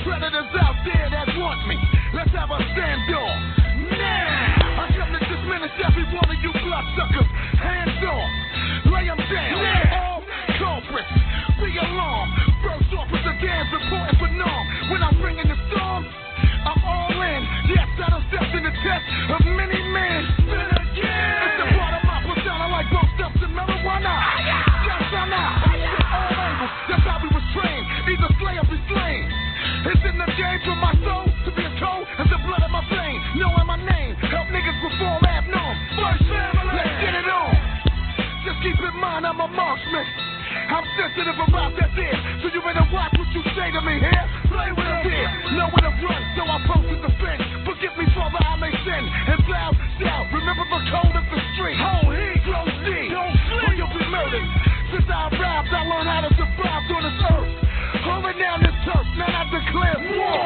Predators 0.09 0.49
out 0.57 0.73
there 0.81 1.05
that 1.13 1.29
want 1.37 1.61
me? 1.69 1.77
Let's 2.17 2.33
have 2.33 2.49
a 2.49 2.57
standoff. 2.73 3.37
Now! 3.93 4.81
I 4.81 4.85
come 4.97 5.13
to 5.13 5.21
diminish 5.21 5.75
every 5.85 6.05
one 6.09 6.25
of 6.25 6.39
you 6.41 6.49
bloodsuckers. 6.49 7.29
Hands 7.61 8.01
off. 8.09 8.31
Lay 8.89 9.05
them 9.05 9.21
down. 9.29 9.61
All 10.01 10.21
culprits. 10.57 11.13
Be 11.61 11.77
alarmed. 11.77 12.33
First 12.65 12.89
officer 12.97 13.37
Gans 13.37 13.69
reporting 13.69 14.17
for 14.17 14.31
norm. 14.33 14.65
When 14.89 15.01
I'm 15.05 15.13
bringing 15.21 15.45
the 15.45 15.57
storm, 15.69 16.01
I'm 16.01 16.81
all 16.89 17.13
in. 17.13 17.41
Yes, 17.69 17.85
I 18.01 18.09
done 18.09 18.25
stepped 18.33 18.53
in 18.57 18.63
the 18.65 18.73
test 18.81 19.05
of 19.29 19.45
many 19.45 19.77
men. 19.93 20.38
My 30.67 30.93
soul 31.05 31.25
to 31.45 31.51
be 31.55 31.63
a 31.63 31.71
as 32.19 32.27
the 32.27 32.39
blood 32.43 32.63
of 32.63 32.71
my. 32.71 32.83
Knowing 33.37 33.67
my 33.69 33.77
name, 33.77 34.15
help 34.25 34.49
niggas 34.49 34.77
perform 34.81 35.21
abnorm. 35.21 35.75
First 35.95 36.23
family, 36.27 36.73
let's 36.75 36.95
get 36.97 37.13
it 37.13 37.27
on. 37.29 37.53
Just 38.41 38.59
keep 38.65 38.75
in 38.75 38.95
mind 38.97 39.23
I'm 39.23 39.39
a 39.39 39.47
marksman. 39.47 40.05
I'm 40.49 40.85
sensitive 40.97 41.37
about 41.37 41.77
that 41.77 41.93
there, 41.93 42.17
so 42.41 42.49
you 42.49 42.61
better 42.65 42.85
watch 42.89 43.13
what 43.15 43.29
you 43.37 43.41
say 43.53 43.69
to 43.69 43.81
me 43.85 44.01
here. 44.01 44.25
Play 44.49 44.73
with 44.73 44.89
it 44.89 45.05
here, 45.05 45.29
know 45.53 45.69
where 45.69 45.85
to 45.85 45.93
run, 46.01 46.21
so 46.33 46.43
I 46.43 46.57
fence. 47.21 47.43
Forgive 47.69 47.93
me, 48.01 48.05
Father, 48.17 48.41
I 48.41 48.57
may 48.57 48.73
sin 48.81 49.03
and 49.05 49.41
down. 49.45 50.25
Remember 50.33 50.65
the 50.73 50.81
code 50.89 51.15
of 51.15 51.25
the 51.29 51.41
street. 51.53 51.77
Hold 51.77 52.17
he, 52.17 52.27
close 52.49 52.75
D, 52.81 52.89
don't 53.13 53.37
sleep, 53.45 53.69
or 53.69 53.73
you'll 53.77 53.93
be 53.93 54.03
murdered. 54.09 54.49
Since 54.89 55.05
I 55.05 55.29
arrived, 55.37 55.69
I 55.69 55.81
learned 55.85 56.09
how 56.09 56.21
to 56.25 56.31
survive 56.33 56.83
on 56.97 57.01
this 57.05 57.19
earth. 57.29 57.68
Holding 58.03 58.39
down 58.39 58.61
this 58.63 58.75
turf, 58.85 59.05
man, 59.17 59.29
I 59.29 59.43
declare 59.51 59.99
war. 60.15 60.39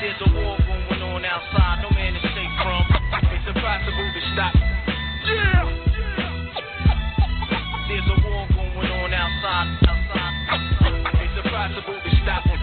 There's 0.00 0.20
a 0.20 0.28
war 0.32 0.56
going 0.56 1.02
on 1.02 1.24
outside, 1.24 1.82
no 1.82 1.90
man 1.90 2.16
is 2.16 2.22
safe 2.22 2.54
from. 2.62 2.84
It's 3.32 3.46
impossible 3.48 4.08
to 4.14 4.20
stop. 4.32 4.54
Yeah. 5.28 5.68
There's 7.88 8.08
a 8.08 8.16
war 8.24 8.46
going 8.48 8.90
on 8.92 9.12
outside, 9.12 9.68
outside. 9.88 10.34
It's 11.20 11.36
impossible 11.44 12.00
to 12.00 12.10
stop. 12.22 12.57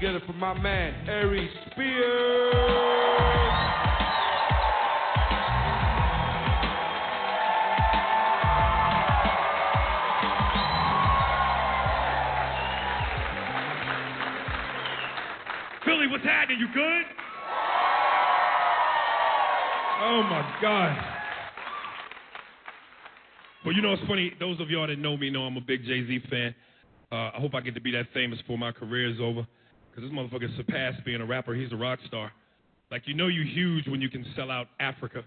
Get 0.00 0.14
it 0.14 0.22
from 0.26 0.38
my 0.38 0.54
man, 0.54 0.94
Ari 1.08 1.50
Spears. 1.72 1.88
Philly, 15.84 16.06
what's 16.06 16.22
happening? 16.22 16.60
You 16.60 16.68
good? 16.72 17.02
Oh 20.00 20.22
my 20.22 20.58
God. 20.62 20.96
Well, 23.64 23.74
you 23.74 23.82
know 23.82 23.94
it's 23.94 24.06
funny. 24.06 24.32
Those 24.38 24.60
of 24.60 24.70
y'all 24.70 24.86
that 24.86 25.00
know 25.00 25.16
me 25.16 25.28
know 25.28 25.42
I'm 25.42 25.56
a 25.56 25.60
big 25.60 25.84
Jay 25.84 26.06
Z 26.06 26.20
fan. 26.30 26.54
Uh, 27.10 27.32
I 27.34 27.38
hope 27.40 27.56
I 27.56 27.60
get 27.62 27.74
to 27.74 27.80
be 27.80 27.90
that 27.90 28.06
famous 28.14 28.38
before 28.38 28.58
my 28.58 28.70
career 28.70 29.10
is 29.10 29.18
over. 29.20 29.44
Because 29.98 30.12
this 30.12 30.16
motherfucker 30.16 30.56
surpassed 30.56 31.04
being 31.04 31.20
a 31.20 31.26
rapper. 31.26 31.54
He's 31.54 31.72
a 31.72 31.76
rock 31.76 31.98
star. 32.06 32.30
Like, 32.88 33.02
you 33.06 33.14
know 33.14 33.26
you're 33.26 33.44
huge 33.44 33.88
when 33.88 34.00
you 34.00 34.08
can 34.08 34.24
sell 34.36 34.48
out 34.48 34.68
Africa. 34.78 35.24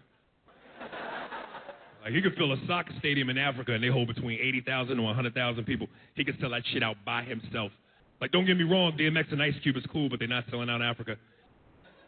Like, 2.01 2.13
he 2.13 2.21
could 2.21 2.35
fill 2.37 2.53
a 2.53 2.57
soccer 2.67 2.93
stadium 2.97 3.29
in 3.29 3.37
Africa 3.37 3.73
and 3.73 3.83
they 3.83 3.89
hold 3.89 4.07
between 4.07 4.39
80,000 4.39 4.95
to 4.95 5.03
100,000 5.03 5.65
people. 5.65 5.87
He 6.15 6.23
could 6.23 6.37
sell 6.39 6.51
that 6.51 6.61
shit 6.71 6.83
out 6.83 6.95
by 7.05 7.23
himself. 7.23 7.73
Like, 8.21 8.31
don't 8.31 8.45
get 8.45 8.55
me 8.55 8.63
wrong, 8.63 8.93
DMX 8.97 9.33
and 9.33 9.43
Ice 9.43 9.55
Cube 9.61 9.75
is 9.75 9.83
cool, 9.91 10.07
but 10.07 10.19
they're 10.19 10.29
not 10.29 10.45
selling 10.49 10.69
out 10.69 10.81
Africa. 10.81 11.17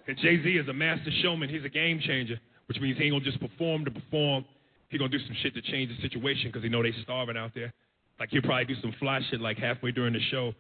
And 0.08 0.18
Jay 0.20 0.42
Z 0.42 0.50
is 0.50 0.70
a 0.70 0.74
master 0.74 1.12
showman. 1.22 1.50
He's 1.50 1.66
a 1.66 1.70
game 1.70 2.00
changer, 2.00 2.40
which 2.68 2.80
means 2.80 2.98
he 2.98 3.04
ain't 3.04 3.14
gonna 3.14 3.26
just 3.26 3.42
perform 3.42 3.84
to 3.84 3.92
perform. 3.92 4.46
He 4.88 4.98
gonna 4.98 5.10
do 5.10 5.20
some 5.20 5.36
shit 5.42 5.54
to 5.56 5.62
change 5.62 5.92
the 5.94 6.02
situation 6.02 6.48
because 6.48 6.64
he 6.64 6.70
know 6.70 6.82
they 6.82 6.94
starving 7.04 7.36
out 7.36 7.52
there. 7.54 7.74
Like 8.22 8.30
he'll 8.30 8.42
probably 8.42 8.74
do 8.74 8.80
some 8.80 8.94
fly 9.00 9.20
shit 9.30 9.42
like 9.42 9.58
halfway 9.58 9.92
during 9.92 10.14
the 10.14 10.22
show, 10.32 10.54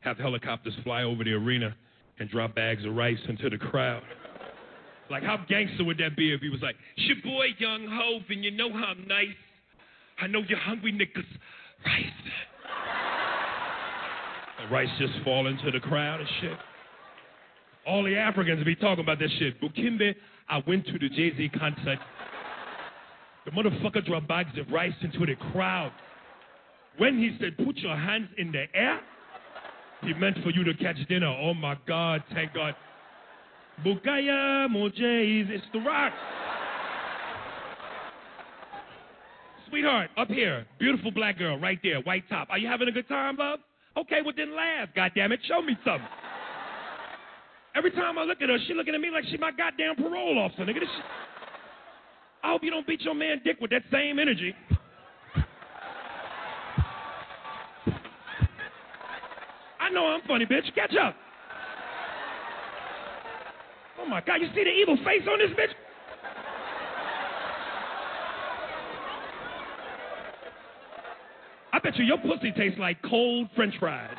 have 0.00 0.16
the 0.16 0.22
helicopters 0.22 0.74
fly 0.84 1.02
over 1.02 1.24
the 1.24 1.32
arena 1.32 1.74
and 2.18 2.28
drop 2.30 2.54
bags 2.54 2.84
of 2.84 2.94
rice 2.94 3.18
into 3.28 3.50
the 3.50 3.58
crowd. 3.58 4.02
Like 5.10 5.22
how 5.22 5.38
gangster 5.48 5.84
would 5.84 5.98
that 5.98 6.16
be 6.16 6.32
if 6.32 6.40
he 6.40 6.48
was 6.48 6.62
like, 6.62 6.76
"It's 6.96 7.06
your 7.06 7.16
boy 7.22 7.46
Young 7.58 7.86
Hove, 7.88 8.22
and 8.28 8.44
you 8.44 8.50
know 8.52 8.72
how 8.72 8.86
I'm 8.86 9.06
nice. 9.08 9.34
I 10.20 10.26
know 10.26 10.42
you're 10.46 10.58
hungry, 10.58 10.92
niggas. 10.92 11.26
Rice." 11.84 12.06
And 14.60 14.70
rice 14.70 14.88
just 14.98 15.14
fall 15.24 15.46
into 15.46 15.70
the 15.70 15.80
crowd 15.80 16.20
and 16.20 16.28
shit. 16.40 16.58
All 17.86 18.04
the 18.04 18.16
Africans 18.16 18.62
be 18.64 18.76
talking 18.76 19.02
about 19.02 19.18
that 19.18 19.30
shit. 19.38 19.60
Bukimbe, 19.60 20.14
I 20.48 20.62
went 20.66 20.86
to 20.86 20.92
the 20.98 21.08
Jay 21.08 21.34
Z 21.36 21.48
concert. 21.58 21.98
The 23.46 23.50
motherfucker 23.52 24.04
dropped 24.04 24.28
bags 24.28 24.56
of 24.58 24.70
rice 24.70 24.92
into 25.00 25.24
the 25.26 25.34
crowd. 25.52 25.92
When 26.98 27.18
he 27.18 27.36
said, 27.40 27.56
put 27.56 27.78
your 27.78 27.96
hands 27.96 28.28
in 28.36 28.52
the 28.52 28.66
air, 28.74 29.00
he 30.02 30.14
meant 30.14 30.38
for 30.42 30.50
you 30.50 30.64
to 30.64 30.74
catch 30.74 30.96
dinner. 31.08 31.26
Oh 31.26 31.54
my 31.54 31.76
God, 31.86 32.22
thank 32.32 32.54
God. 32.54 32.74
Bukaya 33.84 34.68
Mojays, 34.68 35.48
it's 35.50 35.64
the 35.72 35.80
rock. 35.80 36.12
Sweetheart, 39.68 40.10
up 40.16 40.28
here, 40.28 40.66
beautiful 40.78 41.10
black 41.10 41.38
girl, 41.38 41.58
right 41.58 41.78
there, 41.82 42.00
white 42.00 42.28
top. 42.28 42.48
Are 42.50 42.58
you 42.58 42.66
having 42.66 42.88
a 42.88 42.92
good 42.92 43.08
time, 43.08 43.36
love? 43.36 43.60
Okay, 43.96 44.20
well 44.24 44.34
then 44.36 44.54
laugh, 44.56 44.88
God 44.94 45.12
damn 45.14 45.32
it, 45.32 45.40
Show 45.46 45.62
me 45.62 45.76
something. 45.84 46.06
Every 47.74 47.92
time 47.92 48.18
I 48.18 48.24
look 48.24 48.42
at 48.42 48.48
her, 48.48 48.58
she 48.66 48.74
looking 48.74 48.94
at 48.94 49.00
me 49.00 49.10
like 49.10 49.24
she 49.30 49.36
my 49.36 49.52
goddamn 49.52 49.94
parole 49.96 50.38
officer, 50.38 50.64
nigga. 50.64 50.80
This. 50.80 50.88
I 52.42 52.50
hope 52.50 52.64
you 52.64 52.70
don't 52.70 52.86
beat 52.86 53.02
your 53.02 53.14
man 53.14 53.40
dick 53.44 53.58
with 53.60 53.70
that 53.70 53.82
same 53.92 54.18
energy. 54.18 54.54
I 59.90 59.92
know 59.92 60.06
I'm 60.06 60.20
funny, 60.22 60.46
bitch. 60.46 60.72
Catch 60.76 60.94
up. 60.96 61.16
Oh 64.00 64.06
my 64.06 64.20
God, 64.20 64.36
you 64.36 64.46
see 64.54 64.62
the 64.62 64.70
evil 64.70 64.96
face 64.98 65.26
on 65.28 65.40
this 65.40 65.50
bitch? 65.50 65.74
I 71.72 71.78
bet 71.80 71.96
you 71.96 72.04
your 72.04 72.18
pussy 72.18 72.52
tastes 72.56 72.78
like 72.78 72.98
cold 73.02 73.48
french 73.56 73.74
fries. 73.80 74.16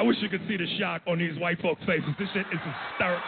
wish 0.11 0.21
you 0.21 0.27
could 0.27 0.45
see 0.45 0.57
the 0.57 0.67
shock 0.77 1.01
on 1.07 1.19
these 1.19 1.39
white 1.39 1.57
folks' 1.61 1.79
faces. 1.85 2.09
This 2.19 2.27
shit 2.33 2.45
is 2.51 2.59
hysterical. 2.59 3.23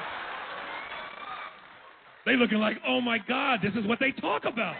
They 2.25 2.35
looking 2.35 2.57
like, 2.57 2.75
oh 2.85 2.99
my 2.99 3.19
God, 3.25 3.59
this 3.63 3.71
is 3.73 3.87
what 3.87 3.99
they 4.01 4.11
talk 4.11 4.43
about. 4.43 4.75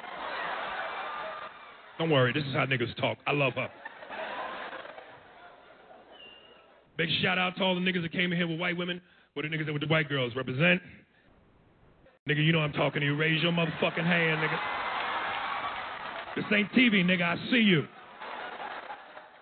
Don't 1.98 2.10
worry, 2.10 2.34
this 2.34 2.44
is 2.44 2.54
how 2.54 2.66
niggas 2.66 2.94
talk. 3.00 3.18
I 3.26 3.32
love 3.32 3.54
her. 3.54 3.70
Big 6.98 7.08
shout 7.22 7.38
out 7.38 7.56
to 7.56 7.64
all 7.64 7.76
the 7.76 7.82
niggas 7.82 8.02
that 8.02 8.12
came 8.12 8.34
in 8.34 8.38
here 8.38 8.48
with 8.48 8.60
white 8.60 8.76
women, 8.76 9.02
with 9.36 9.50
the 9.50 9.56
niggas 9.56 9.68
that 9.68 9.74
with 9.74 9.82
the 9.82 9.88
white 9.88 10.10
girls 10.10 10.36
represent. 10.36 10.82
Nigga, 12.28 12.46
you 12.46 12.52
know 12.52 12.60
I'm 12.60 12.74
talking 12.74 13.00
to 13.00 13.06
you. 13.06 13.16
Raise 13.16 13.42
your 13.42 13.54
motherfucking 13.54 14.06
hand, 14.06 14.42
nigga. 14.42 14.60
This 16.36 16.46
ain't 16.54 16.70
TV, 16.74 17.06
nigga. 17.06 17.24
I 17.24 17.50
see 17.50 17.58
you. 17.60 17.86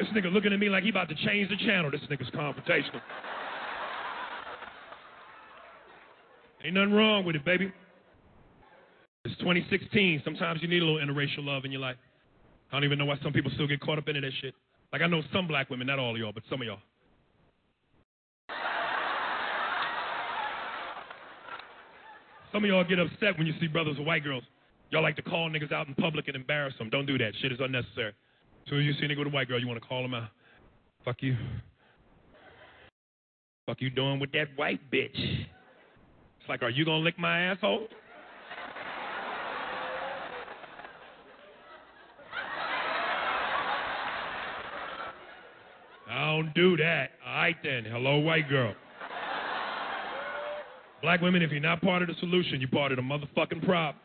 This 0.02 0.10
nigga 0.16 0.34
looking 0.34 0.52
at 0.52 0.58
me 0.58 0.68
like 0.68 0.84
he 0.84 0.90
about 0.90 1.10
to 1.10 1.16
change 1.16 1.50
the 1.50 1.58
channel. 1.58 1.92
This 1.92 2.02
nigga's 2.10 2.32
confrontational. 2.32 3.02
Ain't 6.66 6.74
nothing 6.74 6.94
wrong 6.94 7.24
with 7.24 7.36
it, 7.36 7.46
baby. 7.46 7.72
It's 9.26 9.38
2016. 9.38 10.24
Sometimes 10.26 10.60
you 10.64 10.68
need 10.68 10.82
a 10.82 10.86
little 10.86 11.00
interracial 11.00 11.46
love 11.46 11.66
in 11.66 11.72
your 11.72 11.82
life. 11.82 11.98
I 12.72 12.76
don't 12.76 12.84
even 12.84 12.98
know 12.98 13.06
why 13.06 13.18
some 13.22 13.32
people 13.32 13.52
still 13.54 13.68
get 13.68 13.80
caught 13.80 14.00
up 14.00 14.08
into 14.08 14.22
that 14.22 14.32
shit. 14.42 14.56
Like 14.92 15.04
I 15.04 15.08
know 15.08 15.22
some 15.32 15.48
black 15.48 15.70
women, 15.70 15.86
not 15.86 16.00
all 16.00 16.16
of 16.16 16.18
y'all, 16.18 16.32
but 16.34 16.42
some 16.50 16.62
of 16.62 16.66
y'all. 16.66 16.80
Some 22.52 22.64
of 22.64 22.68
y'all 22.68 22.84
get 22.84 22.98
upset 22.98 23.38
when 23.38 23.46
you 23.46 23.54
see 23.60 23.68
brothers 23.68 24.00
with 24.00 24.08
white 24.08 24.24
girls. 24.24 24.44
Y'all 24.90 25.04
like 25.04 25.16
to 25.18 25.22
call 25.22 25.48
niggas 25.52 25.72
out 25.72 25.88
in 25.88 25.94
public 25.94 26.28
and 26.28 26.36
embarrass 26.36 26.74
them. 26.80 26.90
Don't 26.90 27.06
do 27.06 27.20
that. 27.20 27.34
Shit 27.40 27.52
is 27.52 27.60
unnecessary. 27.62 28.14
As 28.68 28.86
you 28.86 28.94
see 28.94 29.06
a 29.06 29.10
nigga 29.10 29.26
with 29.26 29.34
white 29.34 29.50
girl, 29.50 29.60
you 29.60 29.68
want 29.68 29.82
to 29.82 29.88
call 29.88 30.06
him 30.06 30.14
out. 30.14 30.30
Fuck 31.04 31.18
you. 31.20 31.36
Fuck 33.66 33.82
you 33.82 33.90
doing 33.90 34.20
with 34.20 34.32
that 34.32 34.48
white 34.56 34.80
bitch? 34.90 35.10
It's 35.14 36.50
like, 36.50 36.64
are 36.64 36.70
you 36.70 36.86
gonna 36.86 37.04
lick 37.04 37.20
my 37.20 37.42
asshole? 37.42 37.88
I 46.10 46.26
don't 46.26 46.54
do 46.54 46.78
that. 46.78 47.12
All 47.26 47.34
right 47.36 47.56
then. 47.64 47.86
Hello, 47.86 48.20
white 48.20 48.50
girl. 48.50 48.74
Black 51.02 51.22
women, 51.22 51.42
if 51.42 51.52
you're 51.52 51.60
not 51.60 51.82
part 51.82 52.02
of 52.02 52.08
the 52.08 52.16
solution, 52.20 52.62
you're 52.62 52.70
part 52.70 52.92
of 52.92 52.98
the 52.98 53.02
motherfucking 53.02 53.66
problem. 53.66 53.96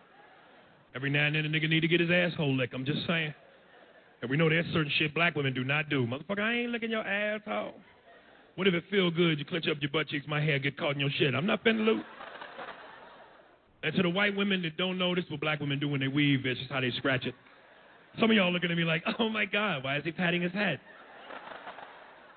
Every 0.95 1.11
now 1.11 1.27
and 1.27 1.37
then 1.37 1.45
a 1.45 1.49
nigga 1.49 1.69
need 1.69 1.81
to 1.81 1.89
get 1.89 2.01
his 2.01 2.11
asshole 2.11 2.57
licked. 2.57 2.75
I'm 2.75 2.85
just 2.85 3.07
saying. 3.07 3.35
And 4.23 4.31
we 4.31 4.37
know 4.37 4.49
there's 4.49 4.67
certain 4.73 4.91
shit 4.99 5.15
black 5.15 5.35
women 5.35 5.53
do 5.53 5.65
not 5.65 5.89
do. 5.89 6.07
Motherfucker, 6.07 6.41
I 6.41 6.55
ain't 6.61 6.71
licking 6.71 6.91
your 6.91 7.07
asshole. 7.07 7.75
What 8.55 8.67
if 8.67 8.75
it 8.75 8.85
feel 8.91 9.11
good? 9.11 9.39
You 9.39 9.45
clench 9.45 9.69
up 9.69 9.77
your 9.81 9.91
butt 9.91 10.09
cheeks, 10.09 10.27
my 10.27 10.41
hair 10.41 10.59
get 10.59 10.79
caught 10.79 10.95
in 10.95 11.01
your 11.01 11.11
shit. 11.19 11.35
I'm 11.35 11.47
not 11.47 11.63
finna 11.63 11.85
loot. 11.85 12.03
And 13.83 13.95
to 13.95 14.03
the 14.03 14.09
white 14.11 14.35
women 14.35 14.63
that 14.63 14.77
don't 14.77 14.99
know, 14.99 15.15
this 15.15 15.25
is 15.25 15.31
what 15.31 15.41
black 15.41 15.61
women 15.61 15.79
do 15.79 15.89
when 15.89 16.01
they 16.01 16.09
weave. 16.09 16.47
It's 16.47 16.59
just 16.59 16.73
how 16.73 16.81
they 16.81 16.91
scratch 16.93 17.27
it. 17.27 17.35
Some 18.19 18.31
of 18.31 18.37
y'all 18.37 18.51
looking 18.51 18.71
at 18.71 18.77
me 18.77 18.85
like, 18.85 19.05
oh 19.19 19.29
my 19.29 19.45
God, 19.45 19.85
why 19.85 19.99
is 19.99 20.05
he 20.05 20.13
patting 20.13 20.41
his 20.43 20.53
head? 20.53 20.81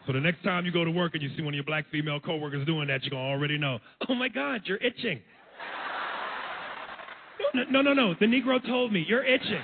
So 0.05 0.13
the 0.13 0.19
next 0.19 0.43
time 0.43 0.65
you 0.65 0.71
go 0.71 0.83
to 0.83 0.91
work 0.91 1.13
and 1.13 1.23
you 1.23 1.29
see 1.35 1.41
one 1.41 1.53
of 1.53 1.55
your 1.55 1.63
black 1.63 1.85
female 1.91 2.19
coworkers 2.19 2.65
doing 2.65 2.87
that, 2.87 3.03
you're 3.03 3.11
going 3.11 3.23
to 3.23 3.31
already 3.31 3.57
know, 3.57 3.79
oh 4.09 4.15
my 4.15 4.27
God, 4.27 4.61
you're 4.65 4.77
itching. 4.77 5.19
No, 7.53 7.63
no, 7.69 7.81
no, 7.81 7.93
no. 7.93 8.13
The 8.19 8.25
Negro 8.25 8.63
told 8.65 8.91
me, 8.91 9.05
you're 9.07 9.23
itching. 9.23 9.61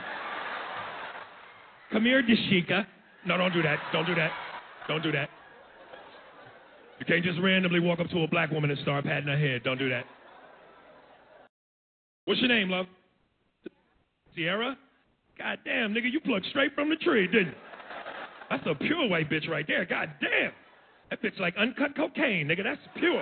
Come 1.91 2.05
here, 2.05 2.23
Dashika. 2.23 2.85
No, 3.25 3.37
don't 3.37 3.53
do 3.53 3.61
that. 3.61 3.79
Don't 3.93 4.05
do 4.05 4.15
that. 4.15 4.31
Don't 4.87 5.03
do 5.03 5.11
that. 5.11 5.29
You 6.99 7.05
can't 7.05 7.23
just 7.23 7.39
randomly 7.39 7.79
walk 7.79 7.99
up 7.99 8.09
to 8.09 8.23
a 8.23 8.27
black 8.27 8.51
woman 8.51 8.69
and 8.69 8.79
start 8.79 9.05
patting 9.05 9.27
her 9.27 9.37
head. 9.37 9.63
Don't 9.63 9.77
do 9.77 9.89
that. 9.89 10.05
What's 12.25 12.39
your 12.39 12.49
name, 12.49 12.69
love? 12.69 12.85
Sierra? 14.35 14.77
God 15.37 15.59
damn, 15.65 15.93
nigga, 15.93 16.11
you 16.11 16.19
plucked 16.21 16.45
straight 16.47 16.73
from 16.73 16.89
the 16.89 16.95
tree, 16.95 17.27
didn't 17.27 17.47
you? 17.47 17.53
That's 18.49 18.63
a 18.67 18.75
pure 18.75 19.07
white 19.09 19.29
bitch 19.29 19.49
right 19.49 19.65
there. 19.67 19.85
God 19.85 20.11
damn. 20.21 20.51
That 21.09 21.21
bitch 21.21 21.39
like 21.39 21.55
uncut 21.57 21.95
cocaine, 21.95 22.47
nigga. 22.47 22.63
That's 22.63 22.81
pure. 22.97 23.21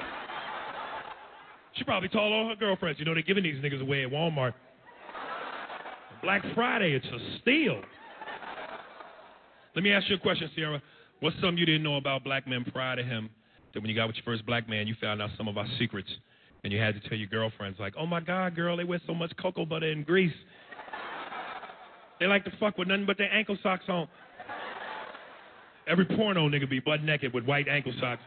She 1.76 1.84
probably 1.84 2.10
told 2.10 2.32
all 2.32 2.50
her 2.50 2.56
girlfriends, 2.56 3.00
you 3.00 3.06
know, 3.06 3.14
they're 3.14 3.24
giving 3.24 3.44
these 3.44 3.64
niggas 3.64 3.82
away 3.82 4.04
at 4.04 4.12
Walmart. 4.12 4.54
Black 6.22 6.44
Friday, 6.54 6.94
it's 6.94 7.06
a 7.06 7.40
steal. 7.42 7.82
Let 9.76 9.84
me 9.84 9.92
ask 9.92 10.08
you 10.10 10.16
a 10.16 10.20
question, 10.20 10.50
Sierra. 10.56 10.82
What's 11.20 11.36
something 11.38 11.58
you 11.58 11.66
didn't 11.66 11.84
know 11.84 11.98
about 11.98 12.24
black 12.24 12.48
men 12.48 12.64
prior 12.72 12.96
to 12.96 13.04
him 13.04 13.30
that 13.74 13.80
when 13.80 13.90
you 13.90 13.96
got 13.96 14.08
with 14.08 14.16
your 14.16 14.26
first 14.26 14.46
black 14.46 14.70
man, 14.70 14.88
you 14.88 14.96
found 15.02 15.22
out 15.22 15.32
some 15.38 15.48
of 15.48 15.58
our 15.58 15.66
secrets 15.80 16.10
and 16.64 16.72
you 16.72 16.80
had 16.80 16.94
to 17.02 17.10
tell 17.10 17.18
your 17.18 17.28
girlfriends, 17.28 17.80
like, 17.80 17.94
oh 17.98 18.06
my 18.06 18.20
God, 18.20 18.56
girl, 18.56 18.78
they 18.78 18.84
wear 18.84 19.02
so 19.08 19.14
much 19.14 19.32
cocoa 19.42 19.66
butter 19.66 19.92
and 19.92 20.06
grease. 20.06 20.34
They 22.20 22.28
like 22.28 22.46
to 22.46 22.52
fuck 22.60 22.78
with 22.78 22.88
nothing 22.88 23.06
but 23.06 23.18
their 23.18 23.34
ankle 23.34 23.58
socks 23.64 23.86
on. 23.90 24.08
Every 25.88 26.06
porno 26.06 26.48
nigga 26.48 26.70
be 26.70 26.80
butt 26.80 27.04
naked 27.04 27.34
with 27.34 27.44
white 27.46 27.68
ankle 27.68 27.94
socks. 28.00 28.22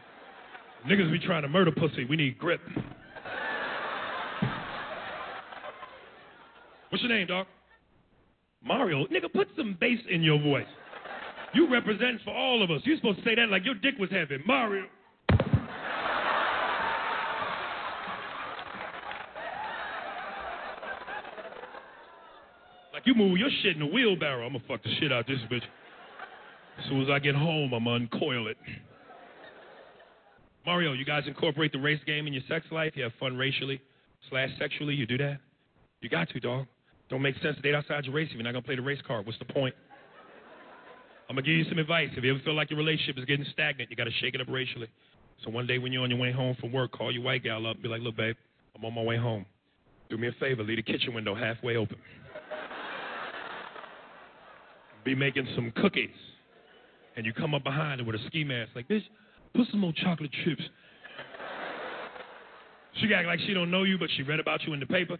Niggas 0.87 1.11
be 1.11 1.19
trying 1.19 1.41
to 1.43 1.47
murder 1.47 1.71
pussy. 1.71 2.05
We 2.05 2.15
need 2.15 2.37
grip. 2.37 2.61
What's 6.89 7.03
your 7.03 7.09
name, 7.09 7.27
dog? 7.27 7.47
Mario. 8.63 9.05
Nigga, 9.07 9.31
put 9.33 9.47
some 9.57 9.77
bass 9.79 9.99
in 10.09 10.21
your 10.21 10.39
voice. 10.39 10.67
You 11.57 11.67
represent 11.67 12.21
for 12.23 12.29
all 12.29 12.61
of 12.61 12.69
us. 12.69 12.81
You're 12.83 12.97
supposed 12.97 13.17
to 13.17 13.23
say 13.23 13.33
that 13.33 13.49
like 13.49 13.65
your 13.65 13.73
dick 13.73 13.95
was 13.97 14.11
heavy. 14.11 14.37
Mario. 14.45 14.85
Like 22.93 23.07
you 23.07 23.15
move 23.15 23.39
your 23.39 23.49
shit 23.63 23.75
in 23.75 23.81
a 23.81 23.87
wheelbarrow. 23.87 24.45
I'm 24.45 24.53
gonna 24.53 24.63
fuck 24.67 24.83
the 24.83 24.93
shit 24.99 25.11
out 25.11 25.25
this 25.25 25.39
bitch. 25.51 25.63
As 26.77 26.85
soon 26.89 27.01
as 27.01 27.09
I 27.09 27.17
get 27.17 27.33
home, 27.33 27.73
I'm 27.73 27.85
gonna 27.85 28.05
uncoil 28.05 28.49
it. 28.49 28.57
Mario, 30.63 30.93
you 30.93 31.05
guys 31.05 31.23
incorporate 31.25 31.71
the 31.71 31.79
race 31.79 32.01
game 32.05 32.27
in 32.27 32.33
your 32.33 32.43
sex 32.47 32.67
life? 32.69 32.91
You 32.93 33.01
have 33.01 33.13
fun 33.19 33.35
racially 33.35 33.81
slash 34.29 34.49
sexually? 34.59 34.93
You 34.93 35.07
do 35.07 35.17
that? 35.17 35.39
You 36.01 36.09
got 36.09 36.29
to, 36.29 36.39
dog. 36.39 36.67
Don't 37.09 37.23
make 37.23 37.33
sense 37.41 37.55
to 37.55 37.63
date 37.63 37.73
outside 37.73 38.05
your 38.05 38.13
race 38.13 38.27
if 38.29 38.35
you're 38.35 38.43
not 38.43 38.51
gonna 38.51 38.61
play 38.61 38.75
the 38.75 38.83
race 38.83 39.01
card. 39.07 39.25
What's 39.25 39.39
the 39.39 39.45
point? 39.45 39.73
I'm 41.29 41.35
gonna 41.35 41.45
give 41.45 41.55
you 41.55 41.65
some 41.65 41.77
advice. 41.77 42.09
If 42.15 42.23
you 42.23 42.31
ever 42.33 42.43
feel 42.43 42.55
like 42.55 42.69
your 42.69 42.77
relationship 42.77 43.17
is 43.17 43.25
getting 43.25 43.45
stagnant, 43.51 43.89
you 43.89 43.97
gotta 43.97 44.11
shake 44.21 44.33
it 44.33 44.41
up 44.41 44.47
racially. 44.49 44.87
So 45.43 45.51
one 45.51 45.67
day 45.67 45.77
when 45.77 45.91
you're 45.91 46.03
on 46.03 46.09
your 46.09 46.19
way 46.19 46.31
home 46.31 46.55
from 46.59 46.71
work, 46.71 46.93
call 46.93 47.11
your 47.11 47.23
white 47.23 47.43
gal 47.43 47.67
up 47.67 47.75
and 47.75 47.83
be 47.83 47.89
like, 47.89 48.01
look, 48.01 48.15
babe, 48.15 48.35
I'm 48.75 48.85
on 48.85 48.93
my 48.93 49.03
way 49.03 49.17
home. 49.17 49.45
Do 50.09 50.17
me 50.17 50.27
a 50.29 50.31
favor, 50.39 50.63
leave 50.63 50.77
the 50.77 50.83
kitchen 50.83 51.13
window 51.13 51.35
halfway 51.35 51.75
open. 51.75 51.97
Be 55.03 55.15
making 55.15 55.47
some 55.55 55.71
cookies. 55.75 56.09
And 57.15 57.25
you 57.25 57.33
come 57.33 57.53
up 57.53 57.63
behind 57.63 57.99
her 57.99 58.05
with 58.05 58.15
a 58.15 58.25
ski 58.27 58.43
mask, 58.43 58.71
like, 58.75 58.87
bitch, 58.87 59.03
put 59.55 59.67
some 59.71 59.79
more 59.79 59.93
chocolate 59.93 60.31
chips. 60.45 60.61
She 63.01 63.13
act 63.13 63.27
like 63.27 63.39
she 63.45 63.53
don't 63.53 63.69
know 63.69 63.83
you, 63.83 63.97
but 63.97 64.09
she 64.15 64.23
read 64.23 64.39
about 64.39 64.63
you 64.63 64.73
in 64.73 64.79
the 64.79 64.85
paper. 64.85 65.17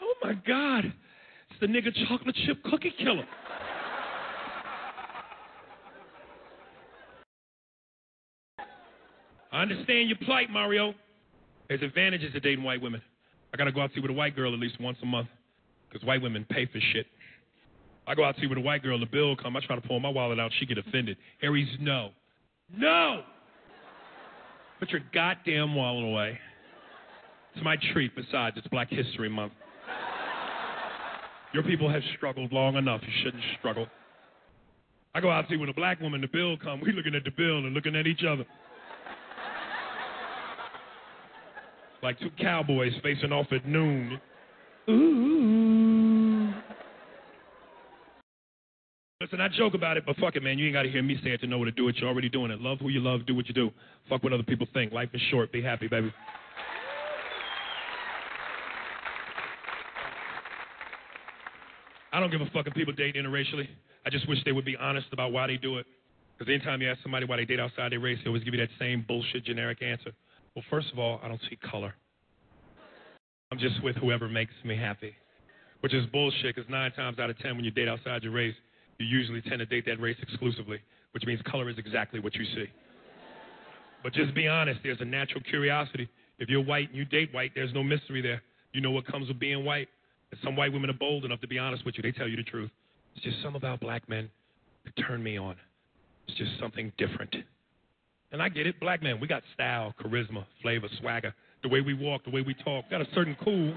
Oh 0.00 0.14
my 0.22 0.34
God, 0.46 0.84
it's 0.84 1.60
the 1.60 1.66
nigga 1.66 1.92
chocolate 2.08 2.36
chip 2.46 2.62
cookie 2.64 2.94
killer. 2.98 3.26
I 9.62 9.64
understand 9.64 10.08
your 10.08 10.18
plight, 10.24 10.50
Mario. 10.50 10.92
There's 11.68 11.82
advantages 11.82 12.32
to 12.32 12.40
dating 12.40 12.64
white 12.64 12.82
women. 12.82 13.00
I 13.54 13.56
gotta 13.56 13.70
go 13.70 13.80
out 13.80 13.90
to 13.90 13.94
see 13.94 14.00
with 14.00 14.10
a 14.10 14.14
white 14.14 14.34
girl 14.34 14.52
at 14.52 14.58
least 14.58 14.80
once 14.80 14.98
a 15.04 15.06
month, 15.06 15.28
because 15.88 16.04
white 16.04 16.20
women 16.20 16.44
pay 16.50 16.66
for 16.66 16.80
shit. 16.92 17.06
I 18.08 18.16
go 18.16 18.24
out 18.24 18.34
to 18.34 18.40
see 18.40 18.48
with 18.48 18.58
a 18.58 18.60
white 18.60 18.82
girl, 18.82 18.98
the 18.98 19.06
bill 19.06 19.36
come, 19.36 19.56
I 19.56 19.60
try 19.64 19.76
to 19.76 19.80
pull 19.80 20.00
my 20.00 20.08
wallet 20.08 20.40
out, 20.40 20.50
she 20.58 20.66
get 20.66 20.78
offended. 20.78 21.16
Harry's 21.40 21.68
no. 21.78 22.10
No! 22.76 23.22
Put 24.80 24.90
your 24.90 25.02
goddamn 25.14 25.76
wallet 25.76 26.06
away. 26.06 26.40
It's 27.54 27.64
my 27.64 27.76
treat, 27.92 28.16
besides, 28.16 28.56
it's 28.56 28.66
Black 28.66 28.88
History 28.90 29.28
Month. 29.28 29.52
Your 31.54 31.62
people 31.62 31.88
have 31.88 32.02
struggled 32.16 32.50
long 32.50 32.74
enough. 32.74 33.00
You 33.02 33.12
shouldn't 33.22 33.44
struggle. 33.60 33.86
I 35.14 35.20
go 35.20 35.30
out 35.30 35.42
to 35.42 35.50
see 35.50 35.56
with 35.56 35.68
a 35.68 35.74
black 35.74 36.00
woman, 36.00 36.20
the 36.20 36.26
bill 36.26 36.56
come. 36.56 36.80
We 36.80 36.90
looking 36.90 37.14
at 37.14 37.22
the 37.22 37.30
bill 37.30 37.58
and 37.58 37.74
looking 37.74 37.94
at 37.94 38.08
each 38.08 38.24
other. 38.28 38.44
Like 42.02 42.18
two 42.18 42.30
cowboys 42.40 42.92
facing 43.02 43.32
off 43.32 43.46
at 43.52 43.66
noon. 43.66 44.20
Ooh. 44.90 46.52
Listen, 49.20 49.40
I 49.40 49.46
joke 49.56 49.74
about 49.74 49.96
it, 49.96 50.04
but 50.04 50.16
fuck 50.16 50.34
it, 50.34 50.42
man. 50.42 50.58
You 50.58 50.66
ain't 50.66 50.74
got 50.74 50.82
to 50.82 50.90
hear 50.90 51.02
me 51.02 51.16
say 51.22 51.30
it 51.30 51.40
to 51.42 51.46
know 51.46 51.58
what 51.58 51.66
to 51.66 51.70
do 51.70 51.86
it. 51.86 51.96
You're 51.96 52.08
already 52.08 52.28
doing 52.28 52.50
it. 52.50 52.60
Love 52.60 52.78
who 52.80 52.88
you 52.88 52.98
love. 52.98 53.24
Do 53.24 53.36
what 53.36 53.46
you 53.46 53.54
do. 53.54 53.70
Fuck 54.08 54.24
what 54.24 54.32
other 54.32 54.42
people 54.42 54.66
think. 54.74 54.92
Life 54.92 55.10
is 55.14 55.20
short. 55.30 55.52
Be 55.52 55.62
happy, 55.62 55.86
baby. 55.86 56.12
I 62.12 62.18
don't 62.18 62.32
give 62.32 62.40
a 62.40 62.46
fuck 62.46 62.66
if 62.66 62.74
people 62.74 62.92
date 62.92 63.14
interracially. 63.14 63.68
I 64.04 64.10
just 64.10 64.28
wish 64.28 64.38
they 64.44 64.50
would 64.50 64.64
be 64.64 64.76
honest 64.76 65.06
about 65.12 65.30
why 65.30 65.46
they 65.46 65.56
do 65.56 65.78
it. 65.78 65.86
Because 66.36 66.52
anytime 66.52 66.82
you 66.82 66.90
ask 66.90 67.00
somebody 67.02 67.24
why 67.24 67.36
they 67.36 67.44
date 67.44 67.60
outside 67.60 67.92
their 67.92 68.00
race, 68.00 68.18
they 68.24 68.28
always 68.28 68.42
give 68.42 68.54
you 68.54 68.60
that 68.60 68.70
same 68.78 69.04
bullshit 69.06 69.44
generic 69.44 69.82
answer. 69.82 70.10
Well, 70.54 70.64
first 70.70 70.88
of 70.92 70.98
all, 70.98 71.20
I 71.22 71.28
don't 71.28 71.40
see 71.48 71.56
color. 71.56 71.94
I'm 73.50 73.58
just 73.58 73.82
with 73.82 73.96
whoever 73.96 74.28
makes 74.28 74.52
me 74.64 74.76
happy. 74.76 75.14
Which 75.80 75.94
is 75.94 76.06
bullshit, 76.06 76.54
because 76.54 76.70
nine 76.70 76.92
times 76.92 77.18
out 77.18 77.30
of 77.30 77.38
ten, 77.38 77.56
when 77.56 77.64
you 77.64 77.70
date 77.70 77.88
outside 77.88 78.22
your 78.22 78.32
race, 78.32 78.54
you 78.98 79.06
usually 79.06 79.42
tend 79.42 79.58
to 79.58 79.66
date 79.66 79.84
that 79.86 80.00
race 80.00 80.16
exclusively, 80.22 80.78
which 81.12 81.24
means 81.24 81.40
color 81.42 81.68
is 81.68 81.76
exactly 81.78 82.20
what 82.20 82.34
you 82.34 82.44
see. 82.54 82.66
But 84.02 84.12
just 84.12 84.34
be 84.34 84.48
honest, 84.48 84.80
there's 84.82 85.00
a 85.00 85.04
natural 85.04 85.42
curiosity. 85.42 86.08
If 86.38 86.48
you're 86.48 86.62
white 86.62 86.88
and 86.88 86.96
you 86.96 87.04
date 87.04 87.32
white, 87.32 87.52
there's 87.54 87.72
no 87.72 87.82
mystery 87.82 88.20
there. 88.22 88.42
You 88.72 88.80
know 88.80 88.90
what 88.90 89.06
comes 89.06 89.28
with 89.28 89.38
being 89.38 89.64
white. 89.64 89.88
And 90.30 90.40
some 90.42 90.56
white 90.56 90.72
women 90.72 90.90
are 90.90 90.94
bold 90.94 91.24
enough 91.24 91.40
to 91.40 91.48
be 91.48 91.58
honest 91.58 91.84
with 91.84 91.96
you. 91.96 92.02
They 92.02 92.12
tell 92.12 92.28
you 92.28 92.36
the 92.36 92.42
truth. 92.42 92.70
It's 93.14 93.24
just 93.24 93.42
some 93.42 93.54
about 93.54 93.80
black 93.80 94.08
men 94.08 94.30
that 94.84 94.92
turn 95.06 95.22
me 95.22 95.36
on. 95.36 95.56
It's 96.26 96.36
just 96.38 96.52
something 96.58 96.92
different. 96.96 97.34
And 98.32 98.42
I 98.42 98.48
get 98.48 98.66
it. 98.66 98.80
Black 98.80 99.02
man, 99.02 99.20
we 99.20 99.28
got 99.28 99.42
style, 99.54 99.94
charisma, 100.02 100.44
flavor, 100.62 100.88
swagger. 101.00 101.34
The 101.62 101.68
way 101.68 101.80
we 101.80 101.94
walk, 101.94 102.24
the 102.24 102.30
way 102.30 102.40
we 102.40 102.54
talk. 102.54 102.90
Got 102.90 103.02
a 103.02 103.06
certain 103.14 103.36
cool 103.44 103.74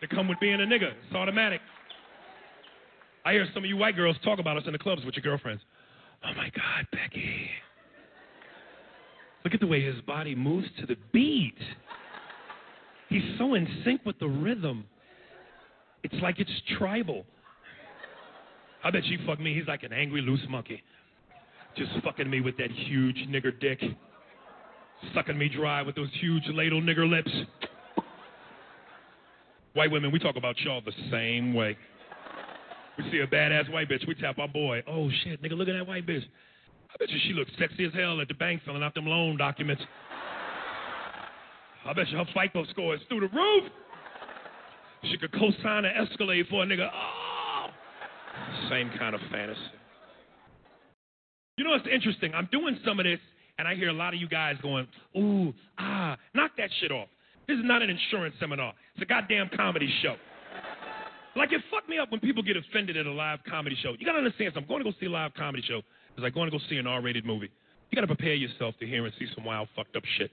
that 0.00 0.10
come 0.10 0.28
with 0.28 0.38
being 0.40 0.60
a 0.60 0.64
nigga. 0.64 0.92
It's 1.06 1.14
automatic. 1.14 1.60
I 3.24 3.32
hear 3.32 3.46
some 3.54 3.62
of 3.62 3.68
you 3.68 3.76
white 3.76 3.94
girls 3.94 4.16
talk 4.24 4.40
about 4.40 4.56
us 4.56 4.64
in 4.66 4.72
the 4.72 4.78
clubs 4.78 5.04
with 5.04 5.14
your 5.14 5.22
girlfriends. 5.22 5.62
Oh 6.24 6.34
my 6.36 6.50
God, 6.50 6.86
Becky. 6.90 7.48
Look 9.44 9.54
at 9.54 9.60
the 9.60 9.66
way 9.66 9.80
his 9.82 10.00
body 10.02 10.34
moves 10.34 10.66
to 10.80 10.86
the 10.86 10.96
beat. 11.12 11.54
He's 13.08 13.22
so 13.38 13.54
in 13.54 13.66
sync 13.84 14.04
with 14.04 14.18
the 14.18 14.28
rhythm. 14.28 14.84
It's 16.02 16.14
like 16.20 16.40
it's 16.40 16.50
tribal. 16.78 17.24
I 18.84 18.90
bet 18.90 19.04
you 19.04 19.18
fuck 19.26 19.38
me. 19.38 19.54
He's 19.54 19.68
like 19.68 19.84
an 19.84 19.92
angry 19.92 20.20
loose 20.20 20.40
monkey. 20.48 20.82
Just 21.76 21.90
fucking 22.04 22.28
me 22.28 22.40
with 22.40 22.56
that 22.58 22.70
huge 22.70 23.16
nigger 23.28 23.58
dick. 23.58 23.80
Sucking 25.14 25.36
me 25.36 25.48
dry 25.48 25.82
with 25.82 25.96
those 25.96 26.10
huge 26.20 26.44
ladle 26.48 26.80
nigger 26.80 27.08
lips. 27.08 27.30
White 29.74 29.90
women, 29.90 30.12
we 30.12 30.18
talk 30.18 30.36
about 30.36 30.58
y'all 30.60 30.82
the 30.84 30.92
same 31.10 31.54
way. 31.54 31.76
We 32.98 33.10
see 33.10 33.20
a 33.20 33.26
badass 33.26 33.72
white 33.72 33.88
bitch, 33.88 34.06
we 34.06 34.14
tap 34.14 34.38
our 34.38 34.48
boy. 34.48 34.82
Oh 34.86 35.10
shit, 35.24 35.42
nigga, 35.42 35.56
look 35.56 35.68
at 35.68 35.72
that 35.72 35.86
white 35.86 36.06
bitch. 36.06 36.22
I 36.92 36.96
bet 36.98 37.08
you 37.08 37.18
she 37.26 37.32
looks 37.32 37.50
sexy 37.58 37.86
as 37.86 37.92
hell 37.94 38.20
at 38.20 38.28
the 38.28 38.34
bank 38.34 38.60
filling 38.66 38.82
out 38.82 38.94
them 38.94 39.06
loan 39.06 39.38
documents. 39.38 39.82
I 41.86 41.92
bet 41.94 42.08
you 42.10 42.18
her 42.18 42.26
FICO 42.34 42.66
score 42.66 42.94
is 42.94 43.00
through 43.08 43.20
the 43.20 43.28
roof. 43.28 43.64
She 45.10 45.16
could 45.16 45.32
co-sign 45.32 45.84
an 45.84 46.06
Escalade 46.06 46.46
for 46.48 46.62
a 46.62 46.66
nigga. 46.66 46.88
Oh, 46.92 47.68
same 48.68 48.90
kind 48.98 49.14
of 49.14 49.20
fantasy. 49.32 49.58
You 51.56 51.64
know 51.64 51.70
what's 51.70 51.86
interesting? 51.92 52.32
I'm 52.34 52.48
doing 52.50 52.78
some 52.84 52.98
of 52.98 53.04
this, 53.04 53.20
and 53.58 53.68
I 53.68 53.74
hear 53.74 53.88
a 53.88 53.92
lot 53.92 54.14
of 54.14 54.20
you 54.20 54.28
guys 54.28 54.56
going, 54.62 54.86
ooh, 55.16 55.52
ah, 55.78 56.16
knock 56.34 56.52
that 56.56 56.70
shit 56.80 56.90
off. 56.90 57.08
This 57.46 57.58
is 57.58 57.64
not 57.64 57.82
an 57.82 57.90
insurance 57.90 58.34
seminar. 58.40 58.72
It's 58.94 59.02
a 59.02 59.06
goddamn 59.06 59.50
comedy 59.54 59.92
show. 60.02 60.16
Like 61.36 61.52
it 61.52 61.60
fucked 61.70 61.88
me 61.88 61.98
up 61.98 62.10
when 62.10 62.20
people 62.20 62.42
get 62.42 62.56
offended 62.56 62.96
at 62.96 63.06
a 63.06 63.12
live 63.12 63.40
comedy 63.48 63.76
show. 63.82 63.94
You 63.98 64.06
gotta 64.06 64.18
understand 64.18 64.52
something. 64.54 64.68
Going 64.68 64.84
to 64.84 64.90
go 64.90 64.96
see 65.00 65.06
a 65.06 65.10
live 65.10 65.32
comedy 65.34 65.62
show 65.66 65.78
is 65.78 66.22
like 66.22 66.34
going 66.34 66.50
to 66.50 66.56
go 66.56 66.62
see 66.68 66.76
an 66.76 66.86
R-rated 66.86 67.24
movie. 67.24 67.50
You 67.90 67.96
gotta 67.96 68.06
prepare 68.06 68.34
yourself 68.34 68.74
to 68.80 68.86
hear 68.86 69.04
and 69.04 69.14
see 69.18 69.26
some 69.34 69.44
wild 69.44 69.68
fucked 69.74 69.96
up 69.96 70.02
shit. 70.18 70.30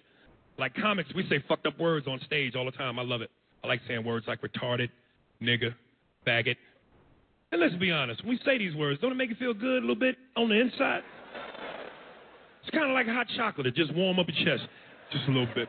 Like 0.58 0.74
comics, 0.76 1.10
we 1.16 1.28
say 1.30 1.44
fucked 1.48 1.66
up 1.68 1.80
words 1.80 2.06
on 2.08 2.20
stage 2.26 2.56
all 2.56 2.66
the 2.66 2.72
time. 2.72 3.00
I 3.00 3.04
love 3.04 3.22
it. 3.22 3.32
I 3.64 3.68
like 3.68 3.82
saying 3.88 4.06
words 4.06 4.26
like 4.28 4.42
retarded, 4.42 4.90
nigga, 5.42 5.74
faggot. 6.28 6.56
And 7.52 7.62
let's 7.62 7.76
be 7.76 7.92
honest, 7.92 8.24
when 8.24 8.32
we 8.32 8.40
say 8.46 8.58
these 8.58 8.76
words, 8.76 9.02
don't 9.02 9.12
it 9.12 9.16
make 9.16 9.30
you 9.30 9.36
feel 9.36 9.54
good 9.54 9.78
a 9.78 9.82
little 9.82 9.96
bit 9.96 10.18
on 10.36 10.50
the 10.50 10.56
inside? 10.56 11.02
It's 12.62 12.70
kind 12.72 12.90
of 12.90 12.94
like 12.94 13.08
hot 13.08 13.28
chocolate. 13.36 13.66
It 13.66 13.76
just 13.76 13.94
warm 13.96 14.20
up 14.20 14.28
your 14.28 14.46
chest 14.46 14.68
just 15.12 15.26
a 15.28 15.32
little 15.32 15.48
bit. 15.56 15.68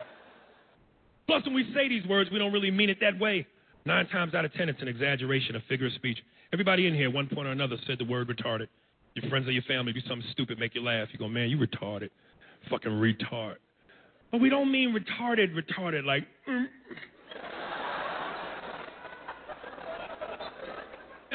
Plus, 1.26 1.44
when 1.44 1.54
we 1.54 1.72
say 1.74 1.88
these 1.88 2.04
words, 2.06 2.30
we 2.30 2.38
don't 2.38 2.52
really 2.52 2.70
mean 2.70 2.90
it 2.90 2.98
that 3.00 3.18
way. 3.18 3.46
Nine 3.86 4.06
times 4.08 4.34
out 4.34 4.44
of 4.44 4.52
ten, 4.54 4.68
it's 4.68 4.82
an 4.82 4.88
exaggeration, 4.88 5.56
a 5.56 5.60
figure 5.68 5.86
of 5.86 5.92
speech. 5.94 6.18
Everybody 6.52 6.86
in 6.86 6.94
here, 6.94 7.08
at 7.08 7.14
one 7.14 7.28
point 7.28 7.46
or 7.48 7.52
another, 7.52 7.76
said 7.86 7.98
the 7.98 8.04
word 8.04 8.28
retarded. 8.28 8.66
Your 9.14 9.30
friends 9.30 9.48
or 9.48 9.52
your 9.52 9.62
family 9.62 9.92
do 9.92 10.00
something 10.06 10.26
stupid, 10.32 10.58
make 10.58 10.74
you 10.74 10.82
laugh. 10.82 11.08
You 11.12 11.18
go, 11.18 11.28
man, 11.28 11.48
you 11.48 11.56
retarded. 11.56 12.10
Fucking 12.68 12.90
retard. 12.90 13.54
But 14.30 14.40
we 14.40 14.48
don't 14.48 14.70
mean 14.70 14.94
retarded, 14.94 15.54
retarded, 15.54 16.04
like, 16.04 16.26
mm. 16.48 16.66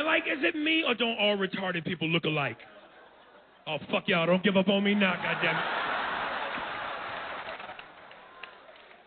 Like, 0.05 0.23
is 0.23 0.43
it 0.43 0.55
me 0.55 0.83
or 0.85 0.93
don't 0.95 1.17
all 1.17 1.37
retarded 1.37 1.83
people 1.85 2.07
look 2.07 2.25
alike? 2.25 2.57
Oh, 3.67 3.77
fuck 3.91 4.03
y'all, 4.07 4.25
don't 4.25 4.43
give 4.43 4.57
up 4.57 4.67
on 4.69 4.83
me 4.83 4.93
now, 4.93 5.13
goddammit. 5.13 5.63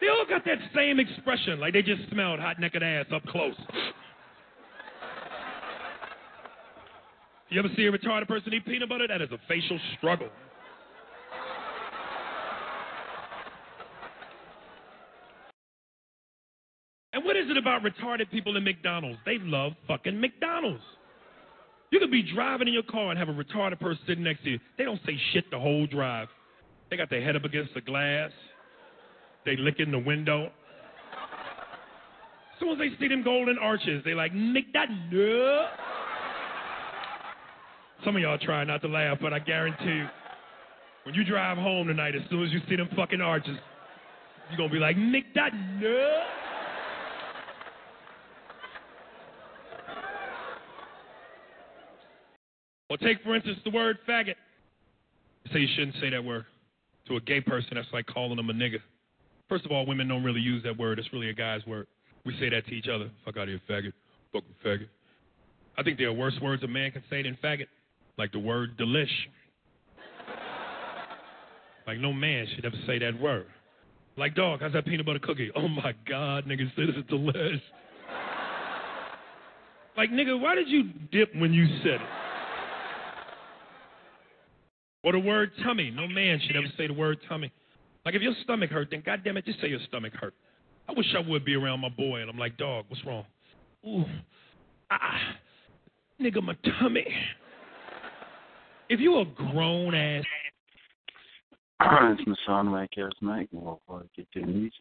They 0.00 0.08
all 0.08 0.24
got 0.28 0.44
that 0.44 0.58
same 0.74 1.00
expression, 1.00 1.60
like 1.60 1.72
they 1.72 1.82
just 1.82 2.02
smelled 2.10 2.40
hot 2.40 2.58
naked 2.60 2.82
ass 2.82 3.06
up 3.12 3.24
close. 3.26 3.54
You 7.50 7.58
ever 7.58 7.68
see 7.76 7.86
a 7.86 7.92
retarded 7.92 8.28
person 8.28 8.52
eat 8.52 8.66
peanut 8.66 8.88
butter? 8.88 9.08
That 9.08 9.22
is 9.22 9.30
a 9.32 9.38
facial 9.48 9.78
struggle. 9.96 10.28
And 17.12 17.24
what 17.24 17.36
is 17.48 17.52
it 17.52 17.56
about 17.56 17.82
retarded 17.82 18.30
people 18.30 18.58
in 18.58 18.64
McDonald's? 18.64 19.18
They 19.24 19.38
love 19.40 19.72
fucking 19.86 20.20
McDonald's. 20.20 20.82
You 21.90 21.98
could 21.98 22.10
be 22.10 22.22
driving 22.22 22.68
in 22.68 22.74
your 22.74 22.82
car 22.82 23.10
and 23.10 23.18
have 23.18 23.30
a 23.30 23.32
retarded 23.32 23.80
person 23.80 23.98
sitting 24.06 24.24
next 24.24 24.44
to 24.44 24.50
you. 24.50 24.58
They 24.76 24.84
don't 24.84 25.00
say 25.06 25.18
shit 25.32 25.50
the 25.50 25.58
whole 25.58 25.86
drive. 25.86 26.28
They 26.90 26.98
got 26.98 27.08
their 27.08 27.22
head 27.22 27.36
up 27.36 27.44
against 27.44 27.72
the 27.72 27.80
glass. 27.80 28.30
They 29.46 29.56
licking 29.56 29.90
the 29.90 29.98
window. 29.98 30.50
As 32.52 32.60
soon 32.60 32.72
as 32.72 32.78
they 32.78 32.90
see 33.00 33.08
them 33.08 33.22
golden 33.22 33.56
arches, 33.56 34.02
they 34.04 34.12
like, 34.12 34.34
no. 34.34 35.66
Some 38.04 38.16
of 38.16 38.22
y'all 38.22 38.38
try 38.38 38.64
not 38.64 38.82
to 38.82 38.88
laugh, 38.88 39.18
but 39.22 39.32
I 39.32 39.38
guarantee 39.38 39.84
you, 39.84 40.06
when 41.04 41.14
you 41.14 41.24
drive 41.24 41.56
home 41.56 41.86
tonight, 41.86 42.14
as 42.14 42.22
soon 42.28 42.44
as 42.44 42.52
you 42.52 42.60
see 42.68 42.76
them 42.76 42.90
fucking 42.94 43.22
arches, 43.22 43.56
you're 44.50 44.58
gonna 44.58 44.72
be 44.72 44.78
like, 44.78 44.98
Nick 44.98 45.32
that 45.34 45.54
no. 45.80 46.24
Or 52.90 52.96
take, 52.96 53.22
for 53.22 53.34
instance, 53.34 53.58
the 53.64 53.70
word 53.70 53.98
faggot. 54.08 54.34
You 55.44 55.52
say 55.52 55.60
you 55.60 55.68
shouldn't 55.76 55.96
say 56.00 56.10
that 56.10 56.24
word. 56.24 56.46
To 57.08 57.16
a 57.16 57.20
gay 57.20 57.40
person, 57.40 57.70
that's 57.74 57.88
like 57.92 58.06
calling 58.06 58.36
them 58.36 58.50
a 58.50 58.52
nigga. 58.52 58.78
First 59.48 59.64
of 59.64 59.72
all, 59.72 59.86
women 59.86 60.08
don't 60.08 60.24
really 60.24 60.40
use 60.40 60.62
that 60.64 60.76
word. 60.78 60.98
It's 60.98 61.10
really 61.12 61.30
a 61.30 61.34
guy's 61.34 61.64
word. 61.66 61.86
We 62.24 62.34
say 62.38 62.50
that 62.50 62.66
to 62.66 62.74
each 62.74 62.88
other. 62.88 63.10
Fuck 63.24 63.36
out 63.36 63.44
of 63.44 63.48
here, 63.48 63.60
faggot. 63.68 63.92
Fucking 64.32 64.54
faggot. 64.64 64.88
I 65.78 65.82
think 65.82 65.96
there 65.96 66.08
are 66.08 66.12
worse 66.12 66.34
words 66.42 66.62
a 66.64 66.66
man 66.66 66.90
can 66.90 67.02
say 67.08 67.22
than 67.22 67.38
faggot, 67.42 67.66
like 68.18 68.32
the 68.32 68.38
word 68.38 68.76
delish. 68.76 69.06
Like 71.86 71.98
no 71.98 72.12
man 72.12 72.46
should 72.54 72.66
ever 72.66 72.76
say 72.86 72.98
that 72.98 73.18
word. 73.18 73.46
Like 74.16 74.34
dog, 74.34 74.60
how's 74.60 74.72
that 74.72 74.84
peanut 74.84 75.06
butter 75.06 75.20
cookie? 75.20 75.50
Oh 75.56 75.68
my 75.68 75.94
God, 76.06 76.44
nigga, 76.44 76.68
this 76.76 76.88
is 76.88 77.04
delish. 77.10 77.60
Like 79.96 80.10
nigga, 80.10 80.38
why 80.38 80.54
did 80.54 80.68
you 80.68 80.90
dip 81.12 81.34
when 81.36 81.54
you 81.54 81.66
said 81.82 81.94
it? 81.94 82.17
Or 85.04 85.12
the 85.12 85.18
word 85.18 85.52
tummy. 85.62 85.90
No 85.90 86.08
man 86.08 86.40
should 86.46 86.56
ever 86.56 86.66
say 86.76 86.86
the 86.86 86.92
word 86.92 87.18
tummy. 87.28 87.52
Like 88.04 88.14
if 88.14 88.22
your 88.22 88.34
stomach 88.42 88.70
hurt, 88.70 88.88
then 88.90 89.02
goddamn 89.04 89.36
it, 89.36 89.44
just 89.44 89.60
say 89.60 89.68
your 89.68 89.80
stomach 89.88 90.12
hurt. 90.14 90.34
I 90.88 90.92
wish 90.92 91.06
I 91.14 91.20
would 91.28 91.44
be 91.44 91.54
around 91.54 91.80
my 91.80 91.90
boy, 91.90 92.20
and 92.20 92.30
I'm 92.30 92.38
like, 92.38 92.56
dog, 92.56 92.86
what's 92.88 93.04
wrong? 93.04 93.24
Ooh, 93.86 94.04
ah, 94.90 95.20
nigga, 96.20 96.42
my 96.42 96.56
tummy. 96.80 97.06
If 98.88 99.00
you 99.00 99.18
a 99.18 99.24
grown 99.26 99.94
ass. 99.94 100.24
it's 101.80 102.22
Mashawn 102.22 102.66
Mike 102.66 102.90
Charismatic. 102.96 103.48
Get 104.16 104.26
your 104.32 104.46
music. 104.46 104.72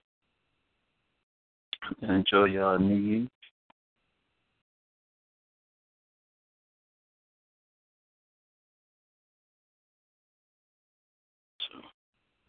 And 2.02 2.26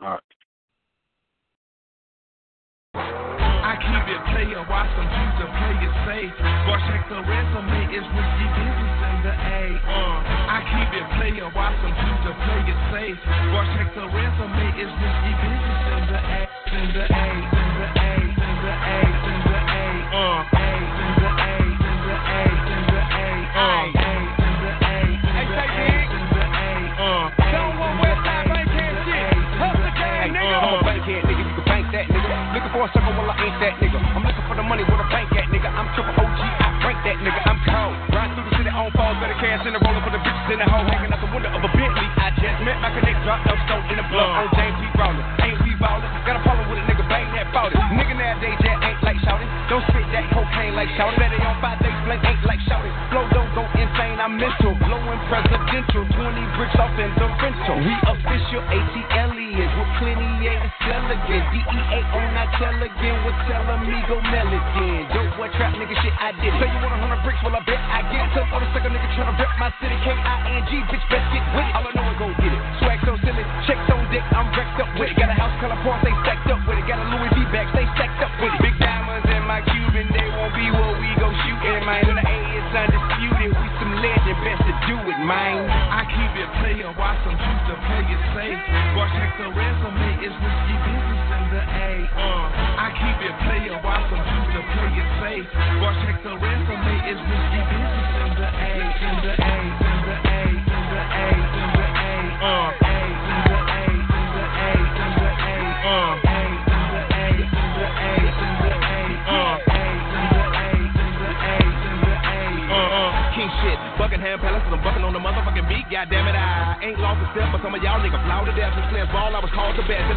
All 0.00 0.14
right. 0.14 0.22
I 2.94 3.74
keep 3.82 4.06
it 4.14 4.22
player, 4.30 4.62
watch 4.70 4.86
them 4.94 5.10
choose 5.10 5.36
the 5.42 5.48
players 5.50 5.96
safe. 6.06 6.34
But 6.38 6.78
check 6.86 7.02
the 7.10 7.18
resume, 7.18 7.90
it's 7.90 8.06
risky 8.06 8.46
business 8.54 8.94
in 9.10 9.18
the 9.26 9.34
A. 9.34 9.60
Uh, 9.90 10.54
I 10.54 10.58
keep 10.70 10.90
it 11.02 11.06
player, 11.18 11.50
watch 11.50 11.74
them 11.82 11.90
choose 11.98 12.20
the 12.30 12.34
players 12.46 12.82
safe. 12.94 13.18
But 13.26 13.66
check 13.74 13.90
the 13.98 14.06
resume, 14.06 14.66
it's 14.78 14.94
risky 15.02 15.32
business 15.42 15.82
in 15.90 16.02
the 16.14 16.20
A. 16.22 16.40
In 16.78 16.86
the 16.94 17.04
A, 17.10 17.26
in 17.34 17.70
the 17.74 17.88
A, 17.98 18.14
in 18.22 18.54
the 18.62 18.74
A, 18.78 19.02
in 19.02 19.40
the 19.50 19.58
A. 19.66 19.86
Uh, 20.14 20.46
A, 20.46 20.70
in 20.78 20.94
the 20.94 21.02
A. 21.02 21.07
Circle, 32.94 33.12
well 33.12 33.30
I 33.30 33.44
ain't 33.44 33.60
that 33.60 33.74
nigga. 33.80 33.87
Tell 64.08 64.16
amigo 64.16 64.32
Milligan. 64.32 65.04
Dope 65.12 65.36
boy 65.36 65.48
trap 65.52 65.76
nigga 65.76 65.92
shit, 66.00 66.14
I 66.16 66.32
did 66.40 66.48
it. 66.48 66.56
Say 66.56 66.68
you 66.72 66.80
want 66.80 66.96
a 66.96 66.98
hundred 66.98 67.20
bricks, 67.22 67.38
well 67.44 67.54
I 67.54 67.60
bet 67.68 67.76
I 67.76 68.00
get 68.08 68.24
it. 68.24 68.32
Tough 68.32 68.48
the 68.48 68.68
second 68.72 68.96
nigga 68.96 69.08
tryna 69.12 69.36
rep 69.36 69.52
my 69.60 69.70
city. 69.80 69.96
K-I-N-G, 70.00 70.72
bitch, 70.88 71.04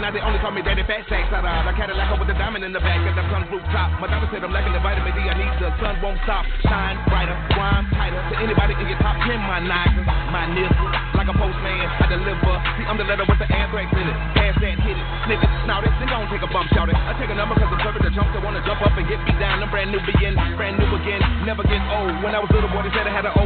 now 0.01 0.09
they 0.09 0.19
only 0.25 0.41
call 0.41 0.49
me 0.49 0.65
Daddy 0.65 0.81
Fat 0.89 1.05
Sacks. 1.05 1.29
Out 1.29 1.45
of 1.45 1.69
the 1.69 1.77
Cadillac 1.77 2.09
with 2.17 2.25
the 2.25 2.33
diamond 2.33 2.65
in 2.65 2.73
the 2.73 2.81
back, 2.81 2.97
got 3.05 3.13
the 3.13 3.25
sun 3.29 3.45
rooftop. 3.53 4.01
My 4.01 4.09
doctor 4.09 4.27
said 4.33 4.41
I'm 4.41 4.49
lacking 4.49 4.73
the 4.73 4.81
vitamin 4.81 5.13
D. 5.13 5.21
I 5.29 5.37
need 5.37 5.53
the 5.61 5.69
sun 5.77 6.01
won't 6.01 6.17
stop. 6.25 6.41
Shine 6.65 6.97
brighter, 7.05 7.37
rhyme 7.53 7.85
tighter. 7.93 8.17
To 8.17 8.35
anybody 8.41 8.73
in 8.81 8.89
your 8.89 8.97
top 8.97 9.13
ten, 9.29 9.37
my 9.45 9.61
niggas, 9.61 10.09
my 10.33 10.49
niggas. 10.57 10.73
Like 11.13 11.29
a 11.29 11.37
postman, 11.37 11.85
I 12.01 12.09
deliver. 12.09 12.53
See, 12.81 12.85
I'm 12.89 12.97
the 12.97 13.05
letter 13.05 13.29
with 13.29 13.37
the 13.37 13.45
anthrax 13.45 13.93
in 13.93 14.09
it. 14.09 14.17
Pass 14.33 14.57
that, 14.57 14.77
hit 14.81 14.97
it, 14.97 15.05
sniff 15.29 15.37
it, 15.37 15.51
snout 15.69 15.85
it, 15.85 15.93
Then 16.01 16.09
don't 16.09 16.25
take 16.33 16.41
a 16.41 16.49
bump, 16.49 16.65
shout 16.73 16.89
it. 16.89 16.97
I 16.97 17.13
take 17.21 17.29
a 17.29 17.37
number 17.37 17.53
cause 17.53 17.69
I'm 17.69 17.77
serving 17.85 18.01
the 18.01 18.09
jump 18.09 18.33
that 18.33 18.41
wanna 18.41 18.65
jump 18.65 18.81
up 18.81 18.97
and 18.97 19.05
get 19.05 19.21
me 19.21 19.37
down. 19.37 19.61
I'm 19.61 19.69
brand 19.69 19.93
new 19.93 20.01
begin, 20.01 20.33
brand 20.57 20.81
new 20.81 20.89
again, 20.97 21.21
never 21.45 21.61
get 21.61 21.77
old. 21.93 22.25
When 22.25 22.33
I 22.33 22.41
was 22.41 22.49
little 22.49 22.73
boy, 22.73 22.81
they 22.81 22.93
said 22.97 23.05
I 23.05 23.13
had 23.13 23.29
an 23.29 23.37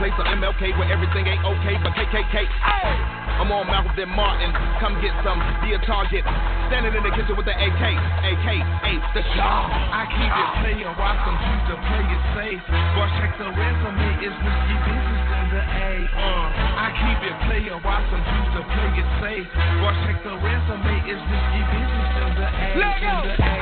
Birthplace 0.00 0.16
of 0.16 0.32
MLK, 0.32 0.72
where 0.80 0.88
everything 0.88 1.28
ain't 1.28 1.44
okay, 1.44 1.76
but 1.84 1.92
KKK. 1.92 2.48
Hey! 2.48 2.88
I'm 3.36 3.52
on 3.52 3.68
Malcolm 3.68 3.92
Martin. 4.16 4.48
Come 4.80 4.96
get 5.04 5.12
some, 5.20 5.36
be 5.60 5.76
a 5.76 5.80
target. 5.84 6.24
Standing 6.72 6.96
in 6.96 7.04
the 7.04 7.12
kitchen 7.12 7.36
with 7.36 7.44
the 7.44 7.52
AK, 7.52 7.82
AK, 7.84 8.48
A, 8.80 8.92
the 9.12 9.20
shot. 9.36 9.68
I 9.68 10.08
keep 10.08 10.32
it 10.32 10.48
player, 10.64 10.88
watch 10.96 11.20
them 11.20 11.36
choose 11.36 11.64
to 11.68 11.76
play 11.84 12.04
it 12.16 12.22
safe. 12.32 12.64
Boy, 12.96 13.08
check 13.20 13.32
the 13.36 13.48
resume, 13.52 14.24
it's 14.24 14.36
risky 14.40 14.76
business 14.88 15.24
in 15.36 15.46
the 15.52 15.62
A. 15.68 15.92
Uh, 16.16 16.80
I 16.80 16.88
keep 16.96 17.20
it 17.20 17.36
player, 17.44 17.76
watch 17.84 18.06
them 18.08 18.24
choose 18.24 18.50
to 18.56 18.62
play 18.72 19.04
it 19.04 19.08
safe. 19.20 19.48
Boy, 19.52 19.92
check 20.08 20.16
the 20.24 20.32
resume, 20.40 20.96
it's 21.12 21.24
risky 21.28 21.62
business 21.76 22.12
in 22.24 22.30
the 22.40 22.48
A. 22.48 22.68
In 22.72 23.16
the 23.20 23.59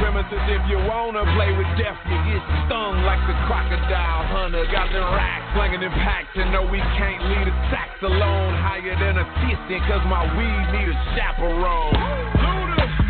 premises 0.00 0.42
if 0.48 0.64
you 0.72 0.80
wanna 0.88 1.22
play 1.36 1.52
with 1.52 1.68
death. 1.76 2.00
You 2.08 2.16
get 2.24 2.42
stung 2.66 3.04
like 3.04 3.20
the 3.28 3.36
crocodile 3.44 4.24
hunter. 4.32 4.64
Got 4.72 4.88
the 4.90 5.04
racks 5.12 5.44
slinging 5.52 5.84
in 5.84 5.92
packs 6.00 6.32
and 6.34 6.50
no, 6.50 6.64
we 6.64 6.80
can't 6.96 7.20
leave 7.28 7.46
the 7.46 7.54
sacks 7.68 8.00
alone. 8.00 8.56
Higher 8.56 8.96
than 8.96 9.20
assistant, 9.20 9.80
cause 9.84 10.04
my 10.08 10.24
weed 10.34 10.64
need 10.72 10.88
a 10.88 10.96
chaperone. 11.14 11.94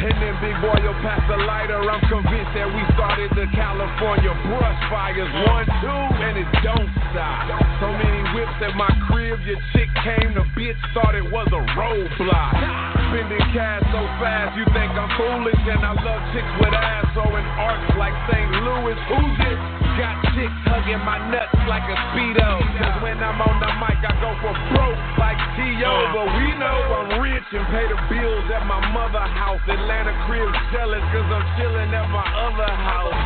And 0.00 0.16
then 0.16 0.34
big 0.40 0.56
boy, 0.64 0.80
you'll 0.80 0.96
pass 1.04 1.20
the 1.28 1.36
lighter. 1.44 1.76
I'm 1.76 2.00
convinced 2.08 2.52
that 2.56 2.66
we 2.72 2.82
started 2.96 3.30
the 3.36 3.46
California 3.52 4.32
brush 4.48 4.80
fires. 4.88 5.28
One, 5.44 5.68
two, 5.84 6.02
and 6.24 6.40
it 6.40 6.48
don't 6.64 6.90
stop. 7.12 7.52
So 7.84 7.92
many 7.92 8.20
whips 8.32 8.58
at 8.64 8.74
my 8.80 8.88
crib, 9.06 9.38
your 9.44 9.60
chick 9.76 9.92
came, 10.02 10.32
the 10.32 10.48
bitch 10.56 10.80
thought 10.96 11.14
it 11.14 11.28
was 11.28 11.46
a 11.52 11.62
roadblock. 11.76 12.89
Spending 13.10 13.42
cash 13.50 13.82
so 13.90 13.98
fast, 14.22 14.54
you 14.54 14.62
think 14.70 14.94
I'm 14.94 15.10
foolish. 15.18 15.58
And 15.66 15.82
I 15.82 15.98
love 15.98 16.22
chicks 16.30 16.54
with 16.62 16.70
ass 16.70 17.10
throwing 17.10 17.42
arcs 17.58 17.90
like 17.98 18.14
St. 18.30 18.50
Louis. 18.62 18.94
Who's 19.10 19.38
it? 19.50 19.58
Got 19.98 20.14
chicks 20.30 20.60
hugging 20.70 21.02
my 21.02 21.18
nuts 21.26 21.50
like 21.66 21.82
a 21.90 21.96
Speedo. 22.14 22.62
Cause 22.78 22.96
when 23.02 23.18
I'm 23.18 23.42
on 23.42 23.58
the 23.58 23.70
mic, 23.82 23.98
I 24.06 24.14
go 24.22 24.30
for 24.38 24.54
broke 24.70 25.02
like 25.18 25.34
T.O. 25.58 25.94
But 26.14 26.28
we 26.38 26.54
know 26.54 26.78
I'm 27.02 27.18
rich 27.18 27.50
and 27.50 27.66
pay 27.74 27.90
the 27.90 27.98
bills 28.06 28.46
at 28.54 28.62
my 28.70 28.78
mother 28.94 29.26
house. 29.26 29.58
Atlanta 29.66 30.14
crib 30.30 30.46
jealous 30.70 31.02
cause 31.10 31.26
I'm 31.34 31.46
chilling 31.58 31.90
at 31.90 32.06
my 32.14 32.22
other 32.22 32.70
house. 32.70 33.18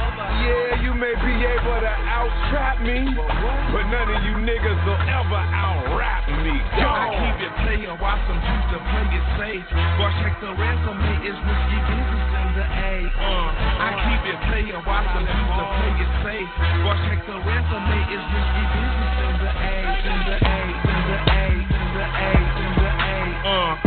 Yeah, 0.49 0.81
you 0.81 0.97
may 0.97 1.13
be 1.13 1.35
able 1.45 1.79
to 1.85 1.95
out-trap 2.09 2.81
me, 2.81 3.05
but 3.13 3.85
none 3.93 4.09
of 4.17 4.21
you 4.25 4.35
niggas 4.41 4.81
will 4.89 5.03
ever 5.13 5.43
out-rap 5.53 6.25
me. 6.41 6.57
I 6.57 7.13
keep 7.13 7.39
it 7.45 7.55
player, 7.63 7.95
watch 8.01 8.21
them 8.27 8.41
choose 8.41 8.67
to 8.73 8.79
play 8.81 9.09
it 9.13 9.25
safe. 9.37 9.74
Boy, 9.75 10.11
check 10.23 10.39
the 10.39 10.55
resume, 10.55 11.11
it's 11.27 11.35
risky 11.35 11.79
business 11.83 12.31
in 12.31 12.49
the 12.55 12.67
A. 12.67 12.95
Uh, 13.11 13.83
I 13.83 13.91
keep 14.07 14.23
it 14.31 14.39
player, 14.47 14.79
watch 14.87 15.07
them 15.11 15.27
choose 15.27 15.55
to 15.59 15.65
play 15.67 15.93
it 15.99 16.11
safe. 16.23 16.51
Boy, 16.87 16.95
check 17.11 17.21
the 17.27 17.39
resume, 17.43 17.99
it's 18.07 18.27
risky 18.31 18.65
business 18.71 19.15
in 19.19 19.35
the 19.43 19.51
A, 19.51 19.75
in 19.99 20.19
the 20.31 20.37
A, 20.47 20.59
in 20.79 21.01
the 21.11 21.19
A, 21.27 21.47
in 21.59 21.87
the 21.91 22.07
A, 22.07 22.31
in 22.39 22.73
the 22.79 22.91
A. 23.03 23.19
Uh, 23.51 23.84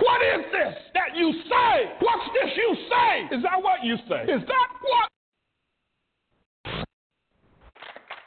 What 0.00 0.20
is 0.22 0.44
this 0.52 0.74
that 0.94 1.16
you 1.16 1.32
say? 1.48 1.92
What's 2.00 2.24
this 2.34 2.56
you 2.56 2.76
say? 2.90 3.36
Is 3.36 3.42
that 3.42 3.62
what 3.62 3.84
you 3.84 3.96
say? 4.08 4.22
Is 4.30 4.42
that 4.46 4.68
what? 4.82 5.08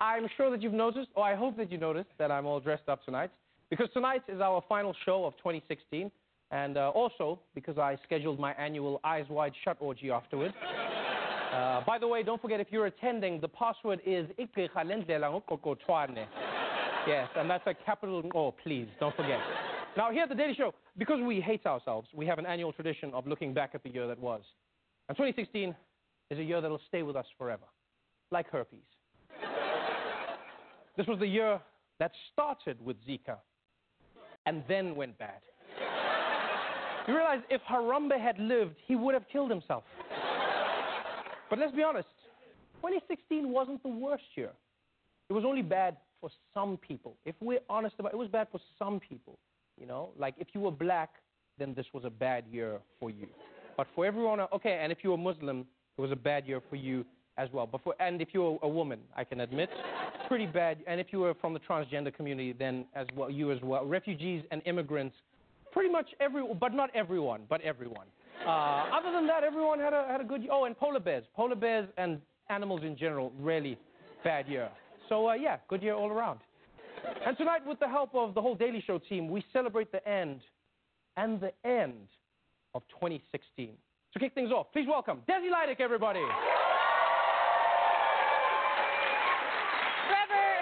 I'm 0.01 0.27
sure 0.35 0.49
that 0.49 0.61
you've 0.61 0.73
noticed, 0.73 1.09
or 1.15 1.23
I 1.23 1.35
hope 1.35 1.57
that 1.57 1.71
you 1.71 1.77
noticed, 1.77 2.09
that 2.17 2.31
I'm 2.31 2.45
all 2.45 2.59
dressed 2.59 2.89
up 2.89 3.05
tonight. 3.05 3.29
Because 3.69 3.87
tonight 3.93 4.23
is 4.27 4.41
our 4.41 4.63
final 4.67 4.93
show 5.05 5.23
of 5.25 5.33
2016, 5.37 6.11
and 6.51 6.77
uh, 6.77 6.89
also 6.89 7.39
because 7.55 7.77
I 7.77 7.97
scheduled 8.03 8.39
my 8.39 8.53
annual 8.53 8.99
Eyes 9.03 9.25
Wide 9.29 9.53
Shut 9.63 9.77
orgy 9.79 10.11
afterwards. 10.11 10.53
Uh, 11.51 11.83
by 11.85 11.99
the 11.99 12.07
way, 12.07 12.23
don't 12.23 12.41
forget 12.41 12.61
if 12.61 12.67
you're 12.71 12.85
attending, 12.85 13.41
the 13.41 13.47
password 13.49 13.99
is 14.05 14.25
Yes, 17.07 17.27
and 17.35 17.49
that's 17.49 17.65
a 17.65 17.73
capital 17.73 18.23
O, 18.35 18.53
please, 18.63 18.87
don't 19.01 19.15
forget. 19.17 19.39
Now, 19.97 20.09
here 20.09 20.23
at 20.23 20.29
the 20.29 20.35
Daily 20.35 20.53
Show, 20.53 20.73
because 20.97 21.19
we 21.21 21.41
hate 21.41 21.65
ourselves, 21.65 22.07
we 22.13 22.25
have 22.25 22.39
an 22.39 22.45
annual 22.45 22.71
tradition 22.71 23.13
of 23.13 23.27
looking 23.27 23.53
back 23.53 23.71
at 23.73 23.83
the 23.83 23.89
year 23.89 24.07
that 24.07 24.17
was. 24.17 24.41
And 25.09 25.17
2016 25.17 25.75
is 26.29 26.39
a 26.39 26.43
year 26.43 26.61
that'll 26.61 26.79
stay 26.87 27.03
with 27.03 27.17
us 27.17 27.25
forever, 27.37 27.65
like 28.31 28.49
herpes. 28.49 28.79
this 30.95 31.07
was 31.07 31.19
the 31.19 31.27
year 31.27 31.59
that 31.99 32.11
started 32.31 32.77
with 32.83 32.95
Zika 33.05 33.35
and 34.45 34.63
then 34.69 34.95
went 34.95 35.17
bad. 35.19 35.41
You 37.07 37.15
realize 37.15 37.39
if 37.49 37.61
Harambe 37.69 38.17
had 38.17 38.39
lived, 38.39 38.75
he 38.87 38.95
would 38.95 39.13
have 39.13 39.27
killed 39.29 39.49
himself. 39.49 39.83
But 41.49 41.59
let's 41.59 41.75
be 41.75 41.83
honest, 41.83 42.07
2016 42.75 43.49
wasn't 43.49 43.83
the 43.83 43.89
worst 43.89 44.23
year. 44.35 44.51
It 45.29 45.33
was 45.33 45.43
only 45.45 45.61
bad 45.61 45.97
for 46.21 46.29
some 46.53 46.77
people. 46.77 47.17
If 47.25 47.35
we're 47.41 47.59
honest 47.69 47.95
about 47.99 48.13
it, 48.13 48.15
it 48.15 48.19
was 48.19 48.29
bad 48.29 48.47
for 48.51 48.61
some 48.79 49.01
people. 49.01 49.37
You 49.79 49.87
know, 49.87 50.09
like 50.17 50.35
if 50.37 50.47
you 50.53 50.61
were 50.61 50.71
black, 50.71 51.09
then 51.57 51.73
this 51.73 51.85
was 51.93 52.05
a 52.05 52.09
bad 52.09 52.45
year 52.51 52.79
for 52.99 53.09
you. 53.09 53.27
But 53.77 53.87
for 53.95 54.05
everyone, 54.05 54.39
okay, 54.39 54.79
and 54.81 54.91
if 54.91 54.99
you 55.03 55.11
were 55.11 55.17
Muslim, 55.17 55.65
it 55.97 56.01
was 56.01 56.11
a 56.11 56.15
bad 56.15 56.47
year 56.47 56.61
for 56.69 56.75
you 56.75 57.05
as 57.37 57.49
well. 57.51 57.67
But 57.67 57.81
for, 57.83 57.95
and 57.99 58.21
if 58.21 58.29
you 58.33 58.41
were 58.41 58.57
a 58.61 58.67
woman, 58.67 58.99
I 59.15 59.23
can 59.23 59.39
admit, 59.41 59.69
pretty 60.27 60.45
bad. 60.45 60.77
And 60.87 60.99
if 60.99 61.07
you 61.11 61.19
were 61.19 61.33
from 61.35 61.53
the 61.53 61.59
transgender 61.59 62.13
community, 62.13 62.53
then 62.53 62.85
as 62.95 63.07
well, 63.15 63.29
you 63.29 63.51
as 63.51 63.59
well. 63.61 63.85
Refugees 63.85 64.43
and 64.51 64.61
immigrants, 64.65 65.15
pretty 65.71 65.91
much 65.91 66.09
every, 66.19 66.43
but 66.59 66.73
not 66.73 66.89
everyone, 66.93 67.41
but 67.49 67.61
everyone. 67.61 68.07
Uh, 68.45 68.85
other 68.93 69.11
than 69.11 69.27
that, 69.27 69.43
everyone 69.43 69.79
had 69.79 69.93
a, 69.93 70.05
had 70.07 70.21
a 70.21 70.23
good 70.23 70.41
year. 70.41 70.51
Oh, 70.51 70.65
and 70.65 70.77
polar 70.77 70.99
bears. 70.99 71.23
Polar 71.35 71.55
bears 71.55 71.87
and 71.97 72.19
animals 72.49 72.81
in 72.83 72.97
general, 72.97 73.31
really 73.39 73.77
bad 74.23 74.47
year. 74.47 74.69
So, 75.09 75.29
uh, 75.29 75.33
yeah, 75.33 75.57
good 75.67 75.81
year 75.81 75.93
all 75.93 76.09
around. 76.09 76.39
And 77.25 77.37
tonight, 77.37 77.65
with 77.65 77.79
the 77.79 77.87
help 77.87 78.13
of 78.15 78.33
the 78.33 78.41
whole 78.41 78.55
Daily 78.55 78.83
Show 78.85 78.97
team, 78.97 79.29
we 79.29 79.43
celebrate 79.53 79.91
the 79.91 80.07
end 80.07 80.41
and 81.17 81.39
the 81.39 81.51
end 81.67 82.07
of 82.73 82.83
2016. 82.89 83.71
To 84.13 84.19
kick 84.19 84.33
things 84.33 84.51
off, 84.51 84.67
please 84.73 84.87
welcome 84.87 85.21
Desi 85.29 85.49
Lydic, 85.51 85.79
everybody. 85.79 86.19
Trevor, 90.07 90.57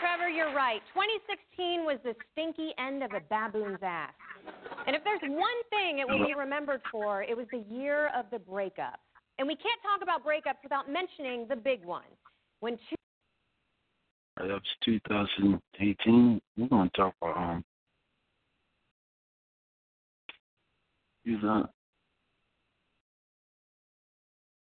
Trevor, 0.00 0.28
you're 0.28 0.54
right. 0.54 0.80
2016 0.94 1.84
was 1.84 1.98
the 2.04 2.14
stinky 2.32 2.72
end 2.78 3.02
of 3.02 3.12
a 3.12 3.20
baboon's 3.20 3.82
ass. 3.82 4.12
And 4.86 4.94
if 4.94 5.02
there's 5.04 5.20
one 5.22 5.62
thing 5.70 5.98
it 5.98 6.08
will 6.08 6.24
be 6.24 6.34
remembered 6.34 6.82
for, 6.90 7.22
it 7.22 7.36
was 7.36 7.46
the 7.50 7.64
year 7.68 8.10
of 8.16 8.26
the 8.30 8.38
breakup. 8.38 9.00
And 9.38 9.48
we 9.48 9.56
can't 9.56 9.80
talk 9.82 10.02
about 10.02 10.24
breakups 10.24 10.62
without 10.62 10.90
mentioning 10.90 11.46
the 11.48 11.56
big 11.56 11.84
one. 11.84 12.10
When 12.60 12.76
two 12.76 12.96
That's 14.36 14.64
2018. 14.84 16.40
We're 16.56 16.68
gonna 16.68 16.90
talk 16.96 17.14
about 17.20 17.36
um. 17.36 17.64
Use 21.24 21.40
that. 21.42 21.68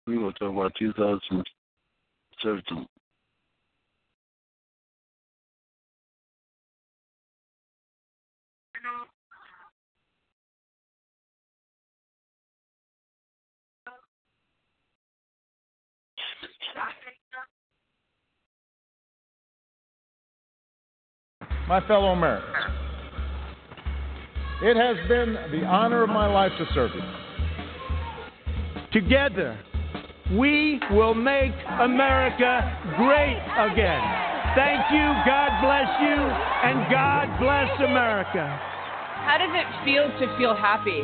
We're 0.07 0.15
gonna 0.17 0.33
talk 0.33 0.53
about 0.53 0.73
2017. 0.79 2.87
My 21.69 21.81
fellow 21.87 22.09
Americans. 22.09 22.57
It 24.63 24.77
has 24.77 24.97
been 25.09 25.35
the 25.51 25.67
honor 25.67 26.03
of 26.05 26.09
my 26.09 26.27
life 26.27 26.53
to 26.59 26.67
serve 26.73 26.91
you. 26.95 27.03
Together, 28.93 29.59
we 30.39 30.81
will 30.91 31.15
make 31.15 31.53
America 31.81 32.79
great 32.97 33.43
again. 33.59 34.01
Thank 34.55 34.93
you, 34.93 35.07
God 35.27 35.51
bless 35.63 35.89
you, 36.01 36.15
and 36.15 36.91
God 36.91 37.41
bless 37.41 37.71
America. 37.81 38.47
How 39.25 39.39
does 39.39 39.51
it 39.53 39.85
feel 39.85 40.09
to 40.21 40.37
feel 40.39 40.55
happy? 40.55 41.03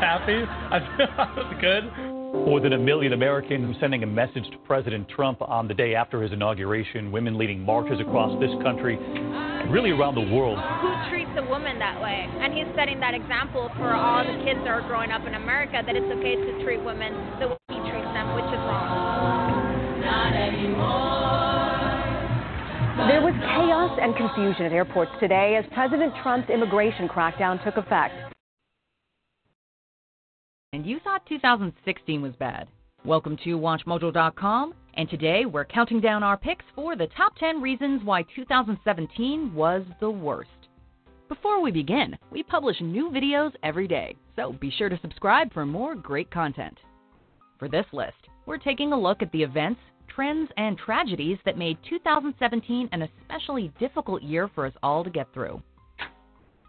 Happy? 0.00 0.44
I 0.70 0.80
feel 1.50 1.60
good. 1.60 2.11
More 2.32 2.60
than 2.60 2.72
a 2.72 2.78
million 2.78 3.12
Americans 3.12 3.76
sending 3.78 4.02
a 4.02 4.06
message 4.06 4.48
to 4.50 4.58
President 4.64 5.06
Trump 5.08 5.40
on 5.42 5.68
the 5.68 5.74
day 5.74 5.94
after 5.94 6.22
his 6.22 6.32
inauguration, 6.32 7.12
women 7.12 7.36
leading 7.36 7.60
marches 7.60 8.00
across 8.00 8.32
this 8.40 8.50
country 8.62 8.98
and 8.98 9.70
really 9.70 9.90
around 9.90 10.16
the 10.16 10.34
world. 10.34 10.58
Who 10.58 10.92
treats 11.10 11.30
a 11.36 11.44
woman 11.48 11.78
that 11.78 12.00
way? 12.00 12.26
And 12.40 12.52
he's 12.52 12.66
setting 12.74 12.98
that 13.00 13.14
example 13.14 13.70
for 13.76 13.94
all 13.94 14.24
the 14.24 14.42
kids 14.44 14.58
that 14.64 14.68
are 14.68 14.80
growing 14.88 15.12
up 15.12 15.26
in 15.26 15.34
America 15.34 15.82
that 15.84 15.94
it's 15.94 16.08
okay 16.18 16.36
to 16.36 16.64
treat 16.64 16.82
women 16.82 17.12
the 17.38 17.48
way 17.48 17.56
he 17.68 17.76
treats 17.76 18.12
them, 18.16 18.34
which 18.34 18.48
is 18.48 18.62
wrong. 18.64 20.00
Not 20.00 20.32
anymore. 20.32 21.52
There 23.12 23.20
was 23.20 23.34
chaos 23.40 23.98
and 24.00 24.16
confusion 24.16 24.66
at 24.66 24.72
airports 24.72 25.12
today 25.20 25.56
as 25.56 25.64
President 25.72 26.12
Trump's 26.22 26.48
immigration 26.48 27.08
crackdown 27.08 27.62
took 27.62 27.76
effect. 27.76 28.31
And 30.74 30.86
you 30.86 31.00
thought 31.00 31.26
2016 31.26 32.22
was 32.22 32.32
bad. 32.36 32.66
Welcome 33.04 33.36
to 33.44 33.58
WatchMojo.com, 33.58 34.72
and 34.94 35.10
today 35.10 35.44
we're 35.44 35.66
counting 35.66 36.00
down 36.00 36.22
our 36.22 36.38
picks 36.38 36.64
for 36.74 36.96
the 36.96 37.08
top 37.08 37.36
10 37.36 37.60
reasons 37.60 38.00
why 38.04 38.22
2017 38.34 39.52
was 39.54 39.82
the 40.00 40.08
worst. 40.08 40.48
Before 41.28 41.60
we 41.60 41.70
begin, 41.72 42.16
we 42.30 42.42
publish 42.42 42.80
new 42.80 43.10
videos 43.10 43.52
every 43.62 43.86
day, 43.86 44.16
so 44.34 44.54
be 44.54 44.70
sure 44.70 44.88
to 44.88 44.98
subscribe 45.02 45.52
for 45.52 45.66
more 45.66 45.94
great 45.94 46.30
content. 46.30 46.78
For 47.58 47.68
this 47.68 47.86
list, 47.92 48.28
we're 48.46 48.56
taking 48.56 48.94
a 48.94 48.98
look 48.98 49.20
at 49.20 49.30
the 49.32 49.42
events, 49.42 49.80
trends, 50.08 50.50
and 50.56 50.78
tragedies 50.78 51.36
that 51.44 51.58
made 51.58 51.76
2017 51.86 52.88
an 52.92 53.02
especially 53.02 53.70
difficult 53.78 54.22
year 54.22 54.48
for 54.54 54.64
us 54.64 54.74
all 54.82 55.04
to 55.04 55.10
get 55.10 55.30
through. 55.34 55.60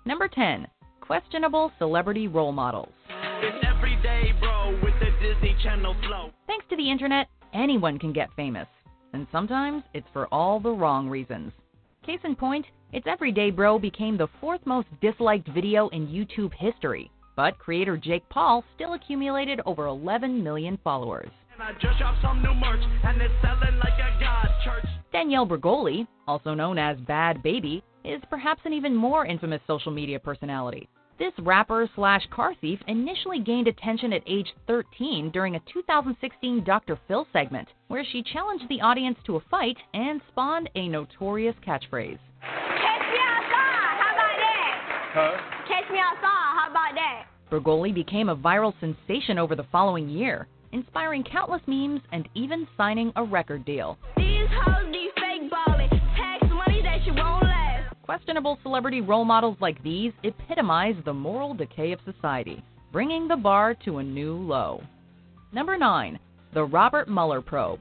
Number 0.06 0.28
10 0.28 0.68
Questionable 1.00 1.72
Celebrity 1.80 2.28
Role 2.28 2.52
Models. 2.52 2.92
Bro, 4.40 4.80
Thanks 6.48 6.66
to 6.70 6.78
the 6.78 6.90
internet, 6.90 7.28
anyone 7.54 8.00
can 8.00 8.14
get 8.14 8.30
famous. 8.38 8.68
And 9.12 9.28
sometimes 9.34 9.84
it's 9.94 10.08
for 10.14 10.28
all 10.28 10.62
the 10.62 10.72
wrong 10.72 11.10
reasons. 11.10 11.52
Case 12.06 12.22
in 12.24 12.38
point, 12.38 12.66
It's 12.94 13.06
Everyday 13.06 13.52
Bro 13.52 13.80
became 13.80 14.18
the 14.18 14.30
fourth 14.40 14.62
most 14.66 14.88
disliked 15.02 15.50
video 15.50 15.90
in 15.90 16.08
YouTube 16.08 16.54
history. 16.54 17.12
But 17.36 17.60
creator 17.60 17.98
Jake 17.98 18.24
Paul 18.30 18.64
still 18.76 18.94
accumulated 18.94 19.60
over 19.66 19.88
11 19.88 20.42
million 20.42 20.78
followers. 20.82 21.30
Danielle 25.12 25.48
Bregoli, 25.48 26.08
also 26.28 26.54
known 26.54 26.78
as 26.78 26.98
Bhad 27.00 27.44
Bhabie, 27.44 27.82
is 28.06 28.22
perhaps 28.30 28.62
an 28.64 28.72
even 28.72 28.96
more 28.96 29.26
infamous 29.26 29.62
social 29.68 29.92
media 29.92 30.20
personality. 30.20 30.88
This 31.20 31.34
rapper 31.40 31.88
slash 31.96 32.26
car 32.32 32.54
thief 32.60 32.80
initially 32.88 33.40
gained 33.40 33.68
attention 33.68 34.14
at 34.14 34.24
age 34.26 34.48
13 34.68 35.30
during 35.32 35.56
a 35.56 35.62
2016 35.72 36.64
Dr. 36.64 37.00
Phil 37.08 37.28
segment, 37.32 37.68
where 37.88 38.04
she 38.04 38.24
challenged 38.24 38.68
the 38.68 38.82
audience 38.82 39.18
to 39.26 39.36
a 39.36 39.40
fight 39.52 39.78
and 39.94 40.22
spawned 40.30 40.70
a 40.76 40.88
notorious 40.88 41.56
catchphrase. 41.66 42.18
Catch 42.42 43.06
me 43.12 43.20
outside. 43.30 43.94
How 44.02 44.14
about 44.16 44.38
that? 44.40 45.12
Huh? 45.14 45.38
Catch 45.68 45.92
me 45.92 46.00
outside. 46.00 46.22
How 46.24 46.68
about 46.72 46.96
that? 46.96 47.26
Bregoli 47.52 47.94
became 47.94 48.30
a 48.30 48.36
viral 48.36 48.74
sensation 48.80 49.38
over 49.38 49.56
the 49.56 49.68
following 49.72 50.10
year, 50.10 50.48
inspiring 50.72 51.24
countless 51.24 51.62
memes 51.68 52.02
and 52.12 52.28
even 52.34 52.68
signing 52.76 53.14
a 53.16 53.24
record 53.24 53.64
deal. 53.66 54.00
These 54.18 54.50
hoes 54.50 54.92
be 54.92 55.23
Questionable 58.04 58.60
celebrity 58.64 59.00
role 59.00 59.24
models 59.24 59.56
like 59.62 59.82
these 59.82 60.12
epitomize 60.26 60.96
the 61.06 61.14
moral 61.14 61.54
decay 61.54 61.94
of 61.94 62.02
society, 62.04 62.62
bringing 62.92 63.30
the 63.30 63.38
bar 63.38 63.74
to 63.86 64.00
a 64.00 64.04
new 64.04 64.36
low. 64.36 64.84
Number 65.54 65.78
9. 65.78 66.20
The 66.54 66.66
Robert 66.66 67.08
Mueller 67.08 67.40
Probe. 67.40 67.80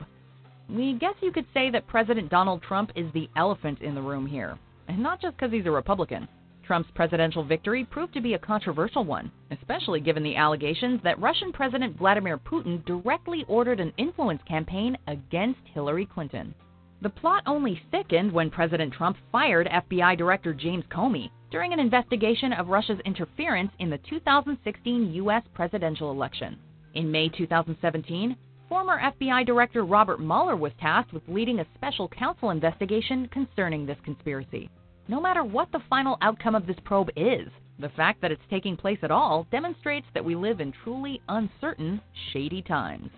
We 0.71 0.93
guess 0.95 1.17
you 1.21 1.33
could 1.33 1.47
say 1.53 1.71
that 1.71 1.89
President 1.89 2.31
Donald 2.31 2.63
Trump 2.63 2.93
is 2.95 3.13
the 3.13 3.29
elephant 3.35 3.81
in 3.83 3.97
the 3.97 4.01
room 4.01 4.25
here, 4.25 4.57
and 4.87 5.03
not 5.03 5.21
just 5.21 5.37
because 5.37 5.51
he's 5.51 5.67
a 5.67 5.73
Republican. 5.73 6.29
Trump's 6.65 6.91
presidential 6.95 7.43
victory 7.43 7.85
proved 7.85 8.15
to 8.15 8.21
be 8.21 8.35
a 8.35 8.39
controversial 8.39 9.05
one, 9.05 9.29
especially 9.51 9.99
given 9.99 10.23
the 10.23 10.37
allegations 10.37 11.01
that 11.03 11.19
Russian 11.19 11.51
President 11.51 11.99
Vladimir 11.99 12.39
Putin 12.39 12.85
directly 12.87 13.45
ordered 13.49 13.81
an 13.81 13.93
influence 13.97 14.41
campaign 14.47 14.97
against 15.09 15.59
Hillary 15.75 16.07
Clinton. 16.07 16.55
The 17.03 17.11
plot 17.11 17.43
only 17.47 17.83
thickened 17.91 18.31
when 18.31 18.49
President 18.49 18.95
Trump 18.95 19.17
fired 19.33 19.67
FBI 19.67 20.17
Director 20.17 20.55
James 20.55 20.85
Comey 20.89 21.33
during 21.51 21.73
an 21.73 21.81
investigation 21.81 22.53
of 22.53 22.69
Russia's 22.69 23.01
interference 23.05 23.73
in 23.81 23.91
the 23.91 23.99
2016 24.09 25.13
U.S. 25.15 25.43
presidential 25.53 26.13
election. 26.13 26.57
In 26.95 27.11
May 27.11 27.29
2017, 27.29 28.37
former 28.69 29.01
FBI 29.01 29.45
Director 29.45 29.85
Robert 29.85 30.21
Mueller 30.21 30.55
was 30.55 30.71
tasked 30.81 31.13
with 31.13 31.25
leading 31.27 31.59
a 31.59 31.67
special 31.75 32.07
counsel 32.07 32.51
investigation 32.51 33.27
concerning 33.33 33.85
this 33.85 33.99
conspiracy. 34.05 34.71
No 35.09 35.21
matter 35.21 35.43
what 35.43 35.73
the 35.73 35.83
final 35.91 36.19
outcome 36.23 36.55
of 36.55 36.69
this 36.69 36.79
probe 36.85 37.11
is, 37.17 37.49
the 37.81 37.89
fact 37.97 38.21
that 38.21 38.31
it's 38.31 38.49
taking 38.49 38.77
place 38.77 39.01
at 39.03 39.11
all 39.11 39.49
demonstrates 39.51 40.07
that 40.15 40.25
we 40.25 40.37
live 40.37 40.61
in 40.61 40.73
truly 40.85 41.21
uncertain, 41.29 42.01
shady 42.33 42.63
times. 42.63 43.11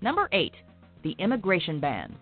Number 0.00 0.30
8. 0.32 0.54
The 1.02 1.14
immigration 1.18 1.78
ban. 1.78 2.16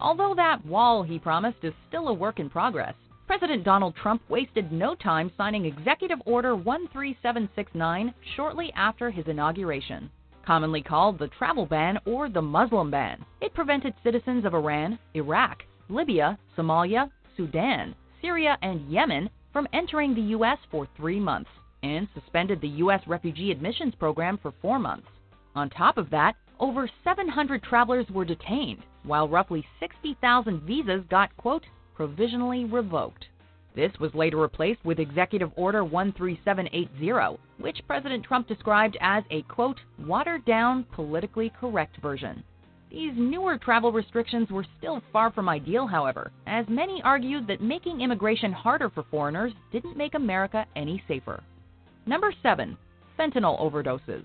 Although 0.00 0.34
that 0.34 0.64
wall 0.66 1.02
he 1.02 1.18
promised 1.18 1.58
is 1.62 1.72
still 1.88 2.08
a 2.08 2.14
work 2.14 2.38
in 2.38 2.50
progress, 2.50 2.94
President 3.26 3.64
Donald 3.64 3.96
Trump 3.96 4.22
wasted 4.28 4.70
no 4.70 4.94
time 4.94 5.32
signing 5.36 5.64
Executive 5.64 6.20
Order 6.26 6.56
13769 6.56 8.14
shortly 8.36 8.72
after 8.74 9.10
his 9.10 9.26
inauguration. 9.26 10.10
Commonly 10.44 10.82
called 10.82 11.18
the 11.18 11.28
travel 11.28 11.66
ban 11.66 11.98
or 12.04 12.28
the 12.28 12.42
Muslim 12.42 12.90
ban, 12.90 13.24
it 13.40 13.54
prevented 13.54 13.94
citizens 14.04 14.44
of 14.44 14.54
Iran, 14.54 14.98
Iraq, 15.14 15.64
Libya, 15.88 16.38
Somalia, 16.56 17.10
Sudan, 17.36 17.94
Syria, 18.20 18.58
and 18.62 18.88
Yemen 18.88 19.28
from 19.52 19.66
entering 19.72 20.14
the 20.14 20.20
U.S. 20.36 20.58
for 20.70 20.86
three 20.96 21.18
months 21.18 21.50
and 21.82 22.06
suspended 22.14 22.60
the 22.60 22.68
U.S. 22.84 23.00
refugee 23.06 23.50
admissions 23.50 23.94
program 23.94 24.38
for 24.40 24.52
four 24.62 24.78
months. 24.78 25.08
On 25.54 25.70
top 25.70 25.98
of 25.98 26.10
that, 26.10 26.36
over 26.60 26.88
700 27.02 27.62
travelers 27.62 28.06
were 28.10 28.24
detained, 28.24 28.82
while 29.06 29.28
roughly 29.28 29.64
60,000 29.80 30.62
visas 30.62 31.02
got, 31.08 31.34
quote, 31.36 31.64
provisionally 31.94 32.64
revoked. 32.64 33.26
This 33.74 33.92
was 34.00 34.14
later 34.14 34.38
replaced 34.38 34.84
with 34.84 34.98
Executive 34.98 35.50
Order 35.56 35.86
13780, 35.86 37.38
which 37.58 37.86
President 37.86 38.24
Trump 38.24 38.48
described 38.48 38.96
as 39.00 39.22
a, 39.30 39.42
quote, 39.42 39.78
watered 39.98 40.44
down, 40.46 40.84
politically 40.94 41.52
correct 41.60 41.96
version. 42.00 42.42
These 42.90 43.12
newer 43.16 43.58
travel 43.58 43.92
restrictions 43.92 44.50
were 44.50 44.64
still 44.78 45.02
far 45.12 45.30
from 45.30 45.48
ideal, 45.48 45.86
however, 45.86 46.30
as 46.46 46.66
many 46.68 47.02
argued 47.02 47.46
that 47.48 47.60
making 47.60 48.00
immigration 48.00 48.52
harder 48.52 48.88
for 48.88 49.02
foreigners 49.10 49.52
didn't 49.72 49.96
make 49.96 50.14
America 50.14 50.64
any 50.76 51.02
safer. 51.06 51.42
Number 52.06 52.32
7. 52.42 52.76
Fentanyl 53.18 53.60
overdoses. 53.60 54.24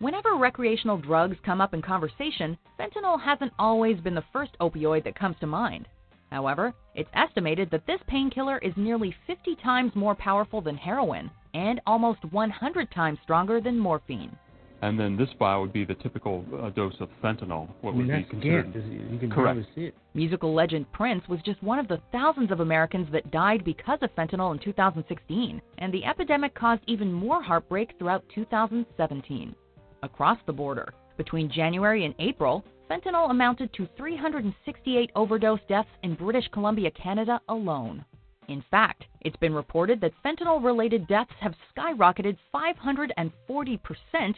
Whenever 0.00 0.36
recreational 0.36 0.96
drugs 0.96 1.36
come 1.44 1.60
up 1.60 1.74
in 1.74 1.82
conversation, 1.82 2.56
fentanyl 2.78 3.20
hasn't 3.20 3.52
always 3.58 3.98
been 4.00 4.14
the 4.14 4.24
first 4.32 4.52
opioid 4.60 5.02
that 5.02 5.18
comes 5.18 5.34
to 5.40 5.46
mind. 5.46 5.88
However, 6.30 6.72
it's 6.94 7.10
estimated 7.14 7.68
that 7.70 7.84
this 7.86 7.98
painkiller 8.06 8.58
is 8.58 8.72
nearly 8.76 9.12
50 9.26 9.56
times 9.56 9.90
more 9.96 10.14
powerful 10.14 10.60
than 10.60 10.76
heroin 10.76 11.32
and 11.52 11.80
almost 11.84 12.24
100 12.30 12.92
times 12.92 13.18
stronger 13.24 13.60
than 13.60 13.76
morphine. 13.76 14.36
And 14.82 15.00
then 15.00 15.16
this 15.16 15.30
vial 15.36 15.62
would 15.62 15.72
be 15.72 15.84
the 15.84 15.96
typical 15.96 16.44
uh, 16.62 16.70
dose 16.70 16.94
of 17.00 17.08
fentanyl. 17.20 17.68
What 17.80 17.94
I 17.94 17.96
mean, 17.96 18.06
would 18.06 18.16
be 18.18 18.30
considered 18.30 18.68
again, 18.68 19.08
you 19.10 19.18
can 19.18 19.30
correct? 19.32 19.66
see 19.74 19.86
it. 19.86 19.96
Musical 20.14 20.54
legend 20.54 20.92
Prince 20.92 21.26
was 21.28 21.40
just 21.44 21.60
one 21.60 21.80
of 21.80 21.88
the 21.88 22.00
thousands 22.12 22.52
of 22.52 22.60
Americans 22.60 23.08
that 23.10 23.32
died 23.32 23.64
because 23.64 23.98
of 24.02 24.14
fentanyl 24.14 24.52
in 24.52 24.60
2016, 24.60 25.60
and 25.78 25.92
the 25.92 26.04
epidemic 26.04 26.54
caused 26.54 26.82
even 26.86 27.12
more 27.12 27.42
heartbreak 27.42 27.94
throughout 27.98 28.24
2017. 28.32 29.56
Across 30.02 30.38
the 30.46 30.52
border, 30.52 30.94
between 31.16 31.50
January 31.50 32.04
and 32.04 32.14
April, 32.20 32.64
fentanyl 32.88 33.30
amounted 33.30 33.72
to 33.74 33.88
368 33.96 35.10
overdose 35.16 35.60
deaths 35.68 35.88
in 36.04 36.14
British 36.14 36.46
Columbia, 36.52 36.90
Canada 36.92 37.40
alone. 37.48 38.04
In 38.46 38.62
fact, 38.70 39.04
it's 39.20 39.36
been 39.36 39.52
reported 39.52 40.00
that 40.00 40.14
fentanyl 40.24 40.64
related 40.64 41.06
deaths 41.08 41.34
have 41.40 41.54
skyrocketed 41.76 42.38
540% 42.54 43.80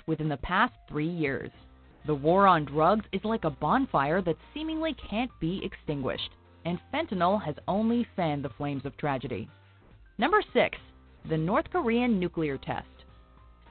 within 0.07 0.29
the 0.29 0.37
past 0.39 0.73
three 0.89 1.09
years. 1.09 1.51
The 2.07 2.15
war 2.15 2.47
on 2.47 2.65
drugs 2.65 3.05
is 3.13 3.23
like 3.25 3.45
a 3.45 3.51
bonfire 3.51 4.23
that 4.23 4.37
seemingly 4.55 4.95
can't 4.95 5.31
be 5.41 5.63
extinguished, 5.63 6.31
and 6.65 6.81
fentanyl 6.93 7.41
has 7.43 7.55
only 7.69 8.07
fanned 8.17 8.43
the 8.43 8.49
flames 8.49 8.87
of 8.87 8.97
tragedy. 8.97 9.49
Number 10.17 10.43
6. 10.55 10.79
The 11.29 11.37
North 11.37 11.71
Korean 11.71 12.19
nuclear 12.19 12.57
test. 12.57 13.00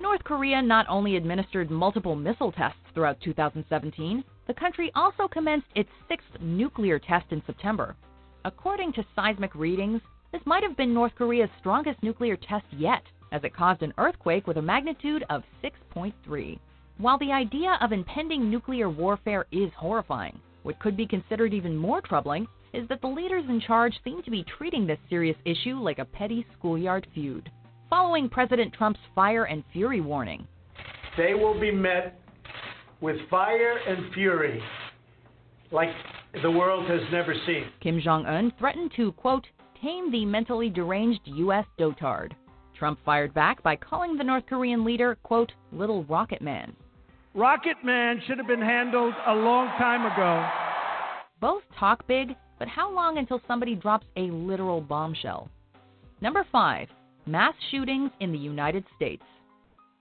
North 0.02 0.24
Korea 0.24 0.62
not 0.62 0.86
only 0.88 1.18
administered 1.18 1.70
multiple 1.70 2.16
missile 2.16 2.54
tests 2.54 2.80
throughout 2.94 3.20
2017, 3.20 4.24
the 4.48 4.54
country 4.54 4.92
also 4.96 5.28
commenced 5.28 5.68
its 5.76 5.90
sixth 6.08 6.40
nuclear 6.40 7.00
test 7.00 7.26
in 7.32 7.44
September. 7.46 7.98
According 8.46 8.94
to 8.94 9.06
seismic 9.14 9.54
readings, 9.54 10.02
this 10.32 10.42
might 10.46 10.64
have 10.64 10.78
been 10.78 10.94
North 10.94 11.14
Korea's 11.16 11.50
strongest 11.60 12.02
nuclear 12.02 12.38
test 12.38 12.66
yet, 12.72 13.04
as 13.34 13.44
it 13.44 13.54
caused 13.54 13.84
an 13.84 13.94
earthquake 13.98 14.48
with 14.48 14.56
a 14.56 14.62
magnitude 14.62 15.26
of 15.30 15.44
6.3. 15.62 16.58
While 16.98 17.18
the 17.18 17.34
idea 17.34 17.78
of 17.82 17.92
impending 17.92 18.50
nuclear 18.50 18.90
warfare 18.90 19.48
is 19.52 19.72
horrifying, 19.76 20.40
what 20.64 20.80
could 20.80 20.96
be 20.96 21.08
considered 21.08 21.54
even 21.54 21.76
more 21.76 22.00
troubling 22.00 22.48
is 22.72 22.88
that 22.88 23.02
the 23.02 23.08
leaders 23.08 23.46
in 23.50 23.60
charge 23.60 24.00
seem 24.06 24.24
to 24.24 24.32
be 24.32 24.46
treating 24.58 24.88
this 24.88 25.00
serious 25.10 25.38
issue 25.44 25.76
like 25.76 26.00
a 26.00 26.06
petty 26.06 26.46
schoolyard 26.58 27.06
feud. 27.14 27.52
Following 27.90 28.30
President 28.30 28.72
Trump's 28.74 29.00
fire 29.16 29.46
and 29.46 29.64
fury 29.74 30.00
warning, 30.00 30.48
They 31.18 31.34
will 31.34 31.60
be 31.60 31.72
met 31.72 32.20
with 33.02 33.16
fire 33.30 33.80
and 33.88 34.14
fury 34.14 34.62
like 35.72 35.90
the 36.44 36.52
world 36.52 36.88
has 36.88 37.02
never 37.12 37.34
seen. 37.48 37.66
Kim 37.82 38.00
Jong 38.00 38.26
un 38.28 38.54
threatened 38.60 38.92
to, 38.96 39.12
quote, 39.14 39.48
tame 39.82 40.12
the 40.12 40.24
mentally 40.24 40.70
deranged 40.70 41.22
U.S. 41.26 41.66
dotard. 41.80 42.34
Trump 42.78 43.00
fired 43.04 43.34
back 43.34 43.64
by 43.64 43.76
calling 43.76 44.18
the 44.18 44.24
North 44.24 44.46
Korean 44.48 44.86
leader, 44.86 45.18
quote, 45.24 45.52
Little 45.72 46.04
Rocket 46.04 46.42
Man. 46.42 46.76
Rocket 47.34 47.78
Man 47.84 48.22
should 48.28 48.38
have 48.38 48.48
been 48.48 48.62
handled 48.62 49.14
a 49.28 49.34
long 49.34 49.68
time 49.80 50.06
ago. 50.06 50.48
Both 51.42 51.64
talk 51.78 52.06
big, 52.08 52.36
but 52.60 52.68
how 52.68 52.94
long 52.94 53.18
until 53.18 53.42
somebody 53.48 53.74
drops 53.76 54.06
a 54.16 54.32
literal 54.32 54.82
bombshell? 54.82 55.50
Number 56.22 56.46
5. 56.52 56.88
Mass 57.30 57.54
shootings 57.70 58.10
in 58.22 58.32
the 58.32 58.40
United 58.40 58.84
States. 58.96 59.22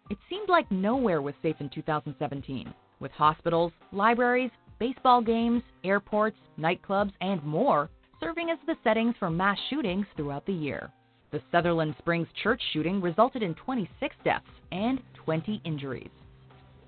It 0.08 0.16
seemed 0.30 0.48
like 0.48 0.72
nowhere 0.72 1.20
was 1.20 1.34
safe 1.42 1.56
in 1.60 1.68
2017, 1.68 2.72
with 3.00 3.12
hospitals, 3.12 3.70
libraries, 3.92 4.50
baseball 4.78 5.20
games, 5.20 5.62
airports, 5.84 6.38
nightclubs, 6.58 7.12
and 7.20 7.44
more 7.44 7.90
serving 8.18 8.48
as 8.48 8.56
the 8.66 8.76
settings 8.82 9.14
for 9.18 9.28
mass 9.28 9.58
shootings 9.68 10.06
throughout 10.16 10.46
the 10.46 10.54
year. 10.54 10.90
The 11.30 11.42
Sutherland 11.52 11.96
Springs 11.98 12.28
church 12.42 12.62
shooting 12.72 12.98
resulted 12.98 13.42
in 13.42 13.54
26 13.56 14.16
deaths 14.24 14.46
and 14.72 14.98
20 15.22 15.60
injuries. 15.66 16.08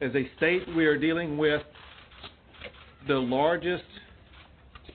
As 0.00 0.12
a 0.14 0.26
state, 0.38 0.62
we 0.74 0.86
are 0.86 0.96
dealing 0.96 1.36
with 1.36 1.60
the 3.06 3.18
largest 3.18 3.84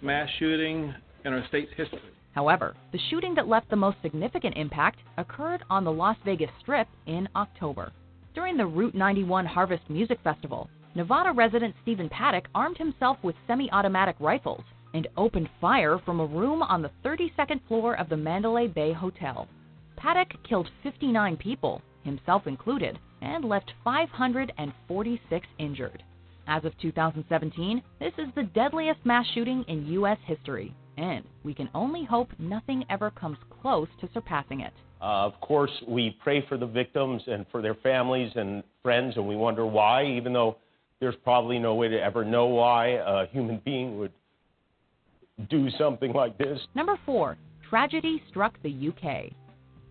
mass 0.02 0.28
shooting 0.40 0.92
in 1.24 1.34
our 1.34 1.46
state's 1.50 1.72
history. 1.78 2.15
However, 2.36 2.76
the 2.92 3.00
shooting 3.10 3.34
that 3.36 3.48
left 3.48 3.70
the 3.70 3.78
most 3.78 4.02
significant 4.02 4.58
impact 4.58 5.00
occurred 5.18 5.64
on 5.70 5.86
the 5.86 5.92
Las 5.92 6.18
Vegas 6.26 6.52
Strip 6.60 6.86
in 7.06 7.30
October. 7.34 7.94
During 8.34 8.58
the 8.58 8.66
Route 8.66 8.94
91 8.94 9.46
Harvest 9.46 9.90
Music 9.90 10.20
Festival, 10.22 10.70
Nevada 10.96 11.32
resident 11.32 11.74
Stephen 11.82 12.10
Paddock 12.10 12.50
armed 12.54 12.78
himself 12.78 13.18
with 13.24 13.38
semi 13.48 13.72
automatic 13.72 14.18
rifles 14.20 14.66
and 14.94 15.08
opened 15.16 15.50
fire 15.62 15.98
from 15.98 16.20
a 16.20 16.26
room 16.26 16.62
on 16.62 16.82
the 16.82 16.92
32nd 17.06 17.62
floor 17.70 17.96
of 17.98 18.10
the 18.10 18.18
Mandalay 18.18 18.68
Bay 18.68 18.92
Hotel. 18.92 19.48
Paddock 19.96 20.34
killed 20.44 20.70
59 20.84 21.38
people, 21.38 21.82
himself 22.04 22.48
included, 22.48 23.00
and 23.22 23.46
left 23.46 23.72
546 23.86 25.48
injured. 25.58 26.04
As 26.48 26.66
of 26.66 26.78
2017, 26.80 27.82
this 28.00 28.14
is 28.18 28.28
the 28.36 28.44
deadliest 28.44 29.06
mass 29.06 29.26
shooting 29.34 29.64
in 29.70 29.88
U.S. 29.88 30.18
history, 30.26 30.76
and 30.98 31.24
we 31.44 31.54
can 31.54 31.70
only 31.74 32.04
hope 32.04 32.30
nothing 32.40 32.86
ever 32.90 33.12
comes 33.12 33.38
close 33.62 33.88
to 34.02 34.10
surpassing 34.14 34.62
it. 34.62 34.74
Uh, 35.02 35.26
of 35.26 35.40
course, 35.42 35.72
we 35.88 36.18
pray 36.24 36.46
for 36.48 36.58
the 36.58 36.66
victims 36.66 37.22
and 37.28 37.46
for 37.52 37.62
their 37.62 37.76
families 37.76 38.32
and 38.36 38.64
friends, 38.82 39.16
and 39.18 39.28
we 39.28 39.36
wonder 39.36 39.66
why, 39.66 40.06
even 40.06 40.34
though 40.34 40.58
there's 41.00 41.16
probably 41.24 41.60
no 41.60 41.76
way 41.76 41.88
to 41.88 42.02
ever 42.02 42.24
know 42.24 42.48
why 42.48 42.88
a 43.06 43.28
human 43.28 43.62
being 43.66 44.00
would 44.00 44.14
do 45.50 45.70
something 45.78 46.14
like 46.14 46.38
this. 46.38 46.60
Number 46.74 46.98
four, 47.06 47.38
tragedy 47.70 48.22
struck 48.30 48.56
the 48.64 48.90
UK. 48.90 49.32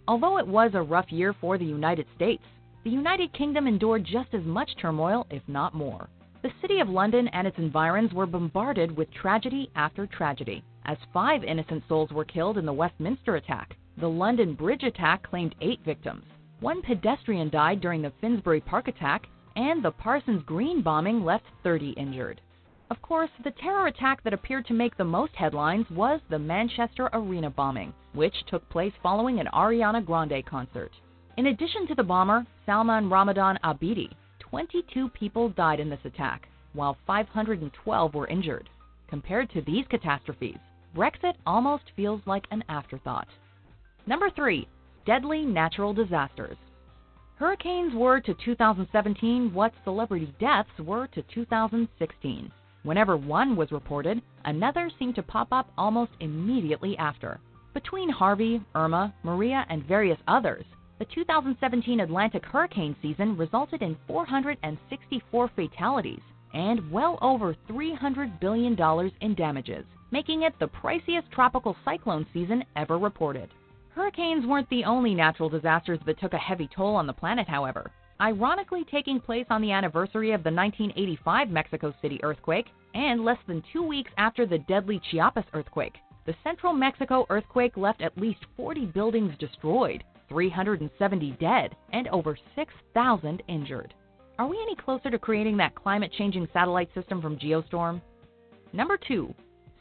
Although 0.09 0.39
it 0.39 0.47
was 0.47 0.72
a 0.74 0.82
rough 0.82 1.10
year 1.10 1.35
for 1.40 1.59
the 1.59 1.64
United 1.64 2.06
States, 2.16 2.43
the 2.85 2.90
United 2.90 3.32
Kingdom 3.32 3.66
endured 3.66 4.05
just 4.05 4.32
as 4.35 4.43
much 4.44 4.70
turmoil, 4.81 5.26
if 5.31 5.43
not 5.47 5.74
more. 5.74 6.09
The 6.43 6.51
city 6.60 6.81
of 6.81 6.89
London 6.89 7.28
and 7.28 7.47
its 7.47 7.56
environs 7.56 8.12
were 8.12 8.26
bombarded 8.26 8.94
with 8.94 9.10
tragedy 9.14 9.70
after 9.74 10.06
tragedy, 10.06 10.62
as 10.85 10.98
five 11.12 11.44
innocent 11.44 11.82
souls 11.89 12.11
were 12.11 12.24
killed 12.24 12.59
in 12.59 12.66
the 12.66 12.73
Westminster 12.73 13.36
attack. 13.36 13.77
The 13.98 14.09
London 14.09 14.55
Bridge 14.55 14.82
attack 14.82 15.23
claimed 15.23 15.55
eight 15.61 15.81
victims. 15.85 16.24
One 16.61 16.82
pedestrian 16.82 17.51
died 17.51 17.81
during 17.81 18.02
the 18.02 18.12
Finsbury 18.20 18.61
Park 18.61 18.89
attack, 18.89 19.27
and 19.56 19.82
the 19.82 19.93
Parsons 19.93 20.43
Green 20.44 20.82
bombing 20.82 21.24
left 21.24 21.44
30 21.62 21.90
injured. 21.90 22.40
Of 22.90 23.01
course, 23.02 23.31
the 23.43 23.51
terror 23.51 23.86
attack 23.86 24.23
that 24.23 24.35
appeared 24.35 24.66
to 24.66 24.74
make 24.74 24.97
the 24.97 25.05
most 25.05 25.35
headlines 25.35 25.90
was 25.90 26.20
the 26.28 26.39
Manchester 26.39 27.09
Arena 27.12 27.51
bombing, 27.51 27.94
which 28.12 28.44
took 28.47 28.69
place 28.69 28.93
following 29.02 29.40
an 29.40 29.48
Ariana 29.55 30.05
Grande 30.05 30.44
concert. 30.44 30.93
In 31.36 31.47
addition 31.47 31.86
to 31.86 31.94
the 31.94 32.02
bomber, 32.02 32.47
Salman 32.66 33.11
Ramadan 33.11 33.59
Abedi, 33.65 34.11
22 34.40 35.09
people 35.09 35.48
died 35.48 35.81
in 35.81 35.89
this 35.89 36.05
attack, 36.05 36.48
while 36.74 36.97
512 37.06 38.15
were 38.15 38.27
injured. 38.27 38.69
Compared 39.09 39.51
to 39.51 39.62
these 39.62 39.86
catastrophes, 39.89 40.59
Brexit 40.95 41.35
almost 41.45 41.85
feels 41.97 42.21
like 42.25 42.47
an 42.53 42.62
afterthought. 42.69 43.27
Number 44.07 44.31
3. 44.31 44.69
Deadly 45.05 45.45
natural 45.45 45.93
disasters. 45.93 46.57
Hurricanes 47.37 47.95
were 47.95 48.21
to 48.21 48.35
2017 48.35 49.53
what 49.53 49.73
celebrity 49.83 50.33
deaths 50.39 50.79
were 50.79 51.09
to 51.09 51.23
2016. 51.23 52.53
Whenever 52.85 53.16
one 53.16 53.57
was 53.57 53.73
reported, 53.73 54.23
another 54.45 54.89
seemed 54.99 55.16
to 55.16 55.23
pop 55.23 55.49
up 55.51 55.73
almost 55.77 56.12
immediately 56.21 56.97
after. 56.97 57.41
Between 57.73 58.09
Harvey, 58.09 58.61
Irma, 58.77 59.12
Maria, 59.25 59.66
and 59.69 59.83
various 59.85 60.19
others, 60.29 60.65
the 61.01 61.07
2017 61.07 61.99
Atlantic 61.99 62.45
hurricane 62.45 62.95
season 63.03 63.37
resulted 63.37 63.83
in 63.83 63.97
464 64.07 65.51
fatalities 65.57 66.21
and 66.53 66.89
well 66.93 67.19
over 67.21 67.57
$300 67.69 68.39
billion 68.39 69.11
in 69.21 69.35
damages, 69.35 69.85
making 70.15 70.43
it 70.43 70.55
the 70.61 70.69
priciest 70.69 71.28
tropical 71.32 71.74
cyclone 71.85 72.24
season 72.32 72.62
ever 72.77 72.99
reported. 72.99 73.51
Hurricanes 73.89 74.47
weren't 74.47 74.70
the 74.70 74.85
only 74.85 75.12
natural 75.12 75.49
disasters 75.49 75.99
that 76.07 76.20
took 76.20 76.35
a 76.35 76.39
heavy 76.39 76.69
toll 76.73 76.95
on 76.95 77.09
the 77.09 77.12
planet, 77.12 77.49
however. 77.49 77.91
Ironically, 78.20 78.85
taking 78.85 79.19
place 79.19 79.47
on 79.51 79.61
the 79.61 79.73
anniversary 79.73 80.31
of 80.31 80.45
the 80.45 80.53
1985 80.53 81.51
Mexico 81.51 81.93
City 82.01 82.20
earthquake 82.23 82.66
and 82.95 83.24
less 83.24 83.41
than 83.49 83.61
two 83.73 83.82
weeks 83.82 84.12
after 84.16 84.47
the 84.47 84.59
deadly 84.59 85.01
Chiapas 85.11 85.47
earthquake, 85.53 85.97
the 86.27 86.35
central 86.45 86.73
Mexico 86.73 87.27
earthquake 87.28 87.77
left 87.77 88.01
at 88.01 88.16
least 88.16 88.47
40 88.57 88.86
buildings 88.86 89.35
destroyed, 89.41 90.05
370 90.28 91.32
dead, 91.41 91.74
and 91.93 92.07
over 92.07 92.39
6,000 92.55 93.43
injured. 93.49 93.93
Are 94.39 94.47
we 94.47 94.62
any 94.62 94.77
closer 94.77 95.11
to 95.11 95.19
creating 95.19 95.57
that 95.57 95.74
climate 95.74 96.12
changing 96.16 96.47
satellite 96.53 96.95
system 96.95 97.20
from 97.20 97.36
Geostorm? 97.36 98.01
Number 98.73 98.97
two, 98.97 99.35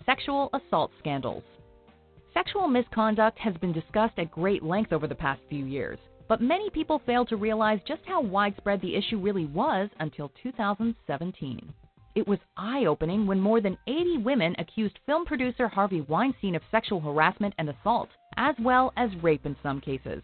sexual 0.05 0.49
assault 0.53 0.91
scandals. 0.99 1.43
Sexual 2.33 2.67
misconduct 2.67 3.37
has 3.39 3.55
been 3.57 3.71
discussed 3.71 4.17
at 4.17 4.31
great 4.31 4.63
length 4.63 4.91
over 4.91 5.07
the 5.07 5.15
past 5.15 5.41
few 5.49 5.65
years, 5.65 5.99
but 6.27 6.41
many 6.41 6.69
people 6.69 7.01
fail 7.05 7.25
to 7.25 7.37
realize 7.37 7.79
just 7.87 8.01
how 8.05 8.21
widespread 8.21 8.81
the 8.81 8.95
issue 8.95 9.19
really 9.19 9.45
was 9.45 9.89
until 9.99 10.31
2017. 10.41 11.73
It 12.15 12.27
was 12.27 12.39
eye 12.57 12.85
opening 12.85 13.25
when 13.25 13.39
more 13.39 13.61
than 13.61 13.77
80 13.87 14.19
women 14.19 14.55
accused 14.59 14.99
film 15.05 15.25
producer 15.25 15.67
Harvey 15.67 16.01
Weinstein 16.01 16.55
of 16.55 16.61
sexual 16.69 16.99
harassment 16.99 17.53
and 17.57 17.69
assault, 17.69 18.09
as 18.37 18.55
well 18.59 18.93
as 18.97 19.09
rape 19.21 19.45
in 19.45 19.55
some 19.63 19.81
cases. 19.81 20.21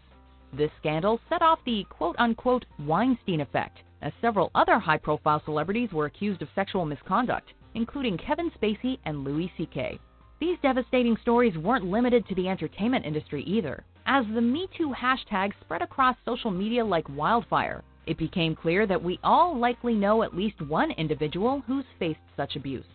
This 0.52 0.70
scandal 0.78 1.20
set 1.28 1.42
off 1.42 1.60
the 1.64 1.84
quote 1.90 2.16
unquote 2.18 2.64
Weinstein 2.80 3.40
effect, 3.40 3.78
as 4.02 4.12
several 4.20 4.50
other 4.54 4.78
high 4.78 4.98
profile 4.98 5.42
celebrities 5.44 5.92
were 5.92 6.06
accused 6.06 6.42
of 6.42 6.48
sexual 6.54 6.84
misconduct, 6.84 7.52
including 7.74 8.18
Kevin 8.18 8.50
Spacey 8.50 8.98
and 9.04 9.24
Louis 9.24 9.52
C.K. 9.56 9.98
These 10.40 10.58
devastating 10.62 11.16
stories 11.22 11.56
weren't 11.58 11.84
limited 11.84 12.26
to 12.28 12.34
the 12.34 12.48
entertainment 12.48 13.04
industry 13.04 13.42
either. 13.42 13.84
As 14.06 14.24
the 14.34 14.40
Me 14.40 14.68
Too 14.76 14.92
hashtag 14.92 15.52
spread 15.60 15.82
across 15.82 16.16
social 16.24 16.50
media 16.50 16.84
like 16.84 17.08
wildfire, 17.10 17.84
it 18.06 18.16
became 18.16 18.56
clear 18.56 18.86
that 18.86 19.02
we 19.02 19.20
all 19.22 19.56
likely 19.56 19.94
know 19.94 20.22
at 20.22 20.36
least 20.36 20.60
one 20.62 20.90
individual 20.92 21.62
who's 21.66 21.84
faced 21.98 22.20
such 22.36 22.56
abuse. 22.56 22.86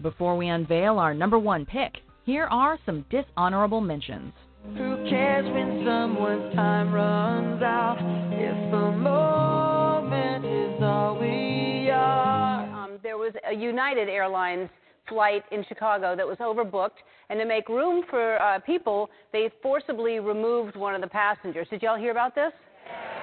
Before 0.00 0.36
we 0.36 0.48
unveil 0.48 0.98
our 0.98 1.12
number 1.12 1.38
one 1.38 1.66
pick, 1.66 1.98
here 2.24 2.44
are 2.44 2.78
some 2.86 3.04
dishonorable 3.10 3.80
mentions. 3.80 4.32
Who 4.76 4.96
cares 5.08 5.44
when 5.52 5.84
someone's 5.84 6.54
time 6.54 6.92
runs 6.92 7.62
out? 7.62 7.98
If 8.32 8.70
the 8.70 8.92
moment 8.92 10.44
is 10.44 10.82
all 10.82 11.18
we 11.18 11.69
there 13.02 13.18
was 13.18 13.32
a 13.48 13.54
United 13.54 14.08
Airlines 14.08 14.68
flight 15.08 15.44
in 15.50 15.64
Chicago 15.68 16.14
that 16.16 16.26
was 16.26 16.38
overbooked, 16.38 17.02
and 17.28 17.38
to 17.38 17.44
make 17.44 17.68
room 17.68 18.04
for 18.08 18.40
uh, 18.40 18.60
people, 18.60 19.10
they 19.32 19.50
forcibly 19.62 20.20
removed 20.20 20.76
one 20.76 20.94
of 20.94 21.00
the 21.00 21.06
passengers. 21.06 21.66
Did 21.70 21.82
y'all 21.82 21.98
hear 21.98 22.10
about 22.10 22.34
this? 22.34 22.52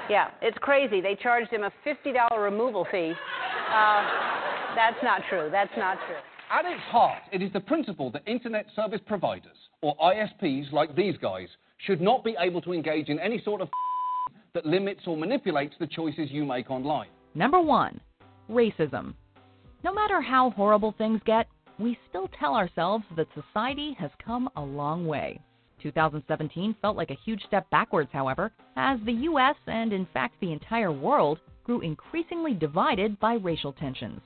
Yeah, 0.10 0.30
it's 0.42 0.58
crazy. 0.60 1.02
They 1.02 1.16
charged 1.16 1.52
him 1.52 1.64
a 1.64 1.72
$50 1.86 2.16
removal 2.42 2.86
fee. 2.92 3.14
Uh, 3.74 4.04
that's 4.76 4.98
not 5.04 5.22
true. 5.30 5.50
That's 5.52 5.72
not 5.78 5.98
true. 6.08 6.18
At 6.50 6.66
its 6.66 6.82
heart, 6.84 7.24
it 7.34 7.42
is 7.42 7.52
the 7.52 7.60
principle 7.60 8.10
that 8.12 8.24
internet 8.26 8.68
service 8.76 9.02
providers, 9.06 9.58
or 9.82 9.96
ISPs 9.98 10.72
like 10.72 10.96
these 10.96 11.16
guys, 11.22 11.48
should 11.86 12.00
not 12.00 12.24
be 12.24 12.36
able 12.40 12.62
to 12.62 12.74
engage 12.74 13.10
in 13.10 13.20
any 13.20 13.42
sort 13.44 13.62
of 13.62 13.70
that 14.54 14.66
limits 14.66 15.02
or 15.08 15.18
manipulates 15.18 15.76
the 15.80 15.88
choices 15.88 16.30
you 16.32 16.46
make 16.46 16.72
online. 16.72 17.10
Number 17.36 17.60
one, 17.60 18.00
racism. 18.50 19.14
No 19.84 19.94
matter 19.94 20.22
how 20.22 20.50
horrible 20.50 20.92
things 20.98 21.22
get, 21.24 21.48
we 21.78 21.98
still 22.10 22.28
tell 22.40 22.56
ourselves 22.56 23.06
that 23.16 23.28
society 23.36 23.94
has 24.00 24.10
come 24.24 24.50
a 24.56 24.62
long 24.62 25.06
way. 25.06 25.40
2017 25.84 26.76
felt 26.82 26.98
like 26.98 27.12
a 27.12 27.18
huge 27.24 27.44
step 27.46 27.70
backwards, 27.70 28.10
however, 28.12 28.52
as 28.76 29.00
the 29.02 29.14
U.S. 29.14 29.56
and, 29.68 29.94
in 29.94 30.08
fact, 30.08 30.40
the 30.40 30.52
entire 30.52 30.92
world 30.92 31.40
grew 31.64 31.82
increasingly 31.82 32.56
divided 32.56 33.20
by 33.20 33.36
racial 33.36 33.72
tensions. 33.72 34.20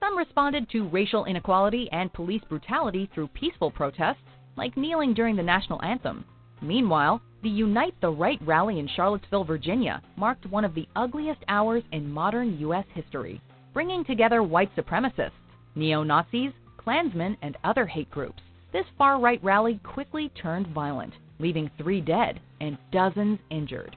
Some 0.00 0.18
responded 0.18 0.68
to 0.70 0.88
racial 0.88 1.24
inequality 1.24 1.88
and 1.92 2.12
police 2.12 2.42
brutality 2.48 3.08
through 3.14 3.28
peaceful 3.28 3.70
protests, 3.70 4.22
like 4.56 4.76
kneeling 4.76 5.14
during 5.14 5.36
the 5.36 5.42
national 5.42 5.82
anthem. 5.82 6.24
Meanwhile, 6.60 7.22
the 7.42 7.48
Unite 7.48 7.94
the 8.00 8.10
Right 8.10 8.40
rally 8.42 8.80
in 8.80 8.88
Charlottesville, 8.88 9.44
Virginia, 9.44 10.02
marked 10.16 10.46
one 10.46 10.64
of 10.64 10.74
the 10.74 10.88
ugliest 10.96 11.44
hours 11.46 11.84
in 11.92 12.10
modern 12.10 12.58
U.S. 12.58 12.86
history, 12.92 13.40
bringing 13.76 14.06
together 14.06 14.42
white 14.42 14.74
supremacists, 14.74 15.32
neo 15.74 16.02
Nazis, 16.02 16.50
Klansmen, 16.78 17.36
and 17.42 17.58
other 17.62 17.84
hate 17.84 18.10
groups. 18.10 18.40
This 18.72 18.86
far 18.96 19.20
right 19.20 19.38
rally 19.44 19.78
quickly 19.84 20.30
turned 20.30 20.66
violent, 20.68 21.12
leaving 21.40 21.70
three 21.76 22.00
dead 22.00 22.40
and 22.62 22.78
dozens 22.90 23.38
injured. 23.50 23.94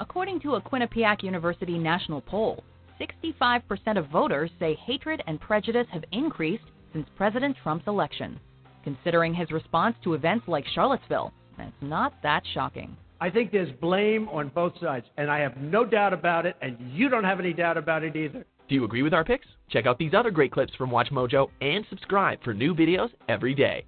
According 0.00 0.40
to 0.40 0.56
a 0.56 0.60
Quinnipiac 0.60 1.22
University 1.22 1.78
national 1.78 2.22
poll, 2.22 2.64
65% 3.00 3.62
of 3.96 4.08
voters 4.08 4.50
say 4.58 4.74
hatred 4.84 5.22
and 5.28 5.40
prejudice 5.40 5.86
have 5.92 6.02
increased 6.10 6.64
since 6.92 7.06
President 7.16 7.56
Trump's 7.62 7.86
election. 7.86 8.40
Considering 8.82 9.32
his 9.32 9.52
response 9.52 9.94
to 10.02 10.14
events 10.14 10.48
like 10.48 10.64
Charlottesville, 10.74 11.32
that's 11.56 11.70
not 11.80 12.14
that 12.24 12.42
shocking. 12.52 12.96
I 13.20 13.30
think 13.30 13.52
there's 13.52 13.70
blame 13.80 14.28
on 14.30 14.48
both 14.48 14.72
sides, 14.80 15.06
and 15.18 15.30
I 15.30 15.38
have 15.38 15.56
no 15.56 15.84
doubt 15.84 16.12
about 16.12 16.46
it, 16.46 16.56
and 16.60 16.76
you 16.92 17.08
don't 17.08 17.22
have 17.22 17.38
any 17.38 17.52
doubt 17.52 17.76
about 17.76 18.02
it 18.02 18.16
either. 18.16 18.44
Do 18.70 18.76
you 18.76 18.84
agree 18.84 19.02
with 19.02 19.12
our 19.12 19.24
picks? 19.24 19.48
Check 19.68 19.86
out 19.86 19.98
these 19.98 20.14
other 20.14 20.30
great 20.30 20.52
clips 20.52 20.72
from 20.76 20.90
WatchMojo 20.90 21.48
and 21.60 21.84
subscribe 21.90 22.40
for 22.44 22.54
new 22.54 22.72
videos 22.72 23.08
every 23.28 23.52
day. 23.52 23.84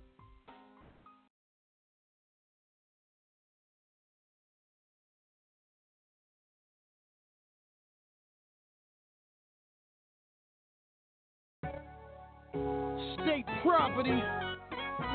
State 13.22 13.46
property, 13.62 14.20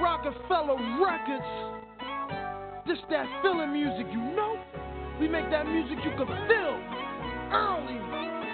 Roc-A-Fella 0.02 1.02
Records. 1.04 1.44
This 2.88 3.00
that 3.10 3.26
feeling 3.42 3.74
music, 3.74 4.08
you 4.14 4.20
know? 4.34 4.58
We 5.20 5.28
make 5.28 5.50
that 5.50 5.68
music 5.68 5.98
you 6.06 6.12
can 6.12 6.26
feel 6.26 6.80
early. 7.52 8.47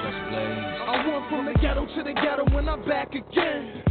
I 0.00 1.04
went 1.06 1.28
from 1.28 1.46
the 1.46 1.54
ghetto 1.60 1.86
to 1.86 2.02
the 2.02 2.12
ghetto 2.14 2.44
when 2.54 2.68
I'm 2.68 2.84
back 2.86 3.14
again. 3.14 3.82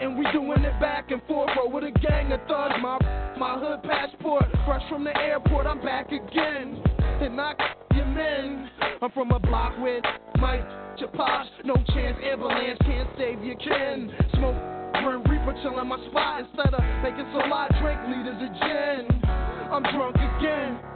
And 0.00 0.18
we 0.18 0.26
doing 0.32 0.62
it 0.64 0.80
back 0.80 1.10
and 1.10 1.22
forth, 1.28 1.50
bro, 1.54 1.68
with 1.68 1.84
a 1.84 1.92
gang 2.00 2.32
of 2.32 2.40
thugs. 2.48 2.74
My 2.82 2.98
my 3.38 3.58
hood 3.58 3.82
passport, 3.84 4.44
fresh 4.66 4.82
from 4.88 5.04
the 5.04 5.16
airport, 5.16 5.66
I'm 5.66 5.80
back 5.80 6.10
again. 6.10 6.82
And 7.20 7.40
I 7.40 7.54
your 7.94 8.06
men. 8.06 8.70
I'm 9.00 9.10
from 9.12 9.30
a 9.30 9.38
block 9.38 9.74
with 9.78 10.02
Mike 10.38 10.66
Chaposh, 10.98 11.46
no 11.64 11.74
chance, 11.94 12.16
ambulance 12.24 12.78
can't 12.82 13.08
save 13.16 13.42
your 13.44 13.56
kin. 13.56 14.12
Smoke, 14.34 14.56
burn 15.02 15.22
reaper, 15.30 15.54
chillin' 15.62 15.86
my 15.86 15.98
spot 16.10 16.40
instead 16.40 16.74
of 16.74 16.82
making 17.02 17.26
so 17.32 17.46
lot, 17.48 17.70
drink 17.80 18.00
liters 18.08 18.42
of 18.42 18.52
gin. 18.60 19.22
I'm 19.70 19.82
drunk 19.94 20.16
again 20.16 20.92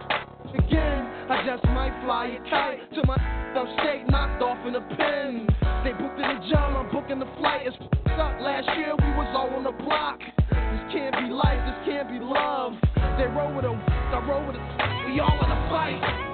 again. 0.59 1.16
I 1.29 1.45
just 1.45 1.65
might 1.75 1.91
fly 2.05 2.27
a 2.27 2.51
kite 2.51 2.93
to 2.95 3.03
my 3.05 3.17
upstate, 3.57 4.09
knocked 4.09 4.41
off 4.43 4.65
in 4.65 4.77
a 4.77 4.81
pen. 4.81 5.49
They 5.83 5.91
booked 5.91 6.21
in 6.21 6.23
the 6.23 6.47
job, 6.51 6.77
I'm 6.77 6.93
booking 6.93 7.19
the 7.19 7.27
flight. 7.39 7.67
It's 7.67 7.77
up. 8.15 8.41
Last 8.41 8.69
year 8.79 8.95
we 8.95 9.11
was 9.19 9.27
all 9.35 9.51
on 9.51 9.65
the 9.65 9.73
block. 9.73 10.21
This 10.21 10.93
can't 10.93 11.17
be 11.19 11.33
life, 11.35 11.59
this 11.67 11.79
can't 11.85 12.09
be 12.09 12.19
love. 12.21 12.75
They 13.19 13.27
roll 13.27 13.55
with 13.55 13.65
a, 13.65 13.75
I 13.75 14.25
roll 14.29 14.47
with 14.47 14.55
a, 14.55 15.11
we 15.11 15.19
all 15.19 15.35
in 15.45 15.51
a 15.51 15.69
fight. 15.69 16.26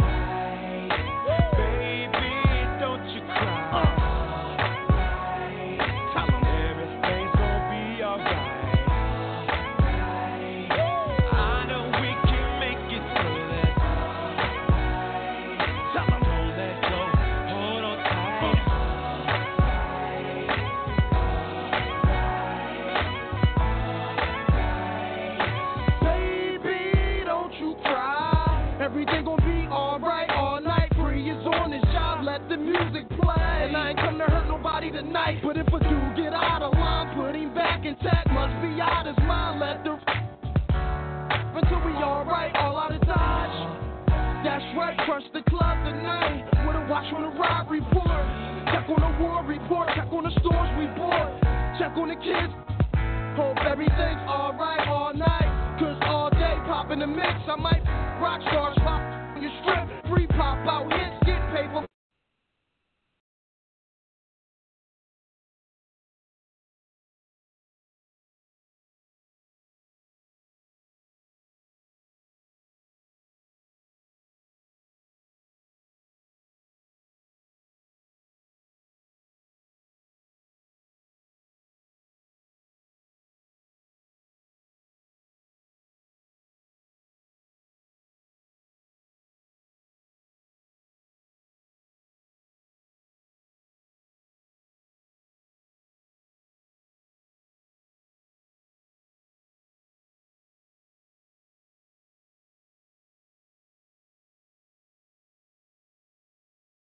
Night. 35.24 35.38
But 35.42 35.56
if 35.56 35.66
a 35.68 35.78
dude 35.78 36.16
get 36.16 36.32
out 36.32 36.62
of 36.62 36.72
line, 36.74 37.14
put 37.16 37.34
him 37.34 37.54
back 37.54 37.84
intact. 37.84 38.30
Must 38.30 38.54
be 38.62 38.80
out 38.80 39.06
his 39.06 39.18
mind. 39.26 39.60
Let 39.60 39.84
the 39.84 39.98
until 41.54 41.84
we 41.84 41.92
alright, 42.00 42.54
all 42.56 42.76
out 42.76 42.94
of 42.94 43.00
dodge. 43.02 43.56
That's 44.42 44.64
right, 44.76 44.96
crush 45.04 45.22
the 45.34 45.42
club 45.50 45.84
tonight. 45.84 46.48
With 46.66 46.76
a 46.76 46.86
watch 46.88 47.12
on 47.12 47.22
the 47.22 47.38
ride 47.38 47.68
report. 47.70 48.24
Check 48.72 48.88
on 48.88 49.00
the 49.04 49.12
war 49.22 49.44
report. 49.44 49.88
Check 49.94 50.08
on 50.10 50.24
the 50.24 50.32
stores 50.40 50.70
we 50.78 50.86
bought. 50.96 51.28
Check 51.78 51.92
on 51.96 52.08
the 52.08 52.16
kids. 52.16 52.52
Hope 53.36 53.58
everything's 53.68 54.24
alright 54.26 54.88
all 54.88 55.12
night. 55.14 55.78
Cause 55.78 55.96
all 56.02 56.30
day 56.30 56.56
pop 56.66 56.90
in 56.90 57.00
the 57.00 57.06
mix. 57.06 57.36
I 57.46 57.56
might 57.56 57.84
rock 58.20 58.40
stars 58.48 58.76
pop 58.78 59.00
on 59.36 59.42
your 59.42 59.52
strip. 59.62 59.86
Free 60.08 60.26
pop 60.26 60.58
out 60.66 60.90
hits, 60.90 61.16
get 61.26 61.40
paper. 61.52 61.91